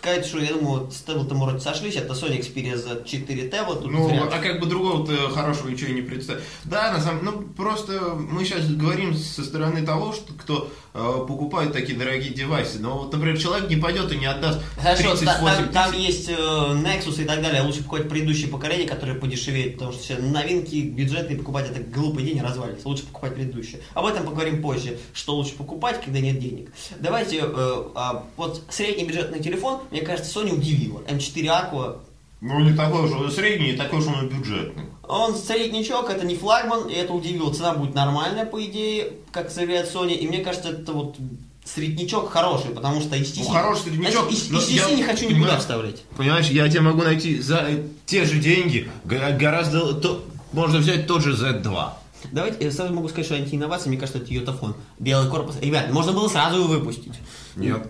сказать, 0.00 0.24
что 0.26 0.38
я 0.38 0.52
думаю, 0.54 0.90
с 0.90 1.00
таблетом 1.02 1.40
вроде 1.40 1.60
сошлись, 1.60 1.94
это 1.96 2.14
Sony 2.14 2.40
Xperia 2.40 2.74
Z4 2.74 3.50
Tablet. 3.50 3.82
Тут 3.82 3.90
Ну, 3.92 4.08
зря. 4.08 4.22
а 4.32 4.38
как 4.38 4.58
бы 4.60 4.66
другого-то 4.66 5.28
хорошего 5.30 5.68
ничего 5.68 5.90
и 5.90 5.94
не 5.94 6.00
представить. 6.02 6.42
Да, 6.64 6.90
на 6.92 7.00
самом 7.00 7.24
ну, 7.24 7.32
просто 7.54 8.14
мы 8.14 8.44
сейчас 8.44 8.66
говорим 8.70 9.14
со 9.14 9.44
стороны 9.44 9.84
того, 9.84 10.12
что 10.14 10.32
кто 10.32 10.70
э, 10.94 11.24
покупает 11.28 11.72
такие 11.74 11.98
дорогие 11.98 12.32
девайсы. 12.32 12.78
Но 12.78 12.96
вот, 12.98 13.12
например, 13.12 13.38
человек 13.38 13.68
не 13.68 13.76
пойдет 13.76 14.10
и 14.12 14.16
не 14.16 14.24
отдаст 14.26 14.60
Хорошо, 14.80 15.14
38 15.14 15.26
та- 15.26 15.34
там, 15.44 15.56
тысяч. 15.62 15.72
там 15.74 15.92
есть 15.92 16.28
э, 16.30 16.32
Nexus 16.34 17.22
и 17.22 17.24
так 17.26 17.42
далее, 17.42 17.60
лучше 17.62 17.82
покупать 17.82 18.08
предыдущее 18.08 18.48
поколение, 18.48 18.88
которое 18.88 19.14
подешевеет, 19.14 19.74
потому 19.74 19.92
что 19.92 20.02
все 20.02 20.16
новинки 20.16 20.76
бюджетные 20.76 21.36
покупать 21.36 21.70
это 21.70 21.80
глупый 21.82 22.24
день 22.24 22.40
развалится. 22.40 22.88
Лучше 22.88 23.04
покупать 23.04 23.34
предыдущее. 23.34 23.82
Об 23.92 24.06
этом 24.06 24.24
поговорим 24.24 24.62
позже, 24.62 24.98
что 25.12 25.34
лучше 25.36 25.54
покупать, 25.54 26.00
когда 26.02 26.20
нет 26.20 26.38
денег. 26.38 26.70
Давайте, 26.98 27.40
э, 27.42 27.82
а, 27.94 28.24
вот 28.38 28.62
средний 28.70 29.04
бюджетный 29.04 29.40
телефон, 29.40 29.80
мне 29.90 30.02
кажется, 30.02 30.38
Sony 30.40 30.52
удивила. 30.54 31.00
M4 31.08 31.44
Aqua, 31.46 31.98
Ну, 32.40 32.60
не 32.60 32.72
такой 32.74 33.04
уж 33.04 33.12
он 33.12 33.30
средний, 33.30 33.72
не 33.72 33.76
такой 33.76 33.98
уж 34.00 34.06
он 34.06 34.26
и 34.26 34.30
бюджетный. 34.32 34.84
он 35.08 35.34
среднячок, 35.36 36.08
это 36.10 36.24
не 36.26 36.34
флагман, 36.36 36.88
и 36.88 36.94
это 36.94 37.12
удивило. 37.12 37.52
Цена 37.52 37.74
будет 37.74 37.94
нормальная, 37.94 38.44
по 38.46 38.64
идее, 38.64 39.12
как 39.32 39.50
заявляет 39.50 39.92
Sony, 39.94 40.14
и 40.14 40.26
мне 40.28 40.38
кажется, 40.38 40.70
это 40.70 40.92
вот 40.92 41.16
среднячок 41.64 42.30
хороший, 42.30 42.70
потому 42.70 43.00
что 43.02 43.16
HTC... 43.16 43.40
Ну, 43.44 43.50
хороший 43.50 43.82
среднячок, 43.82 44.30
HTC 44.30 44.72
я- 44.72 44.90
не 44.96 45.02
хочу 45.02 45.24
никуда 45.24 45.34
понимаю. 45.40 45.60
вставлять. 45.60 46.02
Понимаешь, 46.16 46.46
я 46.48 46.68
тебе 46.68 46.80
могу 46.80 47.02
найти 47.02 47.38
за 47.40 47.68
те 48.06 48.24
же 48.24 48.38
деньги 48.38 48.90
гораздо... 49.04 49.92
то- 49.94 50.24
можно 50.52 50.78
взять 50.78 51.06
тот 51.06 51.22
же 51.22 51.34
Z2. 51.34 51.90
Давайте, 52.32 52.64
я 52.64 52.70
сразу 52.72 52.92
могу 52.92 53.08
сказать, 53.08 53.26
что 53.26 53.34
антиинновация, 53.36 53.88
мне 53.88 53.98
кажется, 53.98 54.20
это 54.20 54.32
йотафон. 54.32 54.74
Белый 54.98 55.30
корпус. 55.30 55.56
Ребят, 55.60 55.92
можно 55.92 56.12
было 56.12 56.28
сразу 56.28 56.56
его 56.58 56.66
выпустить. 56.68 57.12
Нет. 57.56 57.86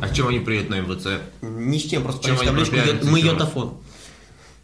А 0.00 0.08
чем 0.08 0.28
они 0.28 0.38
приедут 0.40 0.70
на 0.70 0.80
МВЦ? 0.80 1.06
Ни 1.42 1.78
с 1.78 1.82
чем, 1.82 2.02
просто 2.02 2.24
Чем 2.26 2.36
они 2.36 2.46
табличку, 2.46 2.74
пропиарятся 2.74 3.10
мы 3.10 3.20
йотафон. 3.20 3.74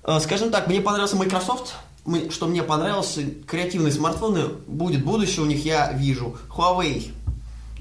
Э, 0.05 0.19
Скажем 0.21 0.51
так, 0.51 0.67
мне 0.69 0.81
понравился 0.81 1.17
Microsoft. 1.17 1.75
Мы- 2.05 2.31
что 2.31 2.47
мне 2.47 2.63
понравилось, 2.63 3.19
креативные 3.47 3.93
смартфоны, 3.93 4.47
будет 4.67 5.05
будущее 5.05 5.43
у 5.43 5.47
них, 5.47 5.65
я 5.65 5.93
вижу. 5.93 6.37
Huawei 6.49 7.11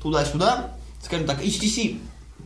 туда-сюда. 0.01 0.71
Скажем 1.03 1.25
так, 1.25 1.41
HTC, 1.41 1.97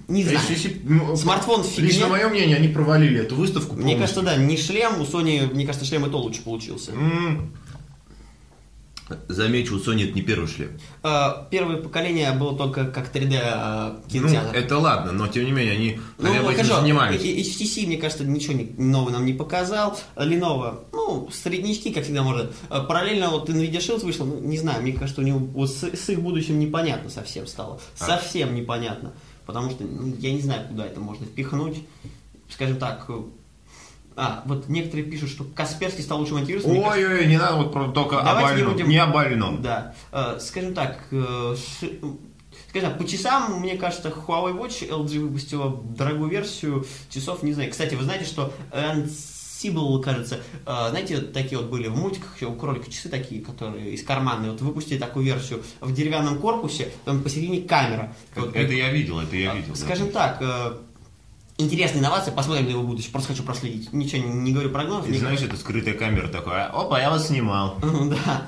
не 0.08 0.24
знаю. 0.24 0.40
HTC, 0.40 0.82
ну, 0.84 1.16
Смартфон 1.18 1.64
фигня. 1.64 1.90
Лично 1.90 2.08
мое 2.08 2.28
мнение, 2.30 2.58
они 2.58 2.68
провалили 2.68 3.20
эту 3.22 3.36
выставку 3.36 3.74
Мне 3.76 3.96
полностью. 3.96 4.00
кажется, 4.00 4.22
да, 4.22 4.36
не 4.38 4.58
шлем, 4.58 5.02
у 5.02 5.04
Sony, 5.06 5.52
мне 5.54 5.66
кажется, 5.66 5.86
шлем 5.88 6.06
и 6.06 6.10
то 6.12 6.20
лучше 6.20 6.42
получился. 6.44 6.92
М. 6.92 7.52
Замечу, 9.28 9.76
у 9.76 9.80
Sony 9.80 10.06
это 10.06 10.14
не 10.14 10.22
первый 10.22 10.48
шлем. 10.48 10.72
Э, 11.04 11.46
Первое 11.52 11.78
поколение 11.78 12.32
было 12.32 12.58
только 12.58 12.86
как 12.86 13.14
3D 13.14 13.34
э, 13.34 13.92
Ну, 13.96 14.10
кинотеатр. 14.10 14.56
это 14.56 14.78
ладно, 14.78 15.12
но 15.12 15.28
тем 15.28 15.46
не 15.46 15.52
менее, 15.52 15.74
они 15.74 16.00
хотя 16.20 16.42
бы 16.42 16.54
этим 16.54 16.66
занимались. 16.66 17.22
HTC, 17.22 17.86
мне 17.86 17.98
кажется, 17.98 18.24
ничего 18.24 18.60
нового 18.78 19.10
нам 19.12 19.26
не 19.26 19.34
показал. 19.34 20.00
Lenovo, 20.16 20.86
ну, 20.94 21.30
среднячки, 21.32 21.92
как 21.92 22.06
всегда, 22.06 22.24
может. 22.24 22.52
Э, 22.70 22.82
Параллельно 22.88 23.30
вот 23.30 23.50
Nvidia 23.50 23.80
Shield 23.80 24.06
вышел, 24.06 24.26
ну, 24.26 24.40
не 24.40 24.58
знаю, 24.58 24.82
мне 24.82 24.94
кажется, 24.94 25.22
у 25.22 25.24
него 25.26 25.40
вот 25.40 25.70
с, 25.70 25.84
с 25.84 26.10
их 26.10 26.22
будущим 26.22 26.58
непонятно 26.60 27.10
совсем 27.10 27.46
стало. 27.46 27.82
А. 28.00 28.06
Совсем 28.06 28.56
непонятно. 28.56 29.14
Потому 29.46 29.70
что 29.72 29.84
ну, 29.84 30.16
я 30.20 30.32
не 30.32 30.40
знаю, 30.40 30.68
куда 30.70 30.86
это 30.86 31.02
можно 31.02 31.26
впихнуть. 31.26 31.78
Скажем 32.50 32.78
так, 32.78 33.10
а, 34.16 34.44
вот 34.46 34.70
некоторые 34.70 35.06
пишут, 35.10 35.30
что 35.30 35.44
Касперский 35.44 36.04
стал 36.04 36.20
лучшим 36.20 36.38
антивирусом. 36.38 36.72
Мне 36.72 36.82
кажется, 36.84 37.08
Ой-ой, 37.10 37.26
не 37.28 37.38
надо 37.38 37.56
вот 37.58 37.94
только 37.94 38.20
о 38.22 38.24
Давайте 38.24 38.48
не 38.50 38.54
больном. 38.58 38.74
будем- 38.74 38.90
Не 38.90 38.98
о 38.98 39.08
больном. 39.08 39.62
Да. 39.62 39.96
Э, 40.12 40.38
Скажем 40.40 40.74
так, 40.74 41.00
э, 41.12 41.56
скажем 42.70 42.90
так, 42.90 42.98
по 42.98 43.06
часам, 43.08 43.60
мне 43.62 43.76
кажется, 43.78 44.10
Huawei 44.10 44.54
Watch 44.58 44.88
LG 44.90 45.20
выпустила 45.20 45.76
дорогую 45.98 46.30
версию 46.30 46.86
часов, 47.10 47.44
не 47.44 47.54
знаю. 47.54 47.72
Кстати, 47.72 47.96
вы 47.96 48.04
знаете, 48.04 48.26
что 48.26 48.54
Ansible, 48.72 50.02
кажется, 50.02 50.40
э, 50.66 50.90
знаете, 50.90 51.16
вот 51.18 51.34
такие 51.34 51.58
вот 51.60 51.70
были 51.70 51.88
в 51.88 51.96
мультиках, 51.98 52.36
у 52.42 52.54
кролика 52.54 52.92
часы 52.92 53.10
такие, 53.10 53.42
которые 53.42 53.92
из 53.94 54.04
кармана, 54.04 54.52
вот 54.52 54.62
выпустили 54.62 54.98
такую 54.98 55.26
версию 55.26 55.64
в 55.82 55.94
деревянном 55.94 56.40
корпусе, 56.40 56.90
там 57.06 57.22
посередине 57.24 57.62
камера. 57.68 58.14
Вот, 58.36 58.56
Это 58.56 58.74
я 58.74 58.92
видел, 58.92 59.20
это 59.20 59.36
я 59.36 59.54
видел. 59.56 59.74
да. 59.74 59.80
Скажем 59.80 60.12
так, 60.12 60.42
интересная 61.64 62.02
инновация, 62.02 62.34
посмотрим 62.34 62.66
на 62.66 62.70
его 62.70 62.84
будущее, 62.84 63.12
просто 63.12 63.30
хочу 63.30 63.44
проследить. 63.44 63.92
Ничего 63.94 64.24
не, 64.24 64.34
не 64.34 64.52
говорю 64.52 64.70
прогнозов. 64.70 65.10
И 65.10 65.12
не 65.12 65.18
знаешь, 65.18 65.42
это 65.42 65.56
скрытая 65.58 65.94
камера 65.94 66.28
такая, 66.28 66.68
опа, 66.68 67.00
я 67.00 67.10
вас 67.10 67.28
снимал. 67.28 67.78
Да. 67.84 68.46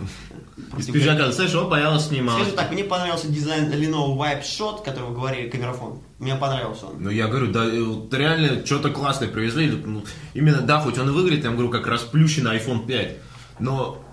Из 0.77 0.87
пиджака, 0.87 1.31
слышишь, 1.31 1.55
опа, 1.55 1.79
я 1.79 1.89
вас 1.89 2.07
снимал. 2.07 2.37
Скажем 2.37 2.55
так, 2.55 2.71
мне 2.71 2.83
понравился 2.83 3.27
дизайн 3.27 3.71
Lenovo 3.71 4.17
Vibe 4.17 4.41
Shot, 4.41 4.83
который 4.83 5.09
вы 5.09 5.15
говорили, 5.15 5.49
камерафон. 5.49 5.99
Мне 6.19 6.35
понравился 6.35 6.87
он. 6.87 7.03
Ну, 7.03 7.09
я 7.09 7.27
говорю, 7.27 7.51
да, 7.51 7.65
вот 7.65 8.13
реально 8.13 8.65
что-то 8.65 8.89
классное 8.89 9.27
привезли. 9.27 9.69
Ну, 9.69 10.03
именно, 10.33 10.61
да, 10.61 10.79
хоть 10.79 10.97
он 10.97 11.11
выглядит, 11.11 11.43
я 11.43 11.51
говорю, 11.51 11.69
как 11.69 11.87
расплющенный 11.87 12.57
iPhone 12.57 12.85
5, 12.85 13.17
но 13.59 14.04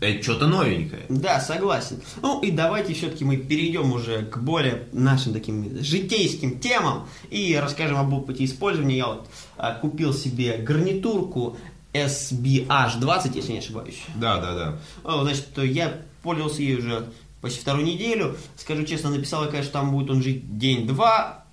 это 0.00 0.22
что-то 0.22 0.46
новенькое. 0.46 1.06
Да, 1.08 1.40
согласен. 1.40 2.02
Ну 2.20 2.40
и 2.42 2.50
давайте 2.50 2.92
все-таки 2.92 3.24
мы 3.24 3.38
перейдем 3.38 3.92
уже 3.92 4.26
к 4.26 4.38
более 4.38 4.88
нашим 4.92 5.32
таким 5.32 5.82
житейским 5.82 6.58
темам 6.58 7.08
и 7.30 7.56
расскажем 7.60 7.96
об 7.96 8.12
опыте 8.12 8.44
использования. 8.44 8.98
Я 8.98 9.06
вот 9.06 9.28
а, 9.56 9.74
купил 9.74 10.12
себе 10.12 10.58
гарнитурку 10.58 11.56
SBH20, 11.94 13.32
если 13.34 13.52
не 13.52 13.58
ошибаюсь. 13.58 14.02
Да, 14.16 14.38
да, 14.38 14.54
да. 14.54 14.78
О, 15.02 15.22
Значит, 15.22 15.48
я 15.58 16.02
пользовался 16.22 16.60
ей 16.60 16.76
уже 16.76 17.08
почти 17.40 17.60
вторую 17.60 17.86
неделю. 17.86 18.36
Скажу 18.56 18.84
честно, 18.84 19.10
написала, 19.10 19.46
конечно, 19.46 19.72
там 19.72 19.92
будет 19.92 20.10
он 20.10 20.22
жить 20.22 20.58
день-два. 20.58 21.45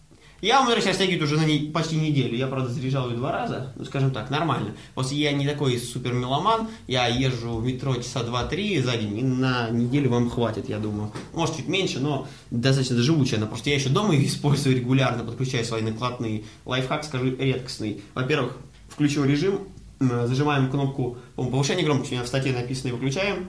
Я 0.43 0.61
умер 0.61 0.81
сейчас 0.81 0.97
тягивает 0.97 1.21
уже 1.21 1.37
на 1.37 1.45
не- 1.45 1.71
почти 1.71 1.95
неделю. 1.95 2.35
Я, 2.35 2.47
правда, 2.47 2.67
заряжал 2.69 3.09
ее 3.09 3.15
два 3.15 3.31
раза. 3.31 3.71
Ну, 3.77 3.85
скажем 3.85 4.11
так, 4.11 4.29
нормально. 4.29 4.75
Просто 4.93 5.15
я 5.15 5.31
не 5.31 5.47
такой 5.47 5.79
супер 5.79 6.11
меломан. 6.11 6.67
Я 6.85 7.07
езжу 7.07 7.55
в 7.55 7.65
метро 7.65 7.95
часа 7.95 8.23
два-три 8.23 8.81
за 8.81 8.97
день. 8.97 9.17
И 9.19 9.23
на 9.23 9.69
неделю 9.69 10.09
вам 10.09 10.29
хватит, 10.29 10.67
я 10.67 10.79
думаю. 10.79 11.13
Может, 11.33 11.55
чуть 11.55 11.69
меньше, 11.69 12.01
но 12.01 12.27
достаточно 12.51 12.97
живучая 12.97 13.39
она. 13.39 13.47
Просто 13.47 13.69
я 13.69 13.77
еще 13.77 13.87
дома 13.87 14.13
ее 14.13 14.27
использую 14.27 14.75
регулярно, 14.75 15.23
подключаю 15.23 15.63
свои 15.63 15.81
накладные. 15.81 16.43
Лайфхак, 16.65 17.05
скажу, 17.05 17.33
редкостный. 17.37 18.01
Во-первых, 18.13 18.57
включил 18.89 19.23
режим, 19.23 19.61
зажимаем 20.01 20.69
кнопку 20.69 21.19
повышения 21.37 21.83
громкости, 21.83 22.15
у 22.15 22.15
меня 22.15 22.25
в 22.25 22.27
статье 22.27 22.51
написано 22.51 22.89
и 22.89 22.91
выключаем. 22.91 23.47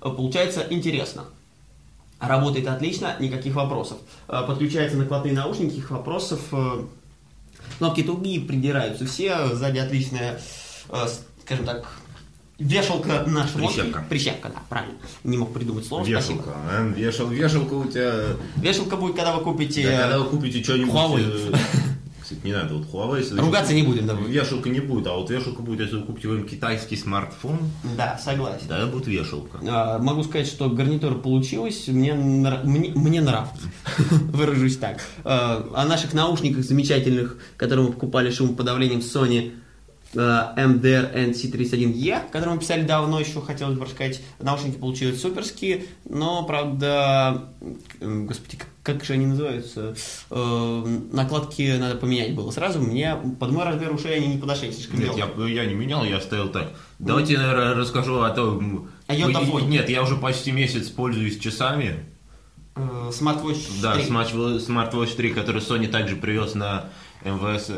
Получается 0.00 0.66
интересно. 0.68 1.24
Работает 2.20 2.66
отлично, 2.66 3.14
никаких 3.20 3.54
вопросов. 3.54 3.98
Э, 4.28 4.42
Подключаются 4.46 4.96
накладные 4.98 5.34
наушники, 5.34 5.76
их 5.76 5.90
вопросов. 5.90 6.40
э, 6.52 6.84
Кнопки 7.78 8.02
тугие, 8.02 8.40
придираются 8.40 9.06
все, 9.06 9.54
сзади 9.54 9.78
отличная, 9.78 10.40
э, 10.90 11.06
скажем 11.44 11.64
так, 11.64 11.86
вешалка 12.58 13.22
на 13.26 13.46
шмотке. 13.46 13.82
Прищепка. 13.82 14.04
Прищепка, 14.08 14.48
да, 14.48 14.60
правильно. 14.68 14.98
Не 15.22 15.36
мог 15.36 15.52
придумать 15.52 15.86
слово. 15.86 16.04
Вешалка. 16.04 16.50
а, 16.56 16.88
Вешал, 16.88 17.28
вешалка 17.28 17.74
у 17.74 17.84
тебя... 17.84 18.14
Вешалка 18.56 18.96
будет, 18.96 19.14
когда 19.14 19.36
вы 19.36 19.44
купите... 19.44 19.84
Да, 19.88 19.98
когда 20.02 20.18
вы 20.18 20.24
купите 20.24 20.62
что-нибудь... 20.62 20.92
Huawei. 20.92 21.56
Кстати, 22.28 22.44
не 22.44 22.52
надо, 22.52 22.74
вот 22.74 22.86
Huawei... 22.92 23.20
если- 23.20 23.38
Ругаться 23.40 23.72
не 23.72 23.82
будем, 23.82 24.06
да. 24.06 24.12
Вешалка 24.12 24.68
не 24.68 24.80
будет, 24.80 25.06
а 25.06 25.14
вот 25.14 25.30
вешалка 25.30 25.62
будет, 25.62 25.80
если 25.80 25.96
вы 25.96 26.02
купите 26.02 26.28
какой-нибудь 26.28 26.50
китайский 26.50 26.96
смартфон, 26.96 27.58
Да, 27.96 28.18
согласен. 28.22 28.66
да, 28.68 28.84
будет 28.86 29.06
вешалка. 29.06 29.58
А, 29.66 29.98
Могу 29.98 30.22
сказать, 30.24 30.46
что 30.46 30.68
гарнитура 30.68 31.14
получилась, 31.14 31.88
мне, 31.88 32.12
мне, 32.12 32.92
мне 32.94 33.20
нравится, 33.22 33.66
выражусь 34.10 34.76
так. 34.76 35.00
А, 35.24 35.66
О 35.74 35.86
наших 35.86 36.12
наушниках 36.12 36.64
замечательных, 36.64 37.38
которые 37.56 37.86
мы 37.86 37.92
покупали 37.94 38.30
шумоподавлением 38.30 39.00
Sony 39.00 39.52
MDR 40.14 41.14
NC31E, 41.14 42.30
которые 42.30 42.54
мы 42.54 42.60
писали 42.60 42.82
давно, 42.82 43.20
еще 43.20 43.40
хотелось 43.40 43.78
бы 43.78 43.84
рассказать. 43.84 44.22
Наушники 44.40 44.76
получились 44.76 45.20
суперские, 45.20 45.84
но, 46.08 46.44
правда, 46.44 47.48
господи, 48.00 48.58
как, 48.82 49.04
же 49.04 49.12
они 49.12 49.26
называются? 49.26 49.94
Э, 50.30 50.98
накладки 51.12 51.76
надо 51.78 51.96
поменять 51.96 52.34
было 52.34 52.50
сразу. 52.50 52.80
Мне 52.80 53.16
под 53.38 53.52
мой 53.52 53.64
размер 53.64 53.92
ушей 53.92 54.16
они 54.16 54.28
не 54.28 54.38
подошли, 54.38 54.72
слишком 54.72 54.98
Нет, 54.98 55.14
я, 55.16 55.46
я 55.46 55.66
не 55.66 55.74
менял, 55.74 56.04
я 56.04 56.16
оставил 56.16 56.48
так. 56.48 56.72
Давайте 56.98 57.34
я 57.34 57.40
наверное, 57.40 57.74
расскажу 57.74 58.20
о 58.20 58.30
том... 58.30 58.88
О 59.06 59.14
йотафоне. 59.14 59.66
Нет, 59.66 59.90
я 59.90 60.02
уже 60.02 60.16
почти 60.16 60.52
месяц 60.52 60.88
пользуюсь 60.88 61.38
часами. 61.38 62.06
Э, 62.76 63.10
Smartwatch 63.10 63.82
Да, 63.82 63.94
3. 63.94 64.04
Smartwatch, 64.04 64.66
Smartwatch 64.66 65.16
3, 65.16 65.30
который 65.34 65.60
Sony 65.60 65.88
также 65.88 66.16
привез 66.16 66.54
на 66.54 66.86
МВС. 67.24 67.70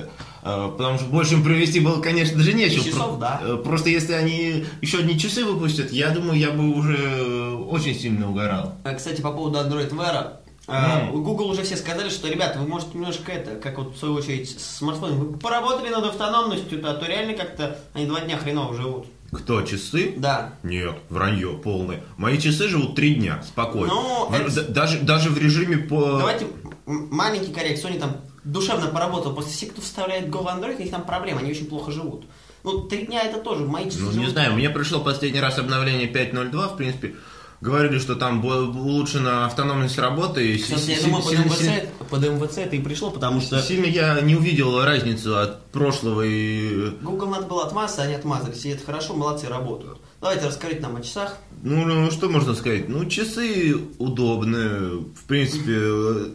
Э, 0.42 0.70
Потому 0.76 0.98
что 0.98 1.06
больше 1.08 1.34
им 1.34 1.44
привезти 1.44 1.80
было, 1.80 2.00
конечно 2.00 2.40
же, 2.40 2.52
нечего. 2.52 2.84
Часов, 2.84 3.18
да. 3.18 3.40
э, 3.42 3.56
Просто 3.62 3.90
если 3.90 4.12
они 4.14 4.64
еще 4.80 4.98
одни 4.98 5.18
часы 5.18 5.44
выпустят, 5.44 5.92
я 5.92 6.10
думаю, 6.10 6.38
я 6.38 6.50
бы 6.50 6.68
уже 6.74 6.96
э, 6.96 7.54
очень 7.54 7.94
сильно 7.94 8.28
угорал. 8.30 8.74
А, 8.84 8.94
Кстати, 8.94 9.20
по 9.20 9.32
поводу 9.32 9.58
Android 9.58 9.90
Wear. 9.90 10.32
э, 10.68 11.10
Google 11.12 11.50
уже 11.50 11.62
все 11.62 11.76
сказали, 11.76 12.08
что, 12.08 12.28
ребята, 12.28 12.58
вы 12.60 12.68
можете 12.68 12.92
немножко 12.94 13.32
это, 13.32 13.56
как 13.60 13.78
вот 13.78 13.94
в 13.94 13.98
свою 13.98 14.14
очередь 14.14 14.48
с 14.50 14.78
смартфоном, 14.78 15.18
вы 15.18 15.38
поработали 15.38 15.88
над 15.90 16.04
автономностью, 16.04 16.80
а 16.88 16.94
то 16.94 17.06
реально 17.06 17.34
как-то 17.34 17.78
они 17.92 18.06
два 18.06 18.20
дня 18.20 18.38
хреново 18.38 18.74
живут. 18.74 19.06
Кто, 19.32 19.62
часы? 19.62 20.14
Да. 20.16 20.54
Нет, 20.64 20.96
вранье 21.08 21.50
полное. 21.50 22.02
Мои 22.16 22.36
часы 22.36 22.66
живут 22.68 22.96
три 22.96 23.14
дня, 23.14 23.40
спокойно. 23.46 23.86
Ну, 23.94 24.26
В- 24.28 24.34
это- 24.34 24.50
да- 24.50 24.62
даже, 24.68 24.98
даже 25.02 25.28
в 25.30 25.38
режиме 25.38 25.76
по... 25.76 26.18
Давайте 26.18 26.46
маленький 26.90 27.52
коррект. 27.52 27.84
Sony 27.84 27.98
там 27.98 28.16
душевно 28.44 28.86
поработал. 28.88 29.32
Просто 29.34 29.52
все, 29.52 29.66
кто 29.66 29.80
вставляет 29.80 30.26
Go 30.28 30.42
в 30.42 30.46
Android, 30.46 30.76
у 30.76 30.80
них 30.82 30.90
там 30.90 31.04
проблемы, 31.04 31.40
они 31.40 31.50
очень 31.50 31.66
плохо 31.66 31.90
живут. 31.92 32.24
Ну, 32.64 32.82
три 32.82 33.06
дня 33.06 33.22
это 33.22 33.40
тоже, 33.40 33.64
мои 33.64 33.86
часы 33.86 34.00
Ну, 34.00 34.08
не 34.08 34.12
живут. 34.14 34.30
знаю, 34.30 34.52
мне 34.54 34.68
пришло 34.70 35.00
последний 35.00 35.40
раз 35.40 35.58
обновление 35.58 36.10
5.02, 36.12 36.74
в 36.74 36.76
принципе, 36.76 37.14
говорили, 37.62 37.98
что 37.98 38.16
там 38.16 38.44
улучшена 38.44 39.46
автономность 39.46 39.98
работы. 39.98 40.46
и 40.46 40.58
Сейчас 40.58 40.86
я 40.88 41.00
думаю, 41.00 41.22
под 41.22 41.32
МВЦ, 41.38 41.58
сильно- 41.58 41.82
под 42.10 42.20
МВЦ 42.28 42.58
это 42.58 42.76
и 42.76 42.80
пришло, 42.80 43.10
потому 43.10 43.40
что 43.40 43.60
Сильно 43.62 43.86
я 43.86 44.20
не 44.20 44.34
увидел 44.36 44.82
разницу 44.84 45.38
от 45.38 45.64
прошлого 45.70 46.22
и... 46.22 46.90
Google 47.02 47.28
надо 47.28 47.46
было 47.46 47.64
отмазаться, 47.66 48.02
они 48.02 48.14
отмазались. 48.14 48.64
И 48.66 48.70
это 48.70 48.84
хорошо, 48.84 49.14
молодцы, 49.14 49.46
работают. 49.48 49.99
Давайте 50.20 50.46
расскажите 50.48 50.80
нам 50.82 50.96
о 50.96 51.00
часах. 51.00 51.38
Ну, 51.62 51.84
ну, 51.86 52.10
что 52.10 52.28
можно 52.28 52.54
сказать? 52.54 52.88
Ну, 52.90 53.06
часы 53.06 53.74
удобные. 53.98 54.98
В 55.14 55.24
принципе, 55.26 55.78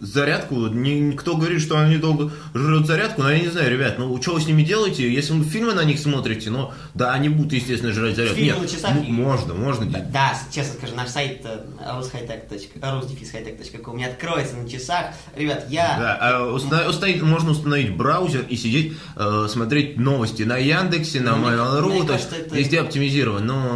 зарядку, 0.02 0.56
никто 0.68 1.36
говорит, 1.38 1.62
что 1.62 1.80
они 1.80 1.98
долго 1.98 2.32
жрут 2.56 2.88
зарядку, 2.88 3.22
но 3.22 3.32
я 3.32 3.40
не 3.40 3.48
знаю, 3.48 3.72
ребят, 3.72 4.00
ну, 4.00 4.20
что 4.22 4.34
вы 4.34 4.42
с 4.42 4.48
ними 4.48 4.64
делаете? 4.64 5.12
Если 5.12 5.34
вы 5.34 5.44
фильмы 5.44 5.74
на 5.74 5.84
них 5.84 6.00
смотрите, 6.00 6.50
ну, 6.50 6.72
да, 6.96 7.14
они 7.14 7.30
будут, 7.30 7.54
естественно, 7.54 7.92
жрать 7.92 8.16
зарядку. 8.16 8.38
Фильмы 8.38 8.54
Нет, 8.54 8.62
на 8.62 8.68
часах 8.76 8.92
ну, 8.96 9.04
и- 9.04 9.12
можно, 9.12 9.54
можно. 9.54 9.86
Да, 10.12 10.34
честно 10.52 10.74
скажу, 10.76 10.96
наш 10.96 11.10
сайт 11.10 11.42
э, 11.44 11.60
rushightech.com 11.80 13.98
не 13.98 14.06
откроется 14.06 14.56
на 14.58 14.70
часах. 14.70 15.08
Ребят, 15.36 15.66
я... 15.70 15.96
Да, 16.00 16.18
а 16.22 16.56
уста- 16.56 16.88
установить- 16.90 17.22
можно 17.22 17.52
установить 17.52 17.96
браузер 17.96 18.46
и 18.48 18.56
сидеть, 18.56 18.94
э, 19.16 19.48
смотреть 19.50 19.98
новости 19.98 20.44
на 20.44 20.58
Яндексе, 20.58 21.22
на 21.22 21.36
Мне- 21.36 21.50
Mail.ru, 21.50 22.06
то 22.06 22.14
есть 22.14 22.30
везде 22.52 22.82
оптимизировано, 22.82 23.46
но 23.46 23.75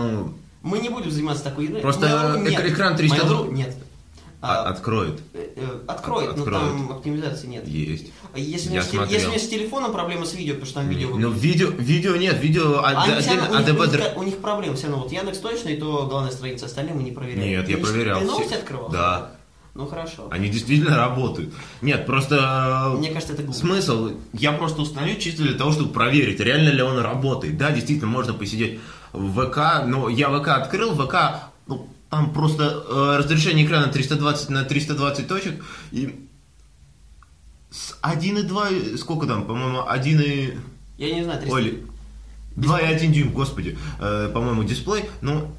Мы 0.61 0.79
не 0.79 0.89
будем 0.89 1.09
заниматься 1.11 1.43
такой 1.43 1.65
едой. 1.65 1.81
Просто 1.81 2.07
Mail.ru 2.07 2.49
нет. 2.49 2.59
эк- 2.61 2.73
экран 2.73 2.95
300 2.97 3.15
Mail.ru 3.17 3.53
нет. 3.53 3.75
а- 4.41 4.63
А, 4.63 4.69
откроет. 4.69 5.19
э, 5.33 5.47
э, 5.57 5.79
Откроет, 5.87 6.35
но 6.37 6.43
Откроет. 6.43 6.61
там 6.63 6.91
оптимизации 6.91 7.47
нет. 7.47 7.67
Есть. 7.67 8.07
Если, 8.35 8.69
у 8.69 8.73
Я 8.73 8.79
меня 8.79 8.83
с, 8.83 8.87
теле- 8.87 8.97
смотрел. 8.99 9.13
если 9.13 9.27
у 9.27 9.29
меня 9.31 9.39
с 9.39 9.47
телефоном 9.49 9.91
проблема 9.91 10.25
с 10.25 10.33
видео, 10.33 10.53
потому 10.53 10.65
что 10.65 10.79
там 10.81 10.89
видео 10.89 11.09
Ну, 11.17 11.29
видео, 11.31 11.69
видео 11.71 12.15
нет, 12.15 12.41
видео 12.41 12.81
Они 12.83 12.97
отде- 13.13 13.19
всё 13.21 13.29
равно- 13.37 13.57
отдельно, 13.57 13.59
у, 13.59 13.59
них, 13.59 13.79
у, 13.79 13.83
ADB 13.83 13.97
них, 13.97 14.17
у 14.17 14.23
них 14.23 14.37
проблем 14.37 14.75
все 14.75 14.87
равно. 14.87 15.03
Вот 15.03 15.11
Яндекс 15.11 15.39
точно, 15.39 15.69
и 15.69 15.77
то 15.77 16.07
главная 16.07 16.31
страница, 16.31 16.67
остальные 16.67 16.93
мы 16.95 17.03
не 17.03 17.11
проверяем. 17.11 17.49
Нет, 17.49 17.67
я 17.69 17.75
Ты- 17.77 17.81
проверял. 17.83 18.19
Ты 18.19 18.25
новости 18.25 18.53
открывал? 18.53 18.89
Да. 18.89 19.31
Ну 19.75 19.85
хорошо. 19.87 20.27
Они 20.31 20.49
действительно 20.49 20.97
работают. 20.97 21.53
Нет, 21.81 22.05
просто... 22.05 22.93
Мне 22.97 23.11
кажется, 23.11 23.33
это 23.33 23.43
глупо. 23.43 23.57
Смысл? 23.59 24.11
Я 24.33 24.51
просто 24.53 24.81
установил 24.81 25.17
чисто 25.19 25.43
для 25.43 25.53
того, 25.53 25.71
чтобы 25.71 25.93
проверить, 25.93 26.39
реально 26.39 26.69
ли 26.69 26.81
он 26.81 26.97
работает. 26.99 27.57
Да, 27.57 27.71
действительно, 27.71 28.07
можно 28.09 28.33
посидеть 28.33 28.79
в 29.14 29.45
ВК, 29.45 29.86
но 29.86 30.10
я 30.10 30.30
ВК 30.30 30.49
открыл, 30.49 30.93
ВК, 30.95 31.16
ну, 31.68 31.88
там 32.10 32.34
просто 32.34 32.84
э, 32.88 33.18
разрешение 33.18 33.66
экрана 33.66 33.88
320 33.88 34.49
на 34.49 34.64
320 34.64 35.28
точек, 35.28 35.66
и 35.91 36.28
с 37.70 37.97
1,2, 38.01 38.97
сколько 38.97 39.28
там, 39.28 39.45
по-моему, 39.45 39.88
1 39.88 40.22
и... 40.22 40.53
Я 40.97 41.14
не 41.14 41.24
знаю, 41.24 41.39
300. 41.39 41.55
Ой, 41.55 41.84
2,1 42.55 43.07
дюйм, 43.07 43.32
господи, 43.32 43.78
э, 43.99 44.30
по-моему, 44.34 44.64
дисплей, 44.64 45.05
ну... 45.22 45.51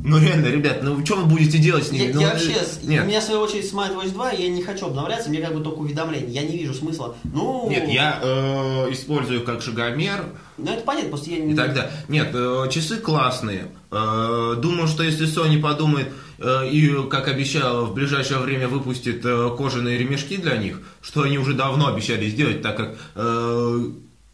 Ну 0.00 0.18
реально, 0.20 0.46
ребят, 0.46 0.82
ну 0.82 1.04
что 1.04 1.16
вы 1.16 1.24
будете 1.24 1.58
делать 1.58 1.84
с 1.86 1.90
ними? 1.90 2.04
Я, 2.08 2.14
Ну, 2.14 2.20
я 2.20 2.28
э, 2.28 2.32
вообще, 2.32 2.54
с- 2.54 2.82
нет. 2.84 3.04
у 3.04 3.06
меня 3.08 3.20
в 3.20 3.24
свою 3.24 3.40
очередь 3.40 3.64
Smart 3.72 3.94
Watch 3.96 4.12
2, 4.12 4.30
я 4.32 4.48
не 4.48 4.62
хочу 4.62 4.86
обновляться, 4.86 5.28
мне 5.28 5.40
как 5.40 5.52
бы 5.54 5.60
только 5.60 5.78
уведомления, 5.78 6.28
я 6.30 6.42
не 6.42 6.56
вижу 6.56 6.72
смысла. 6.72 7.16
Ну, 7.24 7.68
Нет, 7.68 7.88
я 7.88 8.20
э, 8.22 8.92
использую 8.92 9.42
как 9.42 9.60
шагомер 9.60 10.24
Ну 10.56 10.70
это 10.72 10.82
понятно, 10.82 11.08
просто 11.10 11.30
я 11.30 11.38
не... 11.40 11.50
и 11.52 11.54
далее. 11.54 11.90
Нет, 12.06 12.30
э, 12.32 12.68
часы 12.70 12.98
классные. 12.98 13.66
Э, 13.90 14.54
думаю, 14.56 14.86
что 14.86 15.02
если 15.02 15.26
Sony 15.26 15.60
подумает 15.60 16.08
э, 16.38 16.68
и, 16.70 16.94
как 17.10 17.26
обещала, 17.26 17.84
в 17.84 17.92
ближайшее 17.92 18.38
время 18.38 18.68
выпустит 18.68 19.24
э, 19.24 19.50
кожаные 19.58 19.98
ремешки 19.98 20.36
для 20.36 20.56
них, 20.58 20.80
что 21.02 21.22
они 21.22 21.38
уже 21.38 21.54
давно 21.54 21.88
обещали 21.88 22.28
сделать, 22.28 22.62
так 22.62 22.76
как 22.76 22.98
э, 23.16 23.80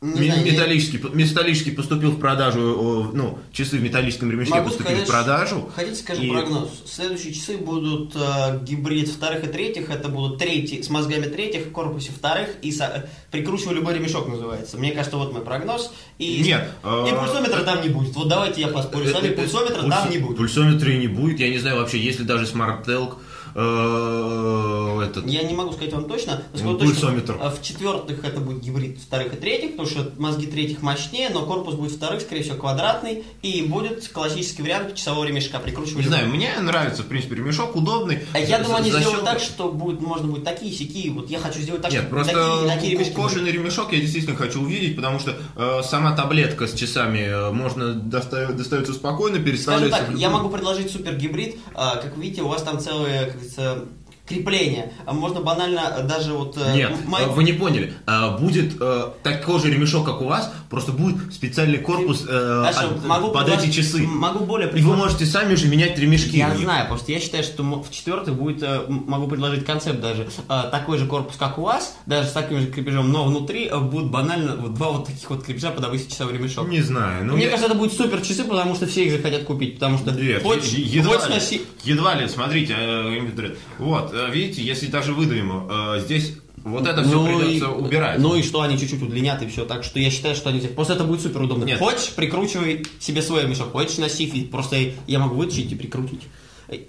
Не 0.05 0.27
я- 0.27 0.37
металлический, 0.43 1.01
металлический 1.15 1.71
поступил 1.71 2.11
в 2.11 2.19
продажу, 2.21 3.11
ну, 3.15 3.39
часы 3.53 3.79
в 3.79 3.83
металлическом 3.83 4.31
ремешке 4.31 4.55
Могу 4.55 4.67
поступили 4.69 4.97
сказать, 5.05 5.09
в 5.09 5.11
продажу. 5.11 5.71
Хотите, 5.75 5.97
скажу 5.97 6.23
И- 6.23 6.29
прогноз? 6.31 6.69
Следующие 6.87 7.33
часы 7.33 7.57
будут 7.57 8.15
э, 8.15 8.61
гибрид 8.63 9.09
вторых 9.09 9.45
и 9.45 9.47
третьих. 9.47 9.89
Это 9.89 10.09
будут 10.11 10.39
третьи 10.39 10.83
с 10.83 10.91
мозгами 10.91 11.25
третьих, 11.25 11.67
в 11.67 11.71
корпусе 11.73 12.11
вторых 12.13 12.51
и 12.61 12.71
со- 12.71 13.09
прикручиваю 13.31 13.77
любой 13.77 13.95
ремешок 13.95 14.29
называется. 14.29 14.77
Мне 14.77 14.93
кажется, 14.93 15.17
вот 15.17 15.33
мой 15.33 15.43
прогноз. 15.43 15.91
И, 16.19 16.43
Нет, 16.45 16.69
и 16.83 16.87
э, 16.87 17.19
пульсометра 17.19 17.63
там 17.63 17.81
не 17.83 17.89
будет. 17.89 18.15
Вот 18.15 18.29
давайте 18.29 18.61
я 18.61 18.69
поспорю 18.69 19.09
с 19.09 19.13
вами, 19.13 19.29
Э, 19.29 19.31
э, 19.31 19.37
пульсометра 19.37 19.83
пульс- 19.83 19.91
там 19.91 20.11
не 20.11 20.19
будет. 20.19 20.37
Пульсометра 20.37 20.93
и 20.93 20.99
не 20.99 21.09
будет. 21.09 21.41
Я 21.41 21.49
не 21.49 21.59
знаю 21.59 21.77
вообще, 21.79 21.99
если 21.99 22.25
даже 22.25 22.47
смарт-телк 22.47 23.17
э, 23.17 23.34
этот... 23.55 25.27
Я 25.27 25.43
не 25.45 25.55
могу 25.55 25.73
сказать 25.73 25.93
вам 25.93 26.05
точно. 26.09 26.43
но 26.55 26.73
Ну, 26.73 26.79
точно, 26.79 26.93
пульсометр. 26.95 27.37
э, 27.41 27.51
В 27.51 27.63
четвертых 27.63 28.25
это 28.25 28.41
будет 28.41 28.61
гибрид 28.63 28.99
вторых 29.01 29.35
и 29.35 29.37
третьих, 29.37 29.73
потому 29.73 29.89
что 29.89 30.13
мозги 30.19 30.47
третьих 30.47 30.83
мощнее, 30.83 31.31
но 31.31 31.45
корпус 31.47 31.75
будет 31.75 31.93
вторых, 31.93 32.21
скорее 32.23 32.43
всего, 32.43 32.57
квадратный, 32.57 33.25
и 33.43 33.63
будет 33.63 34.09
классический 34.09 34.63
вариант 34.63 34.95
часового 34.95 35.25
ремешка. 35.25 35.59
Прикручиваю 35.59 36.03
Не 36.03 36.09
знаю, 36.09 36.29
мне 36.29 36.51
нравится, 36.61 37.03
в 37.03 37.07
принципе, 37.07 37.37
ремешок 37.37 37.77
удобный. 37.77 38.21
А 38.33 38.39
Я 38.39 38.59
думаю, 38.59 38.77
они 38.79 38.91
сделают 38.91 39.25
так, 39.25 39.41
что 39.41 39.71
будет, 39.71 40.01
можно 40.01 40.27
будет 40.29 40.45
такие 40.45 40.73
сики. 40.73 41.09
Вот 41.11 41.31
я 41.31 41.39
хочу 41.39 41.61
сделать 41.61 41.83
так, 41.83 41.93
Нет, 41.93 42.03
чтобы 42.03 42.23
просто 42.25 42.35
такие, 42.35 42.69
такие 42.75 42.97
ко- 42.97 43.03
ремешки. 43.03 43.15
кожаный 43.17 43.53
ремешок 43.53 43.93
я 43.93 44.01
действительно 44.01 44.37
хочу 44.37 44.61
увидеть, 44.63 44.97
потому 44.97 45.19
что 45.19 45.37
э, 45.57 45.81
сама 45.85 46.17
таблетка 46.17 46.67
с 46.67 46.73
часами 46.75 47.21
э, 47.21 47.51
можно 47.51 47.95
доста- 47.95 48.53
достается 48.53 48.93
спокойно, 48.95 49.37
Скажем 49.37 49.45
переставляется. 49.45 49.99
так, 50.01 50.09
в 50.11 50.17
я 50.17 50.31
могу 50.31 50.49
предложить 50.49 50.91
супер 50.91 51.15
гибрид. 51.17 51.57
Как 51.75 52.17
видите, 52.17 52.43
у 52.43 52.49
вас 52.49 52.63
там 52.63 52.79
целое, 52.81 53.31
как 53.31 53.43
говорится, 53.45 53.89
крепление. 54.27 54.93
А 55.07 55.13
Можно 55.13 55.41
банально 55.41 56.03
даже 56.09 56.33
вот... 56.33 56.57
э, 56.57 56.75
Нет, 56.75 56.93
э, 56.93 57.27
вы 57.29 57.45
не 57.45 57.53
поняли. 57.53 57.93
А, 58.07 58.37
Будет 58.39 58.77
э, 58.81 59.11
такой 59.23 59.61
же 59.61 59.71
ремешок, 59.71 60.07
как 60.07 60.23
у 60.23 60.27
вас, 60.27 60.51
просто 60.71 60.93
будет 60.93 61.33
специальный 61.33 61.79
корпус 61.79 62.25
э, 62.27 62.63
Дальше 62.65 62.87
от- 62.87 63.05
могу 63.05 63.31
под 63.33 63.49
эти 63.49 63.71
часы. 63.71 63.99
Могу 64.07 64.45
более 64.47 64.71
И 64.71 64.81
вы 64.83 64.97
можете 64.97 65.27
сами 65.27 65.55
же 65.57 65.69
менять 65.69 65.99
ремешки. 65.99 66.37
Я 66.39 66.55
знаю, 66.57 66.89
просто 66.89 67.13
я 67.13 67.21
считаю, 67.21 67.45
что 67.45 67.63
в 67.63 67.91
четвертых 67.91 68.35
будет, 68.35 68.63
э, 68.63 68.81
могу 68.89 69.29
предложить 69.29 69.67
концепт 69.67 70.01
даже, 70.01 70.27
э, 70.49 70.63
такой 70.71 70.97
же 70.99 71.07
корпус, 71.07 71.37
как 71.37 71.59
у 71.59 71.63
вас, 71.63 71.97
даже 72.07 72.29
с 72.29 72.33
таким 72.33 72.61
же 72.61 72.67
крепежом, 72.69 73.13
но 73.13 73.25
внутри 73.25 73.67
э, 73.67 73.79
будут 73.79 74.11
банально 74.11 74.57
вот 74.57 74.75
два 74.75 74.91
вот 74.93 75.07
таких 75.07 75.29
вот 75.29 75.45
крепежа 75.45 75.71
под 75.71 75.85
обычный 75.85 76.11
часовой 76.11 76.33
ремешок. 76.35 76.67
Не 76.69 76.81
знаю. 76.81 77.27
Ну, 77.27 77.35
Мне 77.35 77.45
я- 77.45 77.51
кажется, 77.51 77.71
это 77.71 77.79
будет 77.79 77.93
супер 77.93 78.23
часы, 78.23 78.45
потому 78.45 78.75
что 78.75 78.87
все 78.87 79.05
их 79.05 79.13
захотят 79.13 79.45
купить, 79.45 79.75
потому 79.75 79.99
что 79.99 80.13
Нет, 80.13 80.43
хочешь, 80.43 80.71
е- 80.73 80.83
едва, 81.01 81.15
хочешь 81.19 81.29
ли, 81.29 81.35
носи- 81.37 81.63
едва 81.85 82.15
ли, 82.15 82.27
смотрите, 82.29 82.75
э, 82.79 83.55
вот, 83.79 84.13
э, 84.13 84.14
видите, 84.31 84.63
если 84.63 84.87
даже 84.87 85.13
выдаем, 85.13 85.67
э, 85.69 86.01
здесь 86.01 86.35
вот 86.57 86.87
это 86.87 87.03
все 87.03 87.21
Ну 87.21 87.27
придется 87.27 87.67
и- 87.67 87.69
убирать. 87.69 88.19
Ну 88.19 88.35
и 88.37 88.43
что, 88.43 88.63
они 88.63 88.79
чуть-чуть 88.79 89.03
удлинят 89.03 89.43
и 89.43 89.47
все. 89.49 89.65
Так 89.67 89.85
что 89.85 89.99
я 89.99 90.11
считаю, 90.11 90.35
что 90.35 90.49
они... 90.49 90.61
Просто 90.61 90.95
это 90.95 91.05
будет 91.05 91.21
супер 91.21 91.43
удобно. 91.43 91.65
Нет. 91.65 91.79
Хочешь, 91.79 92.13
прикручивай 92.15 92.87
себе 92.99 93.21
свой 93.23 93.47
мешок. 93.47 93.73
Хочешь, 93.73 93.99
носи. 93.99 94.49
Просто 94.51 94.77
я 95.07 95.19
могу 95.19 95.37
вытащить 95.37 95.71
и 95.73 95.75
прикрутить. 95.75 96.23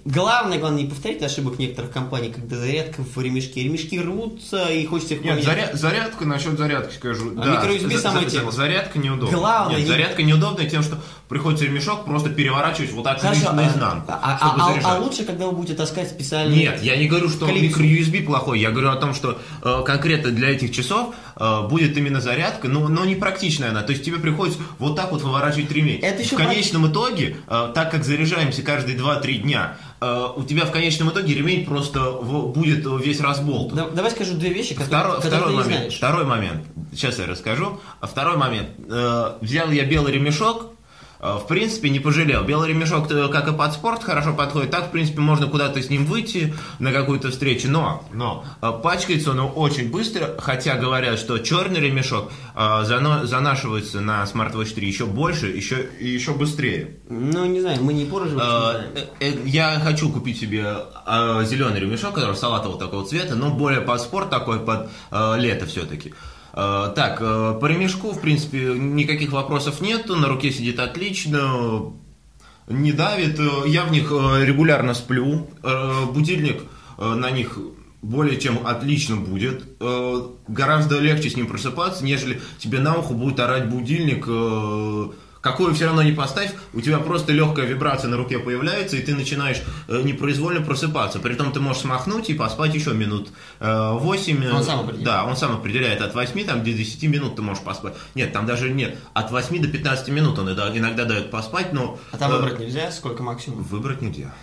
Главное, 0.06 0.58
главное, 0.58 0.82
не 0.84 0.88
повторить 0.88 1.22
ошибок 1.22 1.58
некоторых 1.58 1.90
компаний, 1.90 2.32
когда 2.32 2.56
зарядка 2.56 3.02
в 3.02 3.20
ремешке. 3.20 3.62
Ремешки 3.62 3.98
рвутся, 4.00 4.68
и 4.72 4.86
хочется 4.86 5.14
их 5.14 5.22
Нет, 5.22 5.34
поменять. 5.44 5.72
заря- 5.72 5.76
зарядка, 5.76 6.24
насчет 6.24 6.56
зарядки 6.58 6.94
скажу. 6.94 7.32
А 7.36 7.44
да, 7.44 7.50
микро-USB 7.62 7.96
за- 7.98 8.24
тема. 8.30 8.50
Зарядка 8.50 8.98
неудобная. 8.98 9.36
Главное, 9.38 9.76
Нет, 9.76 9.84
не- 9.84 9.90
зарядка 9.92 10.22
неудобная 10.22 10.68
тем, 10.68 10.82
что 10.82 10.98
приходится 11.28 11.66
ремешок 11.66 12.04
просто 12.06 12.30
переворачивать 12.30 12.90
вот 12.92 13.04
так 13.04 13.20
Хорошо, 13.20 13.50
а, 13.50 13.52
наизнанку, 13.52 14.04
а- 14.12 14.38
чтобы 14.38 14.60
а- 14.62 14.64
а- 14.64 14.68
заряжать. 14.72 14.84
а 14.92 14.98
лучше, 14.98 15.24
когда 15.24 15.46
вы 15.46 15.52
будете 15.52 15.74
таскать 15.74 16.08
специальный... 16.08 16.56
Нет, 16.56 16.82
я 16.82 16.96
не 16.96 17.06
говорю, 17.06 17.28
что 17.28 17.46
микро-USB 17.46 18.22
плохой. 18.24 18.60
Я 18.60 18.70
говорю 18.70 18.90
о 18.90 18.96
том, 18.96 19.12
что 19.12 19.38
э, 19.62 19.82
конкретно 19.84 20.30
для 20.30 20.50
этих 20.50 20.72
часов 20.72 21.14
э, 21.38 21.68
будет 21.68 21.96
именно 21.98 22.20
зарядка, 22.20 22.68
но, 22.68 22.88
но 22.88 23.04
не 23.04 23.14
практичная 23.14 23.70
она. 23.70 23.82
То 23.82 23.92
есть 23.92 24.04
тебе 24.04 24.18
приходится 24.18 24.60
вот 24.78 24.96
так 24.96 25.12
вот 25.12 25.20
выворачивать 25.22 25.70
ремень. 25.70 26.00
Это 26.00 26.22
еще 26.22 26.34
в 26.34 26.38
конечном 26.38 26.90
итоге, 26.90 27.36
э, 27.46 27.72
так 27.74 27.90
как 27.90 28.04
заряжаемся 28.04 28.62
каждые 28.62 28.96
2-3 28.96 29.38
дня, 29.38 29.75
у 30.36 30.42
тебя 30.44 30.64
в 30.64 30.72
конечном 30.72 31.10
итоге 31.10 31.34
ремень 31.34 31.64
просто 31.66 32.12
будет 32.12 32.84
весь 33.04 33.20
разболтан. 33.20 33.76
Да- 33.76 33.88
давай 33.90 34.10
скажу 34.10 34.34
две 34.34 34.50
вещи, 34.52 34.74
которые, 34.74 34.88
Второй, 34.88 35.16
которые 35.16 35.38
второй 35.40 35.46
ты 35.46 35.50
не 35.52 35.62
момент. 35.64 35.80
знаешь. 35.80 35.96
Второй 35.96 36.24
момент. 36.24 36.66
Сейчас 36.92 37.18
я 37.18 37.26
расскажу. 37.26 37.80
Второй 38.00 38.36
момент. 38.36 38.68
Э, 38.88 39.32
взял 39.40 39.70
я 39.70 39.84
белый 39.84 40.12
ремешок, 40.12 40.66
Э, 40.66 40.75
В 41.20 41.46
принципе, 41.48 41.88
не 41.90 41.98
пожалел. 42.00 42.44
Белый 42.44 42.68
ремешок, 42.68 43.10
э, 43.10 43.28
как 43.28 43.48
и 43.48 43.52
под 43.52 43.72
спорт, 43.72 44.02
хорошо 44.02 44.34
подходит. 44.34 44.70
Так, 44.70 44.88
в 44.88 44.90
принципе, 44.90 45.20
можно 45.20 45.46
куда-то 45.46 45.80
с 45.80 45.88
ним 45.88 46.04
выйти 46.04 46.54
на 46.78 46.92
какую-то 46.92 47.30
встречу. 47.30 47.68
Но, 47.70 48.04
но 48.12 48.44
э, 48.60 48.72
пачкается 48.82 49.30
он 49.30 49.40
очень 49.54 49.90
быстро, 49.90 50.34
хотя 50.38 50.76
говорят, 50.76 51.18
что 51.18 51.38
черный 51.38 51.80
ремешок 51.80 52.30
э, 52.54 52.84
занашивается 52.84 54.00
на 54.00 54.24
Smart 54.24 54.52
Watch 54.54 54.74
3 54.74 54.86
еще 54.86 55.06
больше, 55.06 55.46
еще, 55.46 55.88
и 55.98 56.08
еще 56.08 56.32
быстрее. 56.32 56.98
Ну, 57.08 57.44
не 57.46 57.60
знаю, 57.60 57.82
мы 57.82 57.92
не 57.92 58.04
пользуемся. 58.04 58.86
Э, 58.94 59.06
э, 59.20 59.32
Я 59.44 59.80
хочу 59.82 60.10
купить 60.10 60.38
себе 60.38 60.76
зеленый 61.44 61.80
ремешок, 61.80 62.14
который 62.14 62.36
салатового 62.36 62.78
такого 62.78 63.06
цвета, 63.06 63.34
но 63.34 63.50
более 63.50 63.80
под 63.80 64.00
спорт 64.00 64.30
такой, 64.30 64.60
под 64.60 64.88
э, 65.10 65.34
лето 65.38 65.66
все-таки. 65.66 66.12
Так, 66.56 67.18
э, 67.20 67.58
по 67.60 67.66
ремешку, 67.66 68.12
в 68.12 68.20
принципе, 68.20 68.72
никаких 68.78 69.32
вопросов 69.32 69.82
нету, 69.82 70.16
на 70.16 70.26
руке 70.26 70.50
сидит 70.50 70.78
отлично, 70.80 71.92
не 72.66 72.92
давит. 72.92 73.38
Э, 73.38 73.68
Я 73.68 73.84
в 73.84 73.92
них 73.92 74.10
э, 74.10 74.44
регулярно 74.44 74.94
сплю, 74.94 75.48
Э, 75.62 76.06
будильник 76.10 76.62
э, 76.96 77.14
на 77.14 77.30
них 77.30 77.58
более 78.00 78.38
чем 78.40 78.66
отлично 78.66 79.16
будет. 79.16 79.64
Э, 79.80 80.28
Гораздо 80.48 80.98
легче 80.98 81.28
с 81.28 81.36
ним 81.36 81.46
просыпаться, 81.46 82.02
нежели 82.04 82.40
тебе 82.58 82.78
на 82.80 82.96
ухо 82.96 83.12
будет 83.12 83.38
орать 83.38 83.68
будильник, 83.68 84.24
э, 84.26 85.06
какую 85.46 85.74
все 85.74 85.86
равно 85.86 86.02
не 86.02 86.10
поставь, 86.10 86.52
у 86.72 86.80
тебя 86.80 86.98
просто 86.98 87.32
легкая 87.32 87.66
вибрация 87.66 88.10
на 88.10 88.16
руке 88.16 88.40
появляется, 88.40 88.96
и 88.96 89.02
ты 89.02 89.14
начинаешь 89.14 89.62
э, 89.86 90.02
непроизвольно 90.02 90.60
просыпаться. 90.60 91.20
Притом 91.20 91.52
ты 91.52 91.60
можешь 91.60 91.82
смахнуть 91.82 92.28
и 92.30 92.34
поспать 92.34 92.74
еще 92.74 92.92
минут 92.94 93.28
э, 93.60 93.92
8. 93.92 94.50
Он 94.52 94.64
сам 94.64 94.80
определяет. 94.80 95.04
Да, 95.04 95.24
он 95.24 95.36
сам 95.36 95.54
определяет. 95.54 96.02
От 96.02 96.14
8 96.14 96.44
там, 96.46 96.64
до 96.64 96.72
10 96.72 97.02
минут 97.04 97.36
ты 97.36 97.42
можешь 97.42 97.62
поспать. 97.62 97.94
Нет, 98.16 98.32
там 98.32 98.44
даже 98.44 98.70
нет. 98.70 98.98
От 99.14 99.30
8 99.30 99.62
до 99.62 99.68
15 99.68 100.08
минут 100.08 100.36
он 100.40 100.50
иногда, 100.50 101.04
дает 101.04 101.30
поспать, 101.30 101.72
но... 101.72 101.96
А 102.10 102.16
там 102.16 102.32
э, 102.32 102.36
выбрать 102.38 102.58
нельзя, 102.58 102.90
сколько 102.90 103.22
максимум? 103.22 103.62
Выбрать 103.62 104.02
нельзя. 104.02 104.34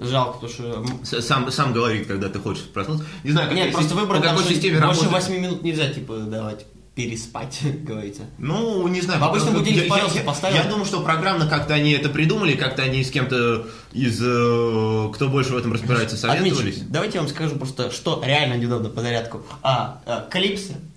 Жалко, 0.00 0.46
потому 0.46 1.04
что... 1.04 1.22
Сам, 1.22 1.50
сам 1.50 1.72
говорит, 1.72 2.06
когда 2.06 2.28
ты 2.28 2.38
хочешь 2.38 2.64
проснуться. 2.64 3.04
Не 3.24 3.32
знаю, 3.32 3.48
как 3.48 3.56
Нет, 3.56 3.72
просто 3.72 3.96
выбрать 3.96 4.22
по 4.22 4.28
какой 4.28 4.44
системе 4.44 4.80
больше 4.80 5.02
работает. 5.02 5.28
8 5.28 5.40
минут 5.40 5.62
нельзя, 5.64 5.88
типа, 5.92 6.18
давать 6.18 6.66
переспать, 6.94 7.60
говорится. 7.84 8.22
Ну, 8.38 8.86
не 8.88 9.00
знаю. 9.00 9.20
В 9.20 9.24
обычном 9.24 9.54
потому 9.54 9.64
что 9.66 9.72
будильник 9.74 9.96
я- 9.96 10.20
я- 10.20 10.24
поставил. 10.26 10.56
Я 10.56 10.64
думаю, 10.64 10.84
что 10.84 11.00
программно 11.00 11.46
как-то 11.46 11.74
они 11.74 11.92
это 11.92 12.08
придумали, 12.08 12.54
как-то 12.54 12.82
они 12.82 13.02
с 13.02 13.10
кем-то 13.10 13.66
из, 13.92 14.20
э, 14.22 15.10
кто 15.14 15.28
больше 15.28 15.52
в 15.54 15.56
этом 15.56 15.72
разбирается, 15.72 16.16
советовались. 16.16 16.58
Отметьте, 16.58 16.84
давайте 16.88 17.14
я 17.18 17.22
вам 17.22 17.30
скажу 17.30 17.56
просто, 17.56 17.90
что 17.90 18.22
реально 18.24 18.54
неудобно 18.54 18.90
по 18.90 19.00
зарядку. 19.00 19.42
А, 19.62 20.00
а, 20.06 20.28
клипсы, 20.30 20.74
а, 20.74 20.91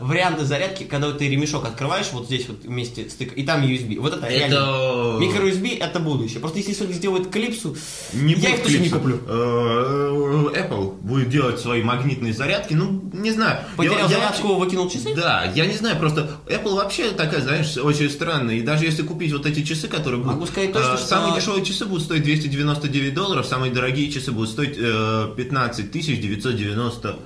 варианты 0.00 0.44
зарядки, 0.44 0.84
когда 0.84 1.10
ты 1.12 1.28
ремешок 1.28 1.64
открываешь, 1.64 2.06
вот 2.12 2.26
здесь 2.26 2.48
вот 2.48 2.64
вместе 2.64 3.08
стык, 3.08 3.32
и 3.36 3.42
там 3.44 3.62
USB. 3.62 3.98
Вот 3.98 4.14
это, 4.14 4.26
Это- 4.26 4.34
реально. 4.36 5.18
Микро-USB 5.20 5.78
это 5.78 6.00
будущее. 6.00 6.40
Просто 6.40 6.58
если 6.58 6.74
Sony 6.74 6.92
сделает 6.92 7.30
клипсу, 7.30 7.76
Не 8.12 8.34
я 8.34 8.50
их 8.56 8.62
точно 8.62 8.78
не 8.78 8.88
куплю. 8.90 9.20
Э, 9.26 10.46
Apple 10.54 10.92
будет 11.00 11.28
делать 11.30 11.60
свои 11.60 11.82
магнитные 11.82 12.32
зарядки, 12.32 12.74
ну, 12.74 13.02
не 13.12 13.30
знаю. 13.32 13.64
Потерял 13.76 13.96
Я- 13.98 14.02
я 14.02 14.08
зарядку, 14.08 14.54
выкинул 14.56 14.88
часы? 14.90 15.14
Да, 15.14 15.50
я 15.54 15.66
не 15.66 15.74
знаю, 15.74 15.98
просто 15.98 16.30
Apple 16.46 16.74
вообще 16.76 17.10
такая, 17.12 17.40
знаешь, 17.40 17.76
очень 17.76 18.10
странная. 18.10 18.56
И 18.56 18.62
даже 18.62 18.84
если 18.84 19.02
купить 19.02 19.32
вот 19.32 19.46
эти 19.46 19.62
часы, 19.62 19.88
которые 19.88 20.20
будут... 20.20 20.34
Могу 20.34 20.46
сказать 20.46 20.70
э, 20.70 20.82
что- 20.82 20.96
Самые 20.98 21.34
дешевые 21.34 21.64
часы 21.64 21.86
будут 21.86 22.04
стоить 22.04 22.22
299 22.22 23.14
долларов, 23.14 23.46
самые 23.46 23.72
дорогие 23.72 24.10
часы 24.10 24.32
будут 24.32 24.50
стоить 24.50 24.76
э, 24.78 25.32
15 25.36 25.90
990... 26.20 27.16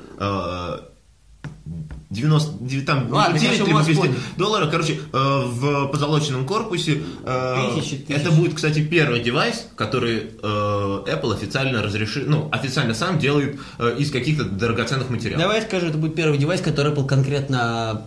э, 2.11 2.14
90, 2.14 2.52
дев- 2.64 2.84
там, 2.86 3.11
Ладно, 3.11 3.38
9 3.38 3.46
хорошо, 3.59 3.64
либо 3.66 3.68
мы 3.70 3.74
вас 3.78 3.86
200 3.86 4.00
поняли. 4.00 4.18
долларов, 4.36 4.70
короче, 4.70 4.92
э, 4.94 4.98
в 5.46 5.86
позолоченном 5.88 6.46
корпусе. 6.46 7.02
э, 7.24 7.57
Тысячи, 7.76 7.96
тысячи. 7.96 8.12
это 8.20 8.30
будет, 8.30 8.55
кстати, 8.55 8.84
первый 8.84 9.20
девайс, 9.20 9.66
который 9.76 10.18
э, 10.42 10.46
Apple 10.46 11.34
официально 11.34 11.82
разрешит, 11.82 12.28
ну, 12.28 12.48
официально 12.52 12.94
сам 12.94 13.18
делает 13.18 13.59
э, 13.78 13.96
из 13.98 14.11
каких-то 14.11 14.44
драгоценных 14.44 15.11
материалов. 15.11 15.40
Давай 15.42 15.62
скажу, 15.62 15.86
это 15.86 15.98
будет 15.98 16.14
первый 16.14 16.38
девайс, 16.38 16.61
который 16.61 16.92
Apple 16.92 17.07
конкретно... 17.07 18.07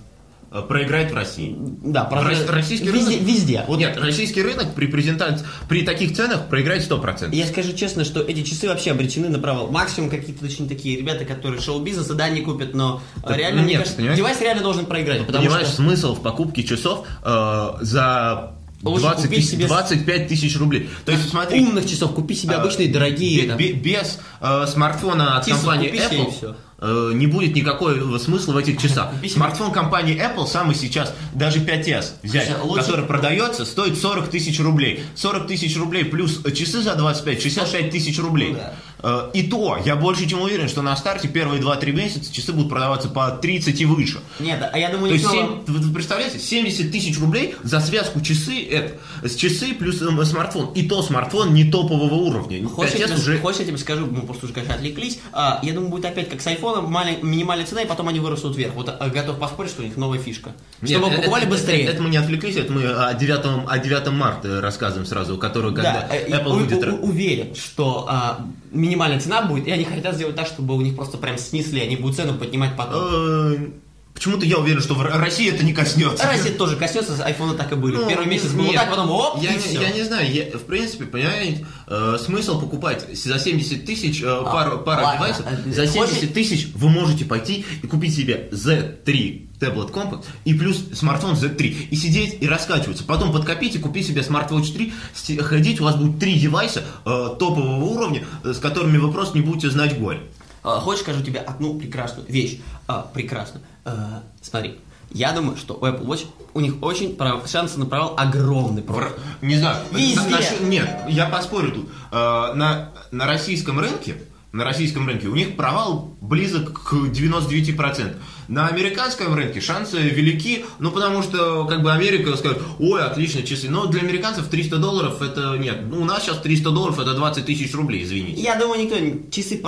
Э, 0.50 0.62
Проиграть 0.66 1.12
в 1.12 1.16
России. 1.16 1.56
Да, 1.60 2.06
про- 2.06 2.24
Рос- 2.24 2.46
российский 2.48 2.88
везде, 2.88 3.12
рынок? 3.18 3.28
везде. 3.28 3.66
Вот 3.68 3.80
Нет, 3.80 3.98
российский 3.98 4.42
рынок 4.42 4.74
при 4.76 4.88
презентации, 4.88 5.46
при 5.68 5.82
таких 5.84 6.16
ценах 6.16 6.48
проиграет 6.48 6.84
100%. 6.84 7.36
Я 7.36 7.46
скажу 7.48 7.74
честно, 7.74 8.06
что 8.06 8.22
эти 8.22 8.44
часы 8.44 8.68
вообще 8.70 8.92
обречены 8.92 9.28
на 9.28 9.40
провал. 9.40 9.68
Максимум 9.72 10.10
какие-то 10.10 10.46
очень 10.46 10.70
такие 10.70 10.98
ребята, 10.98 11.26
которые 11.26 11.60
шоу-бизнеса, 11.62 12.14
да, 12.14 12.30
не 12.30 12.42
купят, 12.42 12.74
но 12.74 13.02
э, 13.18 13.28
Так, 13.28 13.38
реально, 13.38 13.62
ну 13.64 13.68
нет, 13.68 13.78
кажется, 13.80 13.98
понимаешь? 13.98 14.18
девайс 14.18 14.40
реально 14.42 14.64
должен 14.64 14.86
проиграть. 14.86 15.26
Потому 15.28 15.44
Понимаешь, 15.44 15.68
что 15.68 15.76
смысл 15.78 16.16
в 16.16 16.22
покупке 16.22 16.64
часов 16.64 17.06
э, 17.26 17.68
за 17.82 18.54
Лучше 18.84 19.02
20 19.02 19.24
купить 19.24 19.38
тысяч- 19.40 19.52
себе 19.52 19.66
с- 19.66 19.68
25 19.70 20.28
тысяч 20.28 20.56
рублей. 20.58 20.90
То 21.04 21.12
есть, 21.12 21.30
смотри, 21.30 21.62
умных 21.62 21.90
часов 21.90 22.14
купи 22.14 22.36
себе 22.36 22.54
А, 22.56 22.62
обычные 22.62 22.88
дорогие. 22.88 23.42
бе- 23.42 23.48
там. 23.50 23.58
бе- 23.58 23.74
без 23.74 24.20
э, 24.40 24.66
смартфона 24.68 25.38
от 25.40 25.46
Тису 25.46 25.58
компании 25.58 25.92
Apple 25.92 26.34
э, 26.42 26.54
не 26.82 27.26
будет 27.28 27.56
никакого 27.56 28.18
смысла 28.20 28.54
в 28.54 28.58
этих 28.58 28.80
часах. 28.80 29.12
Купи. 29.12 29.30
Смартфон 29.30 29.72
компании 29.72 30.16
Apple 30.16 30.46
самый 30.48 30.76
сейчас, 30.76 31.14
даже 31.34 31.60
5s 31.60 32.14
взять, 32.24 32.50
лучше- 32.64 32.84
который 32.84 33.06
продается, 33.06 33.66
стоит 33.66 33.98
40 33.98 34.30
тысяч 34.30 34.60
рублей. 34.60 35.04
40 35.16 35.48
тысяч 35.48 35.76
рублей 35.78 36.06
плюс 36.06 36.42
часы 36.54 36.82
за 36.82 36.96
25, 36.96 37.42
65 37.42 37.90
тысяч 37.90 38.20
рублей. 38.20 38.50
Ну 38.52 38.56
да. 38.58 38.74
Э, 39.04 39.30
И 39.34 39.44
то, 39.44 39.78
я 39.86 39.96
больше 39.96 40.28
чем 40.28 40.42
уверен, 40.42 40.68
что 40.68 40.82
на 40.82 40.96
старте 40.96 41.28
первые 41.28 41.62
2-3 41.62 41.92
месяца 41.92 42.34
часы 42.34 42.52
будут 42.52 42.70
продаваться 42.70 43.10
по 43.10 43.30
30 43.30 43.80
и 43.80 43.86
выше. 43.86 44.20
Нет, 44.40 44.60
а 44.74 44.78
я 44.78 44.90
думаю, 44.90 45.10
То 45.10 45.14
есть, 45.14 45.26
никто- 45.26 45.38
семь- 45.38 45.64
вы 45.68 45.80
вы 45.88 45.94
представляете, 45.94 46.40
70 46.40 46.92
тысяч 46.92 47.20
рублей 47.20 47.56
за 47.64 47.80
связку 47.80 48.22
часы, 48.22 48.64
это, 48.66 48.98
с 49.28 49.36
часы 49.36 49.74
плюс 49.76 50.02
э, 50.02 50.26
смартфон. 50.26 50.72
И 50.74 50.88
то 50.88 51.02
смартфон 51.04 51.54
не 51.54 51.66
топового 51.70 52.16
уровня. 52.16 52.68
Хочешь, 52.68 52.96
я 52.96 53.06
5S 53.06 53.08
тебе, 53.10 53.16
уже... 53.18 53.38
хочешь, 53.40 53.60
я 53.60 53.66
тебе 53.68 53.78
скажу, 53.78 54.08
мы 54.08 54.22
просто 54.22 54.46
уже, 54.46 54.54
конечно, 54.54 54.74
отвлеклись. 54.76 55.20
А, 55.32 55.60
я 55.64 55.74
думаю, 55.74 55.92
будет 55.92 56.06
опять 56.06 56.30
как 56.30 56.42
с 56.42 56.48
айфоном, 56.48 56.86
малень- 56.94 57.22
минимальная 57.22 57.66
цена, 57.68 57.82
и 57.82 57.86
потом 57.88 58.08
они 58.08 58.20
вырастут 58.20 58.56
вверх. 58.56 58.74
Вот 58.74 58.90
а, 58.90 59.10
готов 59.10 59.38
поспорить, 59.38 59.72
что 59.72 59.82
у 59.84 59.86
них 59.86 59.96
новая 59.98 60.20
фишка. 60.20 60.54
Нет, 60.82 60.92
Чтобы 60.92 61.08
это- 61.08 61.18
покупали 61.18 61.44
это- 61.46 61.52
быстрее. 61.52 61.84
Это, 61.86 62.02
мы 62.02 62.10
не 62.10 62.18
отвлеклись, 62.18 62.56
это 62.56 62.72
мы 62.74 62.84
о 62.84 63.14
9, 63.14 63.66
о 63.68 63.78
9 63.80 64.12
марта 64.12 64.60
рассказываем 64.62 65.06
сразу, 65.06 65.38
который, 65.38 65.74
когда 65.74 66.08
Да, 66.10 66.16
э, 66.16 66.30
Apple 66.30 66.48
у- 66.48 66.96
у- 66.96 67.06
у- 67.06 67.10
уверен, 67.10 67.54
что 67.56 68.06
а, 68.10 68.46
минимальная 68.78 69.20
цена 69.20 69.42
будет, 69.42 69.68
и 69.68 69.72
они 69.72 69.84
хотят 69.84 70.16
сделать 70.16 70.36
так, 70.36 70.48
чтобы 70.48 70.76
у 70.76 70.82
них 70.82 70.96
просто 70.96 71.18
прям 71.18 71.38
снесли, 71.38 71.82
они 71.82 71.96
будут 71.96 72.16
цену 72.16 72.38
поднимать 72.38 72.76
потом. 72.78 73.74
Почему-то 74.18 74.48
я 74.48 74.58
уверен, 74.58 74.82
что 74.82 74.96
в 74.96 75.04
России 75.04 75.48
это 75.48 75.64
не 75.64 75.74
коснется. 75.74 76.24
А 76.24 76.32
Россия 76.32 76.52
тоже 76.52 76.76
коснется, 76.76 77.16
с 77.16 77.22
айфона 77.22 77.54
так 77.54 77.72
и 77.72 77.76
были. 77.76 77.98
Ну, 77.98 78.10
Первый 78.10 78.26
месяц 78.26 78.52
нет, 78.54 78.74
так, 78.74 78.90
потом 78.90 79.12
оп, 79.12 79.40
я, 79.44 79.52
и 79.52 79.54
не- 79.54 79.60
всё. 79.60 79.80
я 79.80 79.92
не 79.92 80.02
знаю, 80.04 80.32
я- 80.34 80.58
в 80.58 80.64
принципе, 80.64 81.06
понимаете, 81.06 81.68
э, 81.86 82.18
смысл 82.20 82.60
покупать 82.60 83.06
за 83.16 83.38
70 83.38 83.86
тысяч 83.86 84.24
э, 84.24 84.26
пару, 84.44 84.80
пару 84.80 85.02
А, 85.02 85.04
ладно, 85.04 85.18
девайсов, 85.28 85.46
э, 85.46 85.72
за 85.72 85.86
70 85.88 86.16
хочешь- 86.20 86.34
тысяч 86.34 86.68
вы 86.74 86.90
можете 86.90 87.26
пойти 87.26 87.64
и 87.84 87.86
купить 87.88 88.16
себе 88.16 88.50
Z3 88.52 89.44
таблет 89.60 89.90
Compact 89.92 90.26
и 90.46 90.54
плюс 90.56 90.78
смартфон 90.94 91.34
Z3 91.36 91.88
и 91.92 91.96
сидеть 91.96 92.38
и 92.42 92.48
раскачиваться. 92.48 93.04
Потом 93.04 93.32
подкопить 93.32 93.76
и 93.76 93.80
купить 93.80 94.08
себе 94.08 94.22
Watch 94.22 94.74
3, 94.74 94.94
сти- 95.14 95.38
ходить, 95.38 95.80
у 95.80 95.84
вас 95.84 95.96
будет 95.96 96.20
три 96.20 96.40
девайса 96.40 96.84
э, 97.06 97.30
топового 97.40 97.84
уровня, 97.86 98.24
э, 98.44 98.54
с 98.54 98.58
которыми 98.60 98.98
вы 98.98 99.12
просто 99.12 99.38
не 99.38 99.44
будете 99.44 99.70
знать 99.70 100.00
горе. 100.00 100.22
А, 100.68 100.80
Хочешь, 100.82 101.02
скажу 101.04 101.24
тебе 101.24 101.40
одну 101.40 101.76
прекрасную 101.80 102.28
вещь? 102.28 102.60
А, 102.88 103.02
прекрасную. 103.14 103.64
А, 103.86 104.22
смотри, 104.42 104.80
я 105.12 105.32
думаю, 105.32 105.56
что 105.58 105.76
у 105.76 105.86
Apple 105.86 106.06
Watch, 106.06 106.26
у 106.54 106.60
них 106.60 106.76
очень 106.82 107.16
прав- 107.16 107.48
шансы 107.50 107.80
на 107.80 107.86
провал 107.86 108.16
огромный. 108.18 108.82
просто. 108.82 109.18
Не 109.42 109.58
знаю. 109.58 109.78
Везде. 109.92 110.20
на- 110.22 110.30
насчет- 110.30 110.62
нет, 110.62 110.90
я 111.08 111.28
поспорю 111.28 111.72
тут. 111.72 111.90
На, 112.12 112.90
на 113.12 113.26
российском 113.26 113.80
рынке, 113.80 114.22
на 114.52 114.64
российском 114.64 115.08
рынке 115.08 115.28
у 115.28 115.36
них 115.36 115.56
провал 115.56 116.16
близок 116.22 116.82
к 116.82 116.94
99%. 116.94 118.16
На 118.48 118.68
американском 118.68 119.34
рынке 119.34 119.60
шансы 119.60 119.98
велики, 120.00 120.66
ну 120.80 120.92
потому 120.92 121.22
что 121.22 121.66
как 121.66 121.84
бы 121.84 121.92
Америка 121.92 122.36
скажет, 122.38 122.62
ой, 122.80 123.04
отлично, 123.04 123.44
часы. 123.44 123.70
Но 123.70 123.88
для 123.88 124.02
американцев 124.02 124.48
300 124.48 124.78
долларов 124.78 125.22
это 125.22 125.58
нет. 125.58 125.82
Ну, 125.90 126.02
у 126.02 126.06
нас 126.06 126.24
сейчас 126.24 126.40
300 126.40 126.72
долларов 126.72 127.00
это 127.00 127.14
20 127.14 127.46
тысяч 127.46 127.74
рублей, 127.74 128.04
извините. 128.04 128.42
Я 128.42 128.56
думаю, 128.56 128.82
никто 128.82 128.96
часы 129.32 129.62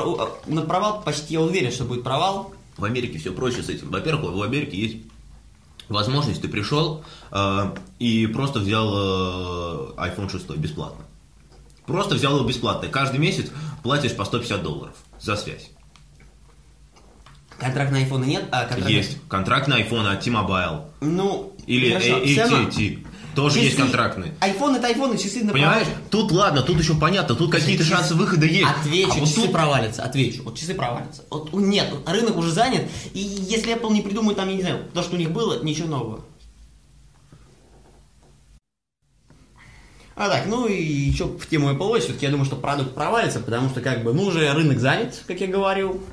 на 0.48 0.62
провал 0.62 1.02
почти 1.04 1.34
я 1.34 1.42
уверен, 1.42 1.72
что 1.72 1.84
будет 1.84 2.04
провал. 2.04 2.54
В 2.78 2.86
Америке 2.86 3.20
все 3.20 3.34
проще 3.34 3.62
с 3.62 3.70
этим. 3.70 3.90
Во-первых, 3.90 4.32
в 4.32 4.42
Америке 4.42 4.78
есть 4.78 4.98
возможность, 5.90 6.42
ты 6.42 6.48
пришел 6.48 7.04
э, 7.32 7.76
и 7.98 8.28
просто 8.28 8.60
взял 8.60 8.88
э, 8.94 9.92
iPhone 9.98 10.32
6 10.32 10.50
бесплатно. 10.52 11.04
Просто 11.90 12.14
взял 12.16 12.38
его 12.38 12.48
бесплатно. 12.48 12.88
Каждый 12.88 13.20
месяц 13.20 13.48
платишь 13.82 14.16
по 14.16 14.24
150 14.24 14.62
долларов 14.62 14.96
за 15.20 15.36
связь. 15.36 15.72
Контракт 17.58 17.92
на 17.92 18.04
iPhone 18.04 18.26
нет, 18.26 18.46
а 18.52 18.66
контракт... 18.66 18.90
Есть 18.90 19.18
контракт 19.28 19.68
на 19.68 19.82
iPhone 19.82 20.08
от 20.08 20.24
T-Mobile. 20.24 20.84
Ну, 21.02 21.54
Или. 21.66 21.92
AT&T. 21.98 23.06
Тоже 23.36 23.60
Часы- 23.60 23.64
есть 23.64 23.76
контрактные. 23.78 24.34
iPhone 24.40 24.78
это 24.78 24.90
iPhone, 24.90 25.16
и 25.16 25.20
часы 25.20 25.44
на 25.44 25.52
Понимаешь? 25.54 25.88
Тут 26.10 26.32
ладно, 26.32 26.62
тут 26.62 26.80
еще 26.80 26.96
понятно, 26.96 27.36
тут 27.36 27.52
какие-то 27.52 27.84
Часы- 27.84 27.96
шансы 27.96 28.16
выхода 28.16 28.46
есть. 28.46 28.70
Отвечу, 28.70 29.12
А 29.12 29.16
вот 29.16 29.28
часы 29.28 29.42
тут- 29.42 29.52
провалятся, 29.52 30.04
отвечу. 30.04 30.44
Вот 30.44 30.58
часы 30.58 30.74
провалятся. 30.74 31.24
Вот 31.30 31.54
нет, 31.54 31.94
рынок 32.06 32.38
уже 32.38 32.52
занят, 32.52 32.84
и 33.14 33.20
если 33.20 33.76
Apple 33.76 33.92
не 33.94 34.02
придумает 34.02 34.38
там, 34.38 34.50
я 34.50 34.56
не 34.56 34.62
знаю, 34.62 34.84
то, 34.94 35.04
что 35.04 35.16
у 35.16 35.20
них 35.20 35.32
было, 35.32 35.64
ничего 35.64 35.88
нового. 35.88 36.22
А 40.20 40.28
так, 40.30 40.48
ну 40.48 40.68
и 40.68 40.82
еще 40.84 41.26
в 41.28 41.48
тему 41.48 41.70
Apple 41.72 41.90
Watch, 41.94 42.02
все-таки 42.02 42.26
я 42.26 42.32
думаю, 42.32 42.46
что 42.46 42.58
продукт 42.58 42.94
провалится, 42.94 43.40
потому 43.40 43.70
что 43.70 43.80
как 43.82 44.04
бы, 44.04 44.14
ну 44.14 44.24
уже 44.24 44.52
рынок 44.54 44.78
занят, 44.80 45.16
как 45.28 45.40
я 45.40 45.48
говорил. 45.48 46.04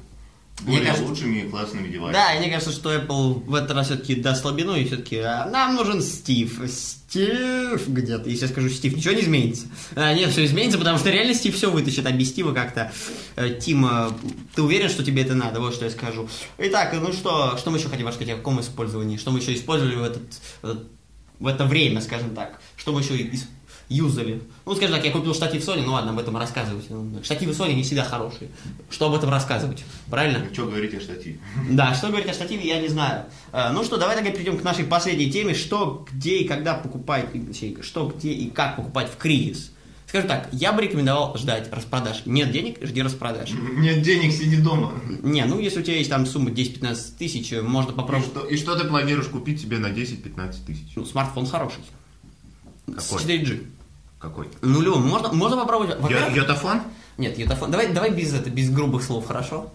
Мне 0.62 0.78
Более 0.78 0.86
кажется, 0.92 1.08
лучшими 1.10 1.38
и 1.40 1.48
классными 1.50 1.88
девайсами. 1.88 2.12
да, 2.14 2.34
и 2.34 2.38
мне 2.38 2.48
кажется, 2.50 2.72
что 2.72 2.94
Apple 2.94 3.44
в 3.44 3.54
этот 3.54 3.72
раз 3.72 3.86
все-таки 3.88 4.14
даст 4.14 4.40
слабину, 4.40 4.74
и 4.74 4.86
все-таки 4.86 5.20
нам 5.20 5.74
нужен 5.74 6.00
Стив. 6.00 6.62
Стив 6.66 7.88
где-то. 7.88 8.28
Если 8.30 8.46
я 8.46 8.52
скажу 8.52 8.70
Стив, 8.70 8.96
ничего 8.96 9.12
не 9.14 9.20
изменится. 9.22 9.66
А, 9.94 10.14
нет, 10.14 10.30
все 10.30 10.44
изменится, 10.44 10.78
потому 10.78 10.98
что 10.98 11.10
реально 11.10 11.34
Стив 11.34 11.54
все 11.54 11.70
вытащит, 11.70 12.06
а 12.06 12.12
без 12.12 12.28
Стива 12.30 12.52
как-то 12.54 12.90
э, 13.36 13.58
Тима, 13.60 14.16
ты 14.54 14.62
уверен, 14.62 14.88
что 14.88 15.04
тебе 15.04 15.22
это 15.22 15.34
надо? 15.34 15.60
Вот 15.60 15.74
что 15.74 15.84
я 15.84 15.90
скажу. 15.90 16.28
Итак, 16.58 16.94
ну 17.00 17.12
что, 17.12 17.56
что 17.58 17.70
мы 17.70 17.78
еще 17.78 17.88
хотим 17.88 18.06
рассказать 18.06 18.34
о 18.34 18.36
каком 18.38 18.60
использовании? 18.60 19.16
Что 19.18 19.32
мы 19.32 19.40
еще 19.40 19.52
использовали 19.54 19.96
в, 19.96 20.02
этот, 20.04 20.22
в 20.62 20.66
этот- 20.70 20.86
в 21.38 21.46
это 21.48 21.64
время, 21.66 22.00
скажем 22.00 22.34
так? 22.34 22.60
Что 22.76 22.92
мы 22.92 23.02
еще 23.02 23.14
ис- 23.18 23.44
юзали? 23.88 24.42
Ну, 24.64 24.74
скажем 24.74 24.96
так, 24.96 25.04
я 25.04 25.10
купил 25.12 25.34
штатив 25.34 25.62
Sony, 25.62 25.82
ну 25.84 25.92
ладно, 25.92 26.10
об 26.12 26.18
этом 26.18 26.36
рассказывать. 26.36 26.86
Штативы 27.24 27.52
Sony 27.52 27.74
не 27.74 27.82
всегда 27.82 28.04
хорошие. 28.04 28.50
Что 28.90 29.06
об 29.06 29.14
этом 29.14 29.30
рассказывать? 29.30 29.84
Правильно? 30.10 30.40
Ну, 30.48 30.52
что 30.54 30.66
говорить 30.66 30.94
о 30.94 31.00
штативе? 31.00 31.38
Да, 31.70 31.94
что 31.94 32.08
говорить 32.08 32.28
о 32.28 32.32
штативе, 32.34 32.66
я 32.66 32.80
не 32.80 32.88
знаю. 32.88 33.24
Э, 33.52 33.70
Ну 33.72 33.84
что, 33.84 33.96
давай 33.96 34.16
тогда 34.16 34.30
перейдем 34.30 34.58
к 34.58 34.62
нашей 34.64 34.84
последней 34.84 35.30
теме. 35.30 35.54
Что, 35.54 36.06
где 36.12 36.38
и 36.38 36.48
когда 36.48 36.74
покупать, 36.74 37.26
и, 37.34 37.76
что, 37.82 38.08
где 38.08 38.32
и 38.32 38.50
как 38.50 38.76
покупать 38.76 39.10
в 39.10 39.16
кризис. 39.16 39.72
Скажем 40.08 40.28
так, 40.28 40.48
я 40.52 40.72
бы 40.72 40.82
рекомендовал 40.82 41.36
ждать 41.36 41.68
распродаж. 41.72 42.22
Нет 42.26 42.52
денег, 42.52 42.78
жди 42.80 43.02
распродаж. 43.02 43.50
Нет 43.50 44.02
денег, 44.02 44.32
сиди 44.32 44.56
дома. 44.56 44.92
Не, 45.22 45.44
ну 45.46 45.58
если 45.58 45.80
у 45.80 45.82
тебя 45.82 45.96
есть 45.96 46.10
там 46.10 46.26
сумма 46.26 46.50
10-15 46.50 47.16
тысяч, 47.18 47.52
э, 47.52 47.60
можно 47.60 47.90
И 47.90 47.94
попробовать. 47.94 48.26
что, 48.32 48.46
и 48.46 48.56
что 48.56 48.76
ты 48.76 48.86
планируешь 48.86 49.26
купить 49.26 49.60
себе 49.60 49.78
на 49.78 49.88
10-15 49.88 50.54
тысяч? 50.64 50.92
Ну, 50.94 51.04
смартфон 51.04 51.46
хороший. 51.46 51.80
Какой? 52.86 53.00
С 53.00 53.24
4G. 53.26 53.66
Какой? 54.18 54.48
Ну, 54.62 54.80
любой, 54.80 55.00
можно, 55.00 55.32
можно 55.32 55.56
попробовать. 55.56 56.00
Во-первых, 56.00 56.34
Йотафон? 56.34 56.82
Нет, 57.18 57.38
йотафон. 57.38 57.70
Давай, 57.70 57.92
давай 57.92 58.10
без, 58.10 58.34
это, 58.34 58.50
без 58.50 58.70
грубых 58.70 59.02
слов, 59.02 59.26
хорошо? 59.26 59.70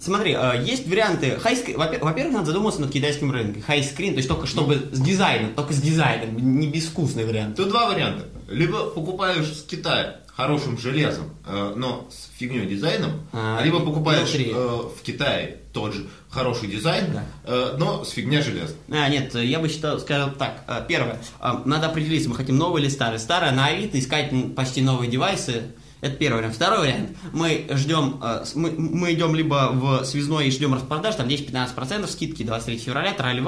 Смотри, 0.00 0.36
э, 0.38 0.62
есть 0.64 0.88
варианты. 0.88 1.38
Во-первых, 1.38 2.32
надо 2.32 2.46
задуматься 2.46 2.80
над 2.80 2.90
китайским 2.90 3.30
рынком. 3.30 3.62
Хайскрин, 3.62 4.14
то 4.14 4.18
есть 4.18 4.28
только 4.28 4.46
чтобы 4.46 4.88
с 4.92 5.00
дизайном, 5.00 5.54
только 5.54 5.72
с 5.72 5.80
дизайном, 5.80 6.36
не 6.36 6.66
безвкусный 6.68 7.24
вариант. 7.24 7.56
Тут 7.56 7.68
два 7.68 7.88
варианта. 7.88 8.26
Либо 8.48 8.90
покупаешь 8.90 9.46
с 9.46 9.62
Китая 9.62 10.21
хорошим 10.36 10.78
железом, 10.78 11.30
э, 11.46 11.74
но 11.76 12.08
с 12.10 12.30
фигней 12.38 12.66
дизайном, 12.66 13.20
А, 13.32 13.60
либо 13.62 13.80
покупаешь 13.80 14.28
внутри. 14.30 14.50
э, 14.50 14.54
в 14.54 15.02
Китае 15.02 15.58
тот 15.72 15.92
же 15.94 16.06
хороший 16.30 16.68
дизайн, 16.68 17.12
Да. 17.12 17.24
э, 17.44 17.76
но 17.78 18.04
с 18.04 18.10
фигня 18.10 18.40
железом. 18.42 18.76
А, 18.90 19.08
нет, 19.08 19.34
я 19.34 19.58
бы 19.58 19.68
считал, 19.68 20.00
скажем 20.00 20.34
так, 20.34 20.64
первое, 20.88 21.18
надо 21.64 21.88
определиться, 21.88 22.28
мы 22.28 22.34
хотим 22.36 22.56
новый 22.56 22.82
или 22.82 22.88
старый. 22.88 23.18
Старое 23.18 23.52
на 23.52 23.66
Авито, 23.66 23.98
искать 23.98 24.32
почти 24.54 24.80
новые 24.82 25.10
девайсы, 25.10 25.64
это 26.00 26.16
первый 26.16 26.38
вариант. 26.38 26.56
Второй 26.56 26.78
вариант, 26.80 27.10
мы 27.32 27.66
ждем, 27.70 28.20
мы, 28.54 28.70
мы 28.72 29.12
идем 29.12 29.34
либо 29.36 29.70
в 29.72 30.04
связной 30.04 30.48
и 30.48 30.50
ждем 30.50 30.74
распродаж, 30.74 31.14
там 31.14 31.28
10-15% 31.28 32.06
скидки 32.10 32.42
23 32.42 32.78
февраля, 32.78 33.12
трали 33.12 33.40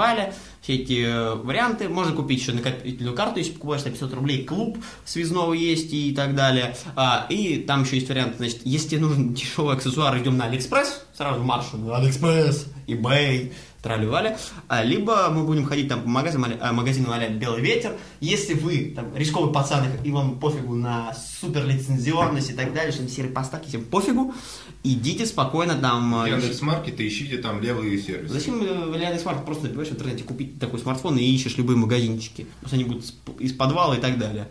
все 0.64 0.76
эти 0.76 1.04
э, 1.04 1.34
варианты. 1.34 1.90
Можно 1.90 2.14
купить 2.14 2.40
еще 2.40 2.52
накопительную 2.52 3.14
карту, 3.14 3.38
если 3.38 3.52
покупаешь 3.52 3.84
на 3.84 3.90
500 3.90 4.14
рублей, 4.14 4.44
клуб 4.44 4.78
связного 5.04 5.52
есть 5.52 5.92
и 5.92 6.14
так 6.14 6.34
далее. 6.34 6.74
А, 6.96 7.26
и 7.28 7.58
там 7.58 7.82
еще 7.82 7.96
есть 7.96 8.08
вариант, 8.08 8.36
значит, 8.38 8.60
если 8.64 8.88
тебе 8.88 9.00
нужен 9.02 9.34
дешевый 9.34 9.76
аксессуар, 9.76 10.18
идем 10.18 10.38
на 10.38 10.46
Алиэкспресс, 10.46 11.04
сразу 11.14 11.42
маршем, 11.42 11.86
на 11.86 11.98
Алиэкспресс, 11.98 12.66
eBay, 12.86 13.52
трали 13.85 14.37
а, 14.68 14.82
либо 14.82 15.28
мы 15.28 15.45
будем 15.45 15.66
ходить 15.66 15.89
там 15.89 16.03
по 16.03 16.09
магазинам, 16.09 16.53
а, 16.59 16.72
магазинам 16.72 17.12
а 17.12 17.28
Белый 17.28 17.61
ветер. 17.61 17.93
Если 18.20 18.55
вы 18.55 18.95
там 18.97 19.14
рисковый 19.14 19.53
пацан 19.53 19.85
и 20.03 20.11
вам 20.11 20.41
пофигу 20.41 20.74
на 20.74 21.14
супер 21.14 21.66
лицензионность 21.66 22.51
и 22.51 22.55
так 22.55 22.72
далее, 22.72 22.93
что 22.93 23.07
серые 23.07 23.32
поставки, 23.32 23.68
всем 23.68 23.85
пофигу, 23.85 24.32
идите 24.82 25.26
спокойно 25.26 25.74
там. 25.74 26.14
а, 26.14 26.26
Яндекс 26.26 26.62
Маркет 26.62 26.99
ищите 26.99 27.37
там 27.37 27.61
левые 27.61 27.99
сервисы. 28.01 28.32
Зачем 28.32 28.62
э, 28.62 28.87
в 28.87 28.95
Яндекс.Маркет 28.99 29.45
просто 29.45 29.64
набиваешь 29.64 29.91
в 29.91 29.93
интернете 29.93 30.24
купить 30.24 30.59
такой 30.59 30.80
смартфон 30.80 31.18
и 31.18 31.22
ищешь 31.22 31.59
любые 31.59 31.76
магазинчики? 31.76 32.47
Что 32.64 32.76
они 32.76 32.85
будут 32.85 33.05
из 33.39 33.53
подвала 33.53 33.97
и 33.97 34.01
так 34.01 34.18
далее. 34.18 34.49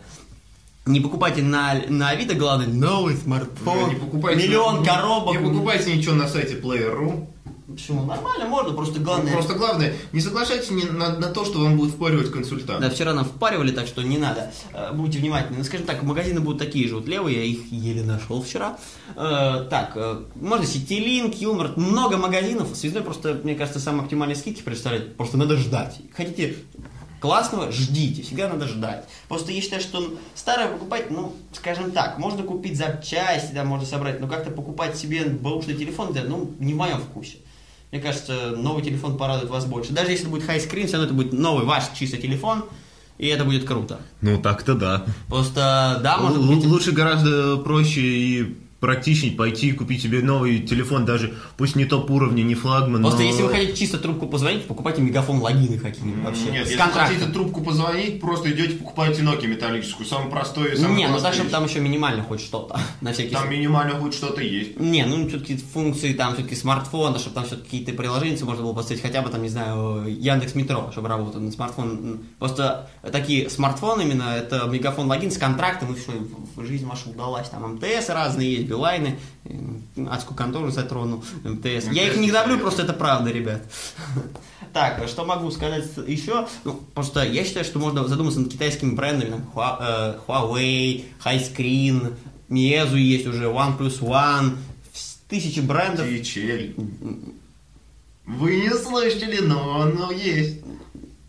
Не 0.86 1.00
покупайте 1.00 1.42
на, 1.42 1.82
на 1.88 2.10
Авито, 2.10 2.34
главное, 2.34 2.68
новый 2.68 3.16
смартфон, 3.16 3.88
Не 3.88 3.96
покупайте 3.96 4.46
миллион 4.46 4.80
не- 4.80 4.86
коробок. 4.86 5.40
Не 5.40 5.44
покупайте 5.48 5.96
ничего 5.96 6.14
на 6.14 6.28
сайте 6.28 6.54
Player.ru. 6.54 7.26
Почему? 7.66 8.04
Нормально, 8.04 8.46
можно, 8.46 8.74
просто 8.74 9.00
главное... 9.00 9.32
Просто 9.32 9.54
главное, 9.54 9.94
не 10.12 10.20
соглашайтесь 10.20 10.70
ни 10.70 10.82
на, 10.82 11.18
на 11.18 11.28
то, 11.28 11.46
что 11.46 11.60
вам 11.60 11.78
будет 11.78 11.94
впаривать 11.94 12.30
консультант. 12.30 12.80
Да, 12.80 12.90
вчера 12.90 13.14
нам 13.14 13.24
впаривали, 13.24 13.72
так 13.72 13.86
что 13.86 14.02
не 14.02 14.18
надо. 14.18 14.52
Э, 14.74 14.92
Будьте 14.92 15.18
внимательны. 15.18 15.58
Ну, 15.58 15.64
скажем 15.64 15.86
так, 15.86 16.02
магазины 16.02 16.40
будут 16.40 16.58
такие 16.58 16.86
же 16.88 16.96
вот 16.96 17.08
левые, 17.08 17.38
я 17.38 17.44
их 17.44 17.72
еле 17.72 18.02
нашел 18.02 18.42
вчера. 18.42 18.78
Э, 19.16 19.66
так, 19.70 19.92
э, 19.94 20.24
можно 20.34 20.66
Ситилинк, 20.66 21.34
Юмор, 21.36 21.72
много 21.76 22.18
магазинов. 22.18 22.76
Связной 22.76 23.02
просто, 23.02 23.40
мне 23.42 23.54
кажется, 23.54 23.80
самые 23.80 24.02
оптимальные 24.04 24.36
скидки 24.36 24.62
представляет. 24.62 25.16
Просто 25.16 25.38
надо 25.38 25.56
ждать. 25.56 26.00
Хотите 26.14 26.56
классного, 27.24 27.72
ждите, 27.72 28.20
всегда 28.20 28.50
надо 28.50 28.68
ждать. 28.68 29.06
Просто 29.28 29.50
я 29.52 29.62
считаю, 29.62 29.80
что 29.80 30.12
старое 30.34 30.68
покупать, 30.68 31.10
ну, 31.10 31.34
скажем 31.54 31.92
так, 31.92 32.18
можно 32.18 32.42
купить 32.42 32.76
запчасти, 32.76 33.54
да, 33.54 33.64
можно 33.64 33.86
собрать, 33.86 34.20
но 34.20 34.28
как-то 34.28 34.50
покупать 34.50 34.98
себе 34.98 35.24
бэушный 35.24 35.72
телефон, 35.72 36.12
да, 36.12 36.20
ну, 36.24 36.54
не 36.58 36.74
в 36.74 36.76
моем 36.76 36.98
вкусе. 36.98 37.38
Мне 37.94 38.02
кажется, 38.02 38.54
новый 38.56 38.82
телефон 38.82 39.16
порадует 39.16 39.48
вас 39.50 39.66
больше. 39.66 39.92
Даже 39.92 40.10
если 40.10 40.26
будет 40.26 40.42
хайскрин, 40.42 40.88
все 40.88 40.96
равно 40.96 41.06
это 41.06 41.14
будет 41.14 41.32
новый 41.32 41.64
ваш 41.64 41.84
чисто 41.96 42.16
телефон, 42.16 42.64
и 43.18 43.28
это 43.28 43.44
будет 43.44 43.68
круто. 43.68 44.00
Ну 44.20 44.42
так-то 44.42 44.74
да. 44.74 45.04
Просто, 45.28 46.00
да, 46.02 46.16
может 46.16 46.44
быть... 46.44 46.66
Лучше 46.66 46.90
гораздо 46.90 47.56
проще 47.58 48.00
и 48.00 48.56
практичней 48.84 49.30
пойти 49.30 49.68
и 49.68 49.72
купить 49.72 50.02
себе 50.02 50.20
новый 50.20 50.58
телефон, 50.58 51.06
даже 51.06 51.32
пусть 51.56 51.74
не 51.74 51.86
топ 51.86 52.10
уровня, 52.10 52.42
не 52.42 52.54
флагман, 52.54 53.00
Просто 53.00 53.22
но- 53.22 53.28
если 53.28 53.42
вы 53.42 53.48
хотите 53.48 53.74
чисто 53.74 53.96
трубку 53.98 54.26
позвонить, 54.26 54.66
покупайте 54.66 55.00
мегафон 55.00 55.38
логины 55.38 55.78
какие-нибудь 55.78 56.22
вообще. 56.22 56.50
Нет, 56.50 56.66
с 56.66 56.70
если 56.70 56.82
контрактом. 56.82 57.16
хотите 57.16 57.32
трубку 57.32 57.62
позвонить, 57.62 58.20
просто 58.20 58.50
идете 58.52 58.74
покупаете 58.74 59.22
Nokia 59.22 59.46
металлическую, 59.46 60.06
самую 60.06 60.30
простую 60.30 60.74
и 60.74 60.76
самую 60.76 60.98
Не, 60.98 61.08
ну 61.08 61.18
чтобы 61.18 61.48
там 61.48 61.64
еще 61.64 61.80
минимально 61.80 62.22
хоть 62.22 62.40
что-то, 62.42 62.78
на 63.00 63.14
всякий 63.14 63.34
Там 63.34 63.50
минимально 63.50 63.94
хоть 63.94 64.12
что-то 64.12 64.42
есть. 64.42 64.78
Не, 64.78 65.06
ну 65.06 65.26
все-таки 65.28 65.56
функции 65.56 66.12
там 66.12 66.34
все-таки 66.34 66.54
смартфона, 66.54 67.18
чтобы 67.18 67.36
там 67.36 67.44
все-таки 67.46 67.64
какие-то 67.64 67.92
приложения 67.94 68.44
можно 68.44 68.62
было 68.62 68.74
поставить, 68.74 69.00
хотя 69.00 69.22
бы 69.22 69.30
там, 69.30 69.42
не 69.42 69.48
знаю, 69.48 70.04
Яндекс 70.06 70.54
Метро, 70.54 70.90
чтобы 70.92 71.08
работал 71.08 71.40
на 71.40 71.50
смартфон. 71.50 72.20
Просто 72.38 72.90
такие 73.10 73.48
смартфоны 73.48 74.02
именно, 74.02 74.34
это 74.36 74.66
мегафон 74.66 75.06
логин 75.06 75.30
с 75.30 75.38
контрактом, 75.38 75.94
и 75.94 75.96
все, 75.96 76.12
жизнь 76.62 76.86
ваша 76.86 77.08
удалась. 77.08 77.48
Там 77.48 77.74
МТС 77.74 78.08
разные 78.10 78.54
есть, 78.54 78.68
Билайны, 78.74 79.18
э, 79.44 80.06
адскую 80.10 80.36
контору 80.36 80.70
затронул, 80.70 81.24
МТС. 81.44 81.86
Я 81.92 82.08
их 82.08 82.16
не 82.16 82.30
люблю, 82.30 82.58
просто 82.58 82.82
это 82.82 82.92
правда, 82.92 83.30
ребят. 83.30 83.62
Так, 84.72 85.06
что 85.06 85.24
могу 85.24 85.52
сказать 85.52 85.84
еще? 86.08 86.48
Ну, 86.64 86.80
просто 86.94 87.22
я 87.22 87.44
считаю, 87.44 87.64
что 87.64 87.78
можно 87.78 88.08
задуматься 88.08 88.40
над 88.40 88.50
китайскими 88.50 88.96
брендами, 88.96 89.30
там, 89.30 89.42
э, 89.54 90.16
Huawei, 90.26 91.04
Highscreen, 91.24 92.14
Meizu 92.48 92.96
есть 92.96 93.24
уже, 93.24 93.44
OnePlus 93.44 94.00
One, 94.00 94.56
тысячи 95.28 95.60
брендов. 95.60 96.06
THL. 96.06 96.74
Вы 98.26 98.56
не 98.56 98.70
слышали, 98.70 99.38
но 99.42 99.82
оно 99.82 100.10
есть. 100.10 100.58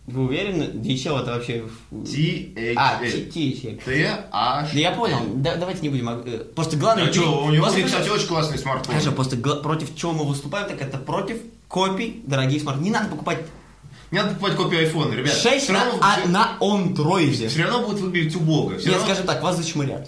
Вы 0.07 0.25
уверены? 0.25 0.63
DHL 0.65 1.19
это 1.21 1.31
вообще... 1.31 1.63
THL. 1.91 2.73
А, 2.75 3.01
THL. 3.03 3.81
TH. 3.83 4.67
Да 4.73 4.79
я 4.79 4.91
понял, 4.91 5.17
Да- 5.35 5.55
давайте 5.55 5.81
не 5.81 5.89
будем... 5.89 6.07
э, 6.09 6.43
Просто 6.55 6.77
главное... 6.77 7.09
А 7.09 7.13
что, 7.13 7.43
у 7.43 7.49
него, 7.49 7.65
кстати, 7.65 8.09
очень 8.09 8.27
классный 8.27 8.59
смартфон. 8.59 8.93
Хорошо, 8.93 9.11
просто 9.13 9.35
против 9.37 9.95
чего 9.95 10.11
мы 10.13 10.25
выступаем, 10.25 10.67
так 10.69 10.79
это 10.81 10.97
против 10.99 11.37
копий 11.67 12.21
дорогих 12.27 12.61
смартфонов. 12.61 12.85
Не 12.85 12.91
надо 12.91 13.09
покупать 13.09 13.39
Не 14.11 14.19
надо 14.19 14.35
покупать 14.35 14.55
копию 14.55 14.79
айфона, 14.81 15.13
ребят. 15.15 15.33
6 15.33 15.63
Все 15.63 15.73
на, 15.73 15.85
равно, 15.85 15.99
а, 16.01 16.27
на 16.27 16.57
андроиде. 16.61 17.47
все 17.47 17.63
равно 17.63 17.87
будет 17.87 17.99
выглядеть 18.01 18.35
убого. 18.35 18.77
Все 18.77 18.89
Нет, 18.89 18.97
равно- 18.99 19.05
скажем 19.07 19.25
так, 19.25 19.41
вас 19.41 19.57
зачмырят. 19.57 20.07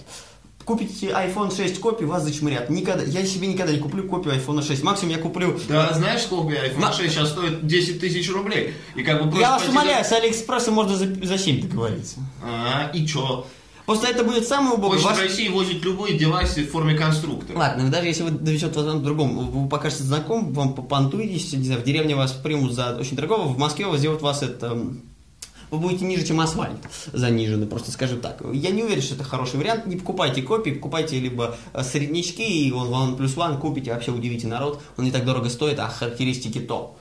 Купите 0.68 1.06
iPhone 1.06 1.50
6 1.56 1.80
копий, 1.80 2.04
вас 2.04 2.24
зачмырят. 2.24 2.68
Никогда, 2.68 3.02
я 3.02 3.24
себе 3.24 3.46
никогда 3.46 3.72
не 3.72 3.78
куплю 3.78 4.06
копию 4.06 4.34
iPhone 4.34 4.62
6. 4.62 4.82
Максимум 4.82 5.14
я 5.14 5.18
куплю... 5.18 5.58
Да, 5.66 5.94
знаешь, 5.94 6.20
сколько 6.20 6.52
iPhone 6.52 6.78
На- 6.78 6.92
6 6.92 7.10
сейчас 7.10 7.30
стоит 7.30 7.66
10 7.66 7.98
тысяч 8.00 8.30
рублей. 8.30 8.74
И 8.94 9.02
как 9.02 9.24
бы 9.30 9.40
я 9.40 9.52
вас 9.52 9.66
умоляю, 9.66 10.04
за- 10.04 10.10
с 10.10 10.12
Алиэкспресса 10.12 10.70
можно 10.70 10.94
за, 10.94 11.06
за 11.24 11.38
7 11.38 11.62
договориться. 11.62 12.16
А, 12.44 12.90
и 12.92 13.06
чё? 13.06 13.46
Просто 13.86 14.08
это 14.08 14.22
будет 14.24 14.46
самый 14.46 14.74
убогий. 14.74 14.96
Почта 14.96 15.08
Ваш- 15.08 15.22
России 15.22 15.48
возит 15.48 15.82
любые 15.82 16.18
девайсы 16.18 16.62
в 16.66 16.70
форме 16.70 16.94
конструктора. 16.94 17.56
Ладно, 17.56 17.90
даже 17.90 18.06
если 18.08 18.24
вы 18.24 18.32
довезет 18.32 18.76
вас 18.76 18.84
к 18.94 19.02
другому, 19.02 19.40
вы 19.50 19.68
покажете 19.70 20.02
знаком, 20.02 20.52
вам 20.52 20.74
попантуетесь, 20.74 21.50
не 21.54 21.64
знаю, 21.64 21.80
в 21.80 21.84
деревне 21.84 22.14
вас 22.14 22.32
примут 22.32 22.74
за 22.74 22.94
очень 23.00 23.16
дорогого, 23.16 23.44
в 23.48 23.56
Москве 23.56 23.86
вас 23.86 24.00
сделают 24.00 24.20
вас 24.20 24.42
это 24.42 24.78
вы 25.70 25.78
будете 25.78 26.04
ниже, 26.04 26.24
чем 26.24 26.40
асфальт 26.40 26.78
занижены, 27.12 27.66
просто 27.66 27.90
скажем 27.90 28.20
так. 28.20 28.42
Я 28.52 28.70
не 28.70 28.82
уверен, 28.82 29.02
что 29.02 29.14
это 29.14 29.24
хороший 29.24 29.56
вариант. 29.56 29.86
Не 29.86 29.96
покупайте 29.96 30.42
копии, 30.42 30.70
покупайте 30.70 31.18
либо 31.20 31.56
э, 31.72 31.82
среднячки, 31.82 32.42
и 32.42 32.72
он 32.72 32.88
OnePlus 32.88 33.36
One 33.36 33.58
купите, 33.58 33.92
вообще 33.92 34.12
удивите 34.12 34.46
народ. 34.46 34.80
Он 34.96 35.04
не 35.04 35.10
так 35.10 35.24
дорого 35.24 35.48
стоит, 35.50 35.78
а 35.78 35.88
характеристики 35.88 36.60
топ. 36.60 36.98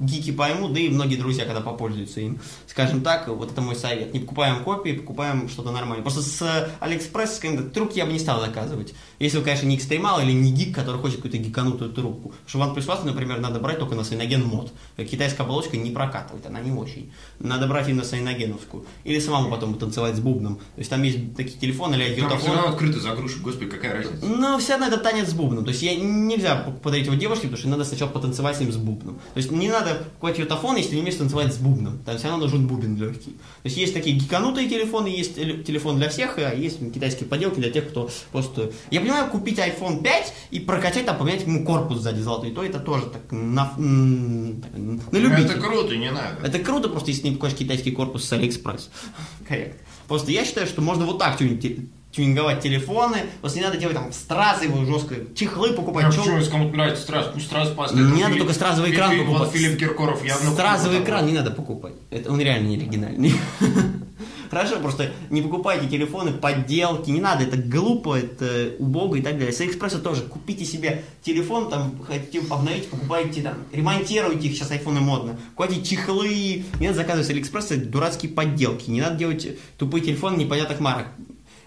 Гики 0.00 0.30
поймут, 0.30 0.72
да 0.74 0.80
и 0.80 0.88
многие 0.88 1.16
друзья, 1.16 1.44
когда 1.44 1.60
попользуются 1.60 2.20
им. 2.20 2.40
Скажем 2.66 3.02
так, 3.02 3.26
вот 3.28 3.50
это 3.50 3.60
мой 3.60 3.74
совет. 3.74 4.14
Не 4.14 4.20
покупаем 4.20 4.62
копии, 4.62 4.92
покупаем 4.92 5.48
что-то 5.48 5.72
нормальное. 5.72 6.02
Просто 6.02 6.22
с 6.22 6.70
Алиэкспресс, 6.78 7.36
скажем 7.36 7.58
так, 7.58 7.72
трубки 7.72 7.98
я 7.98 8.06
бы 8.06 8.12
не 8.12 8.20
стал 8.20 8.40
заказывать. 8.40 8.94
Если 9.18 9.38
вы, 9.38 9.44
конечно, 9.44 9.66
не 9.66 9.76
экстремал 9.76 10.20
или 10.20 10.30
не 10.30 10.52
гик, 10.52 10.74
который 10.74 11.00
хочет 11.00 11.16
какую-то 11.16 11.38
гиканутую 11.38 11.90
трубку. 11.92 12.32
Потому 12.46 12.74
что 12.74 12.80
OnePlus 12.80 12.86
One, 12.86 13.06
например, 13.06 13.40
надо 13.40 13.58
брать 13.58 13.80
только 13.80 13.96
на 13.96 14.04
CyanogenMod. 14.04 14.72
Китайская 14.96 15.42
оболочка 15.42 15.76
не 15.76 15.90
прокатывает, 15.90 16.46
она 16.46 16.60
не 16.60 16.70
очень. 16.70 17.12
Надо 17.40 17.66
брать 17.66 17.88
именно 17.88 18.04
сайногеновскую. 18.04 18.84
Или 19.02 19.18
самому 19.18 19.50
потом 19.50 19.74
танцевать 19.74 20.14
с 20.14 20.20
бубном. 20.20 20.56
То 20.56 20.78
есть 20.78 20.90
там 20.90 21.02
есть 21.02 21.34
такие 21.36 21.58
телефоны 21.58 21.96
или 21.96 22.20
Там 22.20 22.38
все 22.38 22.54
равно 22.54 22.68
открыто 22.68 23.00
загрузишь, 23.00 23.40
господи, 23.40 23.68
какая 23.70 23.94
разница. 23.94 24.24
Но 24.24 24.58
все 24.58 24.72
равно 24.72 24.86
это 24.86 24.98
танец 24.98 25.30
с 25.30 25.34
бубном. 25.34 25.64
То 25.64 25.70
есть 25.70 25.82
я, 25.82 25.96
нельзя 25.96 26.56
подарить 26.82 27.06
его 27.06 27.16
девушке, 27.16 27.48
потому 27.48 27.58
что 27.58 27.68
надо 27.68 27.84
сначала 27.84 28.10
потанцевать 28.10 28.56
с 28.56 28.60
ним 28.60 28.72
с 28.72 28.76
бубном. 28.76 29.16
То 29.34 29.38
есть 29.38 29.50
не 29.50 29.68
надо 29.68 29.87
покупать 29.94 30.38
йотафон, 30.38 30.76
если 30.76 30.94
не 30.94 31.00
умеешь 31.02 31.16
танцевать 31.18 31.52
с 31.54 31.58
бубном. 31.58 31.98
Там 32.00 32.16
все 32.18 32.28
равно 32.28 32.44
нужен 32.44 32.66
бубен 32.66 32.96
легкий. 32.96 33.30
То 33.32 33.64
есть 33.64 33.76
есть 33.76 33.94
такие 33.94 34.16
гиканутые 34.16 34.68
телефоны, 34.68 35.08
есть 35.08 35.36
теле- 35.36 35.62
телефон 35.62 35.96
для 35.96 36.08
всех, 36.08 36.38
а 36.38 36.54
есть 36.54 36.78
китайские 36.92 37.28
поделки 37.28 37.60
для 37.60 37.70
тех, 37.70 37.88
кто 37.88 38.10
просто... 38.32 38.70
Я 38.90 39.00
понимаю, 39.00 39.30
купить 39.30 39.58
iPhone 39.58 40.02
5 40.02 40.32
и 40.50 40.60
прокачать, 40.60 41.06
там, 41.06 41.16
поменять 41.18 41.42
ему 41.42 41.64
корпус 41.64 41.98
сзади 41.98 42.20
золотой, 42.20 42.50
то 42.50 42.64
это 42.64 42.78
тоже 42.80 43.06
так 43.06 43.22
на, 43.30 43.72
на 43.76 45.18
любителя. 45.18 45.44
Это 45.46 45.60
круто, 45.60 45.96
не 45.96 46.10
надо. 46.10 46.38
Это 46.46 46.58
круто, 46.58 46.88
просто 46.88 47.10
если 47.10 47.24
не 47.24 47.30
покупаешь 47.32 47.54
китайский 47.56 47.90
корпус 47.90 48.24
с 48.24 48.32
Алиэкспресс. 48.32 48.90
Корректно. 49.48 49.80
Просто 50.06 50.32
я 50.32 50.44
считаю, 50.44 50.66
что 50.66 50.80
можно 50.80 51.04
вот 51.04 51.18
так 51.18 51.36
те- 51.38 51.86
тюнинговать 52.10 52.60
телефоны, 52.60 53.18
просто 53.40 53.58
не 53.58 53.64
надо 53.64 53.76
делать 53.78 53.96
там 53.96 54.12
стразы 54.12 54.64
его 54.64 54.84
жестко, 54.84 55.16
чехлы 55.34 55.72
покупать. 55.72 56.04
А 56.04 56.08
почему, 56.08 56.36
если 56.36 56.50
кому-то 56.50 56.76
нравится 56.76 57.02
страз, 57.02 57.30
пусть 57.32 57.46
страз 57.46 57.70
поставит. 57.70 58.06
Не 58.14 58.22
надо 58.22 58.34
Филипп- 58.34 58.38
только 58.38 58.54
стразовый 58.54 58.92
экран 58.92 59.10
Филипп- 59.10 59.26
покупать. 59.26 59.48
Вот 59.48 59.56
Филипп 59.56 59.78
Киркоров 59.78 60.24
явно... 60.24 60.50
Стразовый 60.50 61.00
экран 61.00 61.26
не 61.26 61.32
надо 61.32 61.50
покупать. 61.50 61.94
Это 62.10 62.32
он 62.32 62.40
реально 62.40 62.68
не 62.68 62.76
оригинальный. 62.76 63.32
Хорошо, 64.50 64.80
просто 64.80 65.12
не 65.28 65.42
покупайте 65.42 65.88
телефоны, 65.88 66.32
подделки, 66.32 67.10
не 67.10 67.20
надо, 67.20 67.44
это 67.44 67.58
глупо, 67.58 68.18
это 68.18 68.72
убого 68.78 69.16
и 69.16 69.20
так 69.20 69.34
далее. 69.34 69.52
С 69.52 69.60
Алиэкспресса 69.60 69.98
тоже 69.98 70.22
купите 70.22 70.64
себе 70.64 71.04
телефон, 71.22 71.68
там, 71.68 72.00
хотите 72.06 72.40
обновить, 72.48 72.88
покупайте, 72.88 73.42
там, 73.42 73.54
ремонтируйте 73.72 74.48
их, 74.48 74.54
сейчас 74.54 74.70
айфоны 74.70 75.00
модно, 75.00 75.38
покупайте 75.54 75.82
чехлы, 75.82 76.64
не 76.80 76.86
надо 76.86 76.94
заказывать 76.96 77.26
с 77.26 77.30
Алиэкспресса 77.30 77.76
дурацкие 77.76 78.32
подделки, 78.32 78.90
не 78.90 79.02
надо 79.02 79.16
делать 79.16 79.46
тупые 79.76 80.02
телефоны 80.02 80.38
непонятных 80.38 80.80
марок. 80.80 81.08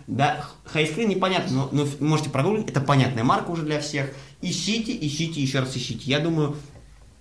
Да, 0.07 0.45
хайскрин 0.65 1.09
непонятно, 1.09 1.69
но, 1.71 1.83
но 1.83 1.87
можете 2.05 2.29
прогуглить, 2.29 2.69
это 2.69 2.81
понятная 2.81 3.23
марка 3.23 3.51
уже 3.51 3.63
для 3.63 3.79
всех. 3.79 4.11
Ищите, 4.41 4.97
ищите, 4.99 5.41
еще 5.41 5.59
раз 5.59 5.75
ищите. 5.75 6.01
Я 6.05 6.19
думаю, 6.19 6.55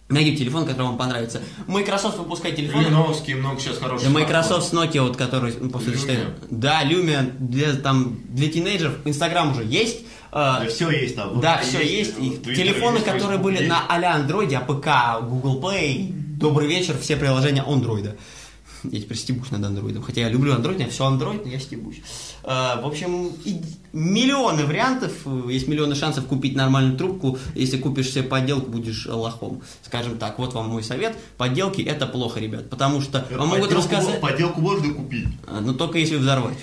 найдите 0.08 0.38
телефон, 0.38 0.66
который 0.66 0.86
вам 0.86 0.98
понравится. 0.98 1.40
Microsoft 1.66 2.18
выпускает 2.18 2.56
телефон. 2.56 2.84
Леновский, 2.84 3.34
много 3.34 3.60
сейчас 3.60 3.78
хороших. 3.78 4.08
Да, 4.12 4.18
Microsoft 4.18 4.68
с 4.68 4.72
Nokia, 4.72 5.02
вот, 5.02 5.16
который 5.16 5.54
ну, 5.58 5.70
после 5.70 5.92
Lumia. 5.94 6.34
Да, 6.50 6.82
Lumia 6.84 7.30
для, 7.38 7.74
там, 7.74 8.20
для 8.28 8.50
тинейджеров. 8.50 8.94
Инстаграм 9.04 9.52
уже 9.52 9.64
есть. 9.64 10.00
э, 10.32 10.68
все 10.68 10.90
есть 10.90 11.16
там. 11.16 11.40
да, 11.40 11.58
все 11.58 11.82
есть. 11.82 12.18
И 12.18 12.30
в 12.30 12.42
Твиттере 12.42 12.70
телефоны, 12.70 12.96
есть, 12.96 13.06
которые 13.06 13.38
Facebook 13.38 13.42
были 13.42 13.56
есть. 13.58 13.68
на 13.68 13.86
а-ля 13.88 14.14
андроиде, 14.14 14.56
APK, 14.56 15.22
Google 15.28 15.60
Play, 15.60 16.12
добрый 16.38 16.68
вечер, 16.68 16.96
все 17.00 17.16
приложения 17.16 17.62
андроида. 17.62 18.16
Я 18.84 19.00
теперь 19.00 19.16
стебусь 19.16 19.50
над 19.50 19.64
андроидом. 19.64 20.02
Хотя 20.02 20.22
я 20.22 20.28
люблю 20.28 20.54
андроид, 20.54 20.78
меня 20.78 20.88
все 20.88 21.04
андроид, 21.06 21.44
но 21.44 21.50
я 21.50 21.58
стебусь. 21.58 22.00
Э, 22.44 22.80
В 22.82 22.86
общем, 22.86 23.32
миллионы 23.92 24.64
вариантов, 24.64 25.12
есть 25.48 25.68
миллионы 25.68 25.94
шансов 25.94 26.26
купить 26.26 26.54
нормальную 26.56 26.96
трубку. 26.96 27.38
Если 27.54 27.76
купишь 27.78 28.10
себе 28.10 28.22
подделку, 28.24 28.70
будешь 28.70 29.06
лохом. 29.06 29.62
Скажем 29.82 30.18
так, 30.18 30.38
вот 30.38 30.54
вам 30.54 30.68
мой 30.68 30.82
совет. 30.82 31.16
Подделки 31.36 31.82
это 31.82 32.06
плохо, 32.06 32.40
ребят. 32.40 32.70
Потому 32.70 33.00
что 33.00 33.26
вам 33.30 33.48
могут 33.48 33.72
рассказать... 33.72 34.20
Подделку 34.20 34.60
можно 34.60 34.92
купить. 34.94 35.26
А, 35.46 35.60
Но 35.60 35.74
только 35.74 35.98
если 35.98 36.16
взорвать. 36.16 36.58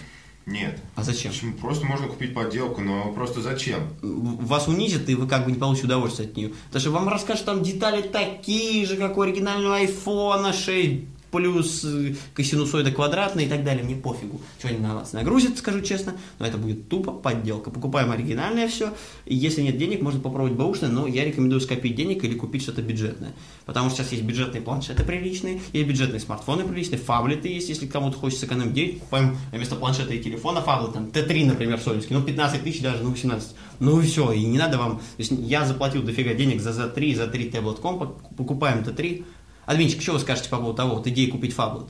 Нет. 0.47 0.80
А 0.95 1.03
зачем? 1.03 1.32
Почему? 1.34 1.53
Просто 1.55 1.86
можно 1.86 2.07
купить 2.07 2.34
подделку, 2.34 2.80
но 2.82 3.11
просто 3.11 3.41
зачем? 3.41 3.82
Вас 4.01 4.70
унизят, 4.70 5.09
и 5.09 5.15
вы 5.15 5.28
как 5.28 5.43
бы 5.43 5.51
не 5.51 5.57
получите 5.57 5.88
удовольствие 5.88 6.30
от 6.30 6.38
нее. 6.38 6.53
Потому 6.68 6.80
что 6.82 6.91
вам 6.91 7.09
расскажут 7.09 7.43
там 7.45 7.63
детали 7.63 8.01
такие 8.01 8.86
же, 8.86 8.95
как 8.95 9.18
у 9.18 9.22
оригинального 9.22 9.76
айфона 9.76 10.53
6 10.53 11.01
плюс 11.32 11.84
э, 11.86 12.16
косинусоида 12.34 12.92
квадратная 12.92 13.46
и 13.46 13.50
так 13.50 13.64
далее. 13.64 13.84
Мне 13.84 13.96
пофигу, 13.96 14.42
что 14.60 14.68
они 14.70 14.78
на 14.78 14.96
вас 14.96 15.14
нагрузят, 15.14 15.58
скажу 15.58 15.82
честно. 15.82 16.16
Но 16.40 16.46
это 16.46 16.58
будет 16.58 16.90
тупо 16.90 17.12
подделка. 17.12 17.70
Покупаем 17.70 18.12
оригинальное 18.12 18.68
все. 18.68 18.94
И 19.26 19.36
если 19.36 19.62
нет 19.62 19.78
денег, 19.78 20.02
можно 20.02 20.20
попробовать 20.20 20.54
бэушное, 20.54 20.90
но 20.90 21.08
я 21.08 21.26
рекомендую 21.26 21.62
скопить 21.62 21.96
денег 21.96 22.24
или 22.24 22.36
купить 22.36 22.64
что-то 22.64 22.82
бюджетное. 22.82 23.34
Потому 23.66 23.90
что 23.90 23.98
сейчас 23.98 24.12
есть 24.14 24.24
бюджетные 24.24 24.62
планшеты 24.62 25.04
приличные, 25.04 25.62
есть 25.74 25.88
бюджетные 25.88 26.20
смартфоны 26.20 26.64
приличные, 26.64 27.00
фаблеты 27.00 27.50
есть, 27.50 27.70
если 27.70 27.88
кому-то 27.88 28.18
хочется 28.18 28.46
сэкономить 28.46 28.74
денег, 28.74 29.00
покупаем 29.00 29.38
вместо 29.52 29.76
планшета 29.76 30.14
и 30.14 30.20
телефона 30.22 30.62
фаблет, 30.62 30.94
там, 30.94 31.06
Т3, 31.06 31.46
например, 31.46 31.80
Солинский, 31.80 32.16
ну 32.16 32.22
15 32.22 32.64
тысяч 32.64 32.82
даже, 32.82 33.04
ну 33.04 33.12
18. 33.12 33.50
Ну 33.80 34.02
и 34.02 34.06
все, 34.06 34.32
и 34.32 34.44
не 34.46 34.58
надо 34.58 34.78
вам, 34.78 34.98
то 34.98 35.04
есть 35.18 35.32
я 35.32 35.66
заплатил 35.66 36.02
дофига 36.02 36.34
денег 36.34 36.62
за 36.62 36.72
Z3, 36.72 37.16
за 37.16 37.28
3 37.28 37.50
таблет 37.50 37.80
компа, 37.80 38.16
покупаем 38.36 38.80
Т3. 38.80 39.26
Админчик, 39.68 40.01
что 40.01 40.13
вы 40.13 40.20
скажете 40.20 40.49
по 40.49 40.57
поводу 40.57 40.76
того, 40.78 40.95
вот 40.95 41.05
идеи 41.05 41.30
купить 41.30 41.53
фаблет? 41.53 41.89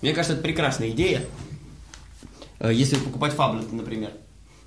Мне 0.00 0.14
кажется, 0.14 0.32
это 0.34 0.42
прекрасная 0.42 0.88
идея, 0.90 1.22
Э, 2.60 2.72
если 2.72 2.96
покупать 2.96 3.32
фаблет, 3.32 3.72
например. 3.72 4.12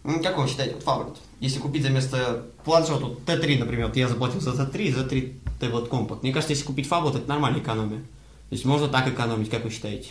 Ну, 0.04 0.22
как 0.22 0.38
вы 0.38 0.48
считаете, 0.48 0.74
вот 0.76 0.84
фаблет? 0.84 1.18
Если 1.40 1.60
купить 1.60 1.84
за 1.84 1.90
место 1.90 2.48
планшета 2.66 3.06
вот 3.06 3.22
Т3, 3.26 3.60
например, 3.60 3.88
вот 3.88 3.96
я 3.96 4.08
заплатил 4.10 4.42
за 4.42 4.52
Т3, 4.52 4.94
за 4.96 5.04
3 5.06 5.34
таблет 5.60 5.88
компакт. 5.90 6.24
Мне 6.24 6.34
кажется, 6.34 6.54
если 6.54 6.66
купить 6.66 6.88
фаблет, 6.88 7.16
это 7.16 7.30
нормальная 7.30 7.62
экономия. 7.62 8.00
То 8.00 8.56
есть 8.56 8.66
можно 8.66 8.88
так 8.88 9.08
экономить, 9.08 9.50
как 9.50 9.64
вы 9.64 9.70
считаете? 9.70 10.10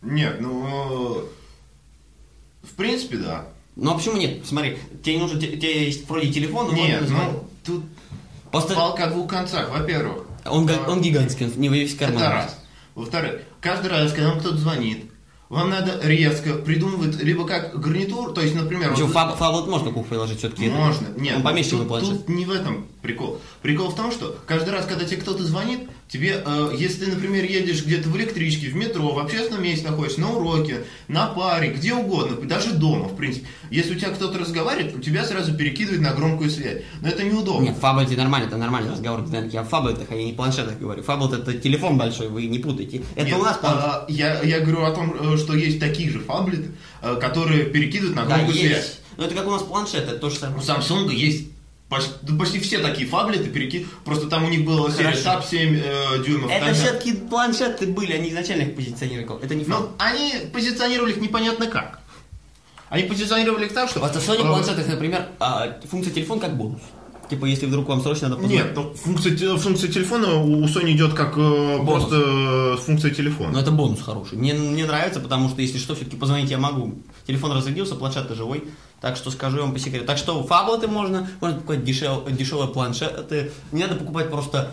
Нет, 0.00 0.40
ну... 0.40 1.24
В 2.62 2.74
принципе, 2.76 3.18
да. 3.18 3.48
Ну 3.76 3.90
а 3.90 3.94
почему 3.98 4.16
нет? 4.16 4.46
Смотри, 4.46 4.78
тебе 5.02 5.18
нужен, 5.18 5.40
те- 5.40 5.56
тебе 5.56 5.86
есть 5.86 6.08
вроде 6.08 6.32
телефон, 6.32 6.68
но 6.68 6.74
Нет, 6.74 7.04
ну, 7.10 7.44
тут 7.64 7.84
Просто 8.54 8.74
палка 8.74 9.04
о 9.04 9.06
двух 9.08 9.28
концах. 9.28 9.68
Во-первых, 9.70 10.26
он, 10.44 10.70
а, 10.70 10.90
он 10.90 11.00
гигантский, 11.00 11.46
он 11.46 11.52
не 11.56 11.68
весь 11.68 11.96
карман. 11.96 12.22
это 12.22 12.30
раз. 12.30 12.58
Во-вторых, 12.94 13.40
каждый 13.60 13.90
раз, 13.90 14.12
когда 14.12 14.30
вам 14.30 14.38
кто-то 14.38 14.56
звонит, 14.56 15.10
вам 15.48 15.70
надо 15.70 15.98
резко 16.04 16.54
придумывать 16.54 17.20
либо 17.20 17.46
как 17.46 17.78
гарнитур, 17.80 18.32
то 18.32 18.40
есть, 18.40 18.54
например... 18.54 18.90
Почему 18.90 19.08
вот- 19.08 19.14
фаб, 19.14 19.36
фаблет 19.36 19.66
можно 19.66 19.90
кухню 19.90 20.08
приложить 20.08 20.38
все-таки? 20.38 20.68
Можно. 20.68 21.08
Нет, 21.16 21.36
Он 21.36 21.42
помещен 21.42 21.88
тут, 21.88 22.00
тут 22.00 22.28
не 22.28 22.44
в 22.44 22.52
этом 22.52 22.86
прикол. 23.02 23.40
Прикол 23.60 23.88
в 23.88 23.96
том, 23.96 24.12
что 24.12 24.38
каждый 24.46 24.70
раз, 24.70 24.86
когда 24.86 25.04
тебе 25.04 25.20
кто-то 25.20 25.42
звонит, 25.42 25.88
тебе, 26.14 26.40
э, 26.44 26.70
если 26.78 27.06
ты, 27.06 27.10
например, 27.10 27.44
едешь 27.44 27.84
где-то 27.84 28.08
в 28.08 28.16
электричке, 28.16 28.68
в 28.68 28.76
метро, 28.76 29.12
в 29.12 29.18
общественном 29.18 29.64
месте 29.64 29.88
находишься, 29.88 30.20
на 30.20 30.30
уроке, 30.30 30.84
на 31.08 31.26
паре, 31.26 31.72
где 31.72 31.92
угодно, 31.92 32.36
даже 32.46 32.72
дома, 32.72 33.08
в 33.08 33.16
принципе, 33.16 33.48
если 33.70 33.96
у 33.96 33.98
тебя 33.98 34.10
кто-то 34.10 34.38
разговаривает, 34.38 34.94
у 34.94 35.00
тебя 35.00 35.24
сразу 35.24 35.56
перекидывает 35.56 36.02
на 36.02 36.14
громкую 36.14 36.50
связь. 36.50 36.82
Но 37.00 37.08
это 37.08 37.24
неудобно. 37.24 37.64
Нет, 37.64 37.76
в 37.76 37.80
фаблете 37.80 38.16
нормально, 38.16 38.46
это 38.46 38.56
нормальный 38.56 38.92
разговор. 38.92 39.24
Я 39.50 39.64
в 39.64 39.68
фаблетах, 39.68 40.06
а 40.10 40.14
я 40.14 40.24
не 40.24 40.32
планшетах 40.32 40.78
говорю. 40.78 41.02
Фаблет 41.02 41.32
это 41.32 41.54
телефон 41.54 41.98
большой, 41.98 42.28
вы 42.28 42.46
не 42.46 42.60
путайте. 42.60 43.02
Это 43.16 43.26
Нет, 43.26 43.38
у 43.40 43.42
нас 43.42 43.56
планшет. 43.56 43.82
а, 43.82 44.06
я, 44.08 44.40
я 44.42 44.60
говорю 44.60 44.84
о 44.84 44.92
том, 44.92 45.16
э, 45.18 45.36
что 45.36 45.54
есть 45.54 45.80
такие 45.80 46.10
же 46.10 46.20
фаблеты, 46.20 46.70
э, 47.02 47.16
которые 47.16 47.64
перекидывают 47.64 48.14
на 48.14 48.24
да, 48.24 48.36
громкую 48.36 48.56
связь. 48.56 48.70
есть. 48.70 49.00
Но 49.16 49.24
это 49.24 49.34
как 49.34 49.48
у 49.48 49.50
нас 49.50 49.62
планшет, 49.62 50.04
это 50.04 50.18
то 50.18 50.30
же 50.30 50.36
самое. 50.36 50.60
У 50.60 50.62
Samsung 50.62 51.12
есть 51.12 51.53
почти, 51.88 52.10
да 52.22 52.38
почти 52.38 52.60
все 52.60 52.78
такие 52.78 53.06
фаблеты, 53.06 53.50
переки... 53.50 53.86
просто 54.04 54.28
там 54.28 54.44
у 54.44 54.48
них 54.48 54.66
Хорошо. 54.66 55.20
Tab 55.20 55.44
7 55.48 55.76
э, 55.76 56.24
дюймов. 56.24 56.50
Это 56.50 56.66
там- 56.66 56.74
все-таки 56.74 57.12
планшеты 57.12 57.86
были, 57.86 58.12
они 58.12 58.30
изначально 58.30 58.62
их 58.62 58.76
позиционировали. 58.76 59.44
Это 59.44 59.54
не 59.54 59.64
Ну, 59.64 59.90
они 59.98 60.34
позиционировали 60.52 61.12
их 61.12 61.20
непонятно 61.20 61.66
как. 61.66 62.00
Они 62.88 63.04
позиционировали 63.04 63.66
их 63.66 63.74
так, 63.74 63.88
что... 63.88 64.00
Просто 64.00 64.20
в 64.20 64.28
Sony 64.28 64.44
э, 64.44 64.48
планшетах, 64.48 64.86
например, 64.86 65.28
а, 65.40 65.80
функция 65.90 66.12
телефон 66.12 66.38
как 66.38 66.56
бонус. 66.56 66.80
Типа, 67.28 67.46
если 67.46 67.66
вдруг 67.66 67.88
вам 67.88 68.02
срочно 68.02 68.28
надо 68.28 68.40
позвонить. 68.40 68.64
Нет, 68.64 68.76
ну, 68.76 68.94
функция, 68.94 69.56
функция 69.56 69.90
телефона 69.90 70.34
у 70.34 70.64
Sony 70.66 70.92
идет 70.92 71.14
как 71.14 71.36
э, 71.36 71.78
просто 71.84 72.16
э, 72.16 72.76
функция 72.76 73.10
телефона. 73.10 73.52
Но 73.52 73.60
это 73.60 73.70
бонус 73.70 74.02
хороший. 74.02 74.36
Мне, 74.36 74.54
мне 74.54 74.84
нравится, 74.84 75.20
потому 75.20 75.48
что 75.48 75.62
если 75.62 75.78
что, 75.78 75.94
все-таки 75.94 76.16
позвонить 76.16 76.50
я 76.50 76.58
могу. 76.58 76.94
Телефон 77.26 77.52
разрядился, 77.52 77.94
планшет 77.94 78.30
живой. 78.36 78.64
Так 79.00 79.16
что 79.16 79.30
скажу 79.30 79.60
вам 79.60 79.72
по 79.72 79.78
секрету. 79.78 80.06
Так 80.06 80.18
что 80.18 80.42
фаблеты 80.44 80.88
можно, 80.88 81.28
можно 81.40 81.56
покупать 81.56 81.84
дешев, 81.84 82.24
дешевые 82.30 82.68
планшеты. 82.68 83.52
Не 83.72 83.82
надо 83.82 83.96
покупать 83.96 84.30
просто 84.30 84.72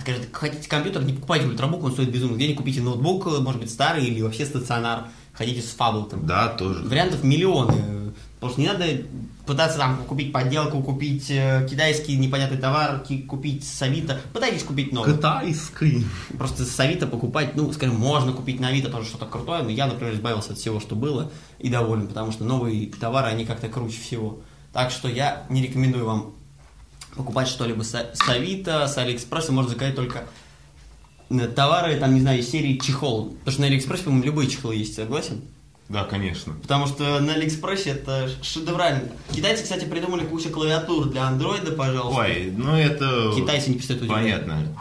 Скажите, 0.00 0.28
хотите 0.32 0.68
компьютер, 0.68 1.02
не 1.02 1.12
покупайте 1.12 1.46
ультрабук, 1.46 1.82
он 1.82 1.92
стоит 1.92 2.10
безумно 2.10 2.38
денег, 2.38 2.58
купите 2.58 2.80
ноутбук, 2.80 3.26
может 3.40 3.60
быть 3.60 3.70
старый 3.70 4.04
или 4.04 4.22
вообще 4.22 4.46
стационар, 4.46 5.08
ходите 5.32 5.60
с 5.60 5.70
фаблетом. 5.70 6.26
Да, 6.26 6.48
тоже. 6.48 6.84
Вариантов 6.84 7.24
миллионы. 7.24 8.12
Потому 8.38 8.52
что 8.52 8.60
не 8.60 8.68
надо 8.68 8.84
пытаться 9.48 9.78
там 9.78 10.04
купить 10.04 10.32
подделку, 10.32 10.82
купить 10.82 11.30
э, 11.30 11.66
китайский 11.68 12.16
непонятный 12.16 12.58
товар, 12.58 13.02
купить 13.26 13.66
с 13.66 13.82
Авито. 13.82 14.20
Пытайтесь 14.32 14.62
купить 14.62 14.92
новый. 14.92 15.14
Китайский. 15.14 16.06
Просто 16.36 16.64
с 16.64 16.78
Авито 16.78 17.06
покупать, 17.06 17.56
ну, 17.56 17.72
скажем, 17.72 17.96
можно 17.96 18.32
купить 18.32 18.60
на 18.60 18.68
Авито 18.68 18.90
тоже 18.90 19.08
что-то 19.08 19.26
крутое, 19.26 19.62
но 19.62 19.70
я, 19.70 19.86
например, 19.86 20.14
избавился 20.14 20.52
от 20.52 20.58
всего, 20.58 20.78
что 20.80 20.94
было, 20.94 21.32
и 21.58 21.70
доволен, 21.70 22.06
потому 22.06 22.30
что 22.30 22.44
новые 22.44 22.86
товары, 22.88 23.28
они 23.28 23.44
как-то 23.46 23.68
круче 23.68 23.98
всего. 23.98 24.40
Так 24.72 24.90
что 24.90 25.08
я 25.08 25.46
не 25.48 25.62
рекомендую 25.62 26.04
вам 26.04 26.34
покупать 27.16 27.48
что-либо 27.48 27.82
с, 27.82 27.94
с 27.94 28.28
Авито, 28.28 28.86
с 28.86 28.98
Алиэкспресса, 28.98 29.50
можно 29.50 29.70
заказать 29.70 29.96
только 29.96 30.24
э, 31.30 31.48
товары, 31.48 31.98
там, 31.98 32.14
не 32.14 32.20
знаю, 32.20 32.40
из 32.40 32.50
серии 32.50 32.76
чехол. 32.76 33.30
Потому 33.30 33.52
что 33.52 33.60
на 33.62 33.66
Алиэкспрессе, 33.68 34.04
по-моему, 34.04 34.26
любые 34.26 34.50
чехлы 34.50 34.76
есть, 34.76 34.94
согласен? 34.94 35.42
Да, 35.88 36.04
конечно. 36.04 36.52
Потому 36.60 36.86
что 36.86 37.18
на 37.20 37.32
Алиэкспрессе 37.32 37.90
это 37.90 38.28
шедеврально. 38.42 39.04
Китайцы, 39.34 39.62
кстати, 39.62 39.86
придумали 39.86 40.24
кучу 40.26 40.50
клавиатур 40.50 41.06
для 41.06 41.22
андроида, 41.26 41.72
пожалуйста. 41.72 42.20
Ой, 42.20 42.52
ну 42.54 42.76
это... 42.76 43.32
Китайцы 43.34 43.70
не 43.70 43.76
писают. 43.78 44.06
Понятно. 44.06 44.76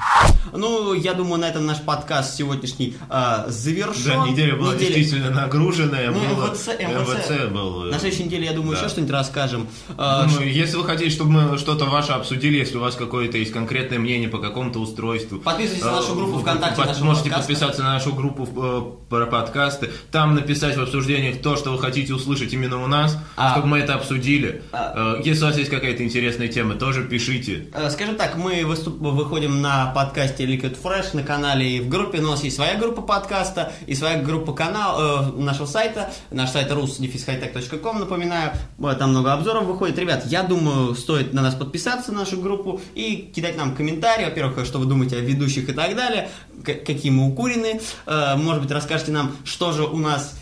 Ну, 0.54 0.94
я 0.94 1.14
думаю, 1.14 1.40
на 1.42 1.46
этом 1.50 1.66
наш 1.66 1.82
подкаст 1.82 2.36
сегодняшний 2.36 2.96
а, 3.10 3.46
завершен. 3.50 4.04
Да, 4.06 4.28
неделя 4.28 4.56
была 4.56 4.76
Неделя- 4.76 4.96
действительно 4.96 5.32
нагруженная. 5.32 6.12
Ну, 6.12 6.20
было- 6.36 6.52
МВЦ, 6.52 6.68
МВЦ. 6.80 7.52
был... 7.52 7.86
э, 7.88 7.92
На 7.92 8.00
следующей 8.00 8.24
неделе, 8.26 8.46
я 8.46 8.54
думаю, 8.54 8.74
да. 8.74 8.80
еще 8.80 8.90
что-нибудь 8.90 9.12
расскажем. 9.14 9.68
А, 9.98 10.26
Думаю, 10.26 10.52
если 10.52 10.78
вы 10.78 10.84
хотите, 10.86 11.10
чтобы 11.10 11.32
мы 11.32 11.58
что-то 11.58 11.86
ваше 11.86 12.14
обсудили, 12.14 12.58
если 12.58 12.78
у 12.78 12.82
вас 12.82 12.96
какое-то 12.96 13.38
есть 13.38 13.52
конкретное 13.52 14.00
мнение 14.00 14.30
по 14.30 14.40
какому-то 14.40 14.80
устройству. 14.80 15.40
Подписывайтесь 15.40 15.84
на 15.86 15.92
нашу 15.92 16.12
э, 16.14 16.16
группу 16.16 16.40
ВКонтакте 16.40 16.82
под- 16.82 17.00
Можете 17.02 17.30
подкаста. 17.30 17.38
подписаться 17.48 17.84
на 17.84 17.94
нашу 17.94 18.14
группу 18.14 18.46
э, 18.46 18.82
про 19.10 19.26
подкасты. 19.26 19.90
Там 20.12 20.36
написать 20.36 20.76
в 20.78 20.82
обсуждениях 20.98 21.42
то, 21.42 21.56
что 21.56 21.72
вы 21.72 21.80
хотите 21.80 22.14
услышать 22.14 22.52
именно 22.54 22.84
у 22.84 22.88
нас, 22.88 23.18
А. 23.36 23.52
чтобы 23.54 23.68
мы 23.68 23.80
это 23.80 23.94
обсудили. 23.96 24.64
А. 24.72 25.18
Э, 25.18 25.22
Если 25.24 25.44
у 25.44 25.48
вас 25.48 25.58
есть 25.58 25.70
какая-то 25.70 26.04
интересная 26.04 26.48
тема, 26.48 26.76
тоже 26.76 27.04
пишите. 27.04 27.68
Э, 27.74 27.90
Скажем 27.90 28.16
так, 28.16 28.36
мы 28.38 28.66
выступ- 28.66 28.98
выходим 29.00 29.62
на 29.62 29.88
подкасте 29.94 30.46
Liquid 30.46 30.78
Fresh 30.82 31.16
на 31.16 31.24
канале 31.24 31.78
и 31.78 31.80
в 31.80 31.88
группе. 31.90 32.20
У 32.20 32.24
нас 32.24 32.44
есть 32.44 32.56
своя 32.56 32.76
группа 32.76 33.02
подкаста 33.02 33.72
и 33.86 33.94
своя 33.96 34.22
группа 34.22 34.54
канал 34.54 35.32
э, 35.38 35.42
нашего 35.42 35.66
сайта. 35.68 36.10
Наш 36.32 36.50
сайт 36.50 36.72
rus-hightech.com, 36.72 38.00
напоминаю. 38.00 38.52
Э, 38.80 38.96
Там 38.98 39.12
много 39.12 39.34
обзоров 39.34 39.66
выходит. 39.66 39.98
Ребят, 40.00 40.26
я 40.28 40.44
думаю, 40.44 40.96
стоит 40.96 41.34
на 41.34 41.42
нас 41.42 41.56
подписаться, 41.56 42.12
на 42.12 42.20
нашу 42.20 42.42
группу, 42.42 42.82
и 42.96 43.32
кидать 43.36 43.58
нам 43.58 43.76
комментарии. 43.76 44.26
Во-первых, 44.26 44.66
что 44.66 44.80
вы 44.80 44.86
думаете 44.86 45.18
о 45.18 45.20
ведущих 45.20 45.70
и 45.70 45.74
так 45.74 45.96
далее, 45.96 46.30
какие 46.64 47.12
мы 47.12 47.28
укурены. 47.28 47.80
Может 48.08 48.64
быть, 48.64 48.72
расскажете 48.72 49.12
нам, 49.12 49.36
что 49.44 49.72
же 49.72 49.84
у 49.84 49.98
нас, 49.98 50.38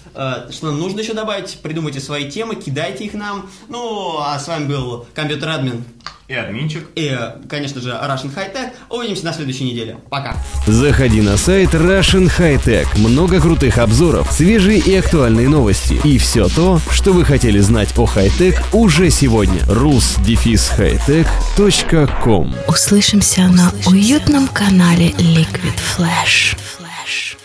что 0.51 0.67
нам 0.67 0.79
нужно 0.79 0.99
еще 1.01 1.13
добавить. 1.13 1.57
Придумайте 1.61 1.99
свои 1.99 2.29
темы, 2.29 2.55
кидайте 2.55 3.03
их 3.05 3.13
нам. 3.13 3.49
Ну, 3.69 4.17
а 4.19 4.39
с 4.39 4.47
вами 4.47 4.65
был 4.65 5.05
компьютер-админ 5.13 5.83
И 6.27 6.33
админчик. 6.33 6.87
и, 6.95 7.05
э, 7.17 7.33
конечно 7.47 7.79
же, 7.81 7.89
Russian 7.89 8.33
High 8.35 8.51
Tech. 8.53 8.71
Увидимся 8.89 9.25
на 9.25 9.33
следующей 9.33 9.65
неделе. 9.65 9.97
Пока. 10.09 10.35
Заходи 10.65 11.21
на 11.21 11.37
сайт 11.37 11.73
Russian 11.75 12.31
High 12.39 12.63
Tech. 12.63 12.87
Много 12.97 13.39
крутых 13.39 13.77
обзоров, 13.77 14.31
свежие 14.31 14.79
и 14.79 14.95
актуальные 14.95 15.49
новости. 15.49 15.99
И 16.03 16.17
все 16.17 16.47
то, 16.49 16.79
что 16.91 17.13
вы 17.13 17.23
хотели 17.25 17.59
знать 17.59 17.89
о 17.97 18.05
хай-тек 18.07 18.59
уже 18.73 19.11
сегодня. 19.11 19.61
rus-hightech.com 19.67 22.55
Услышимся 22.67 23.41
на 23.47 23.71
уютном 23.85 24.47
канале 24.47 25.09
Liquid 25.11 25.77
Flash. 25.97 26.55
Flash. 26.57 27.37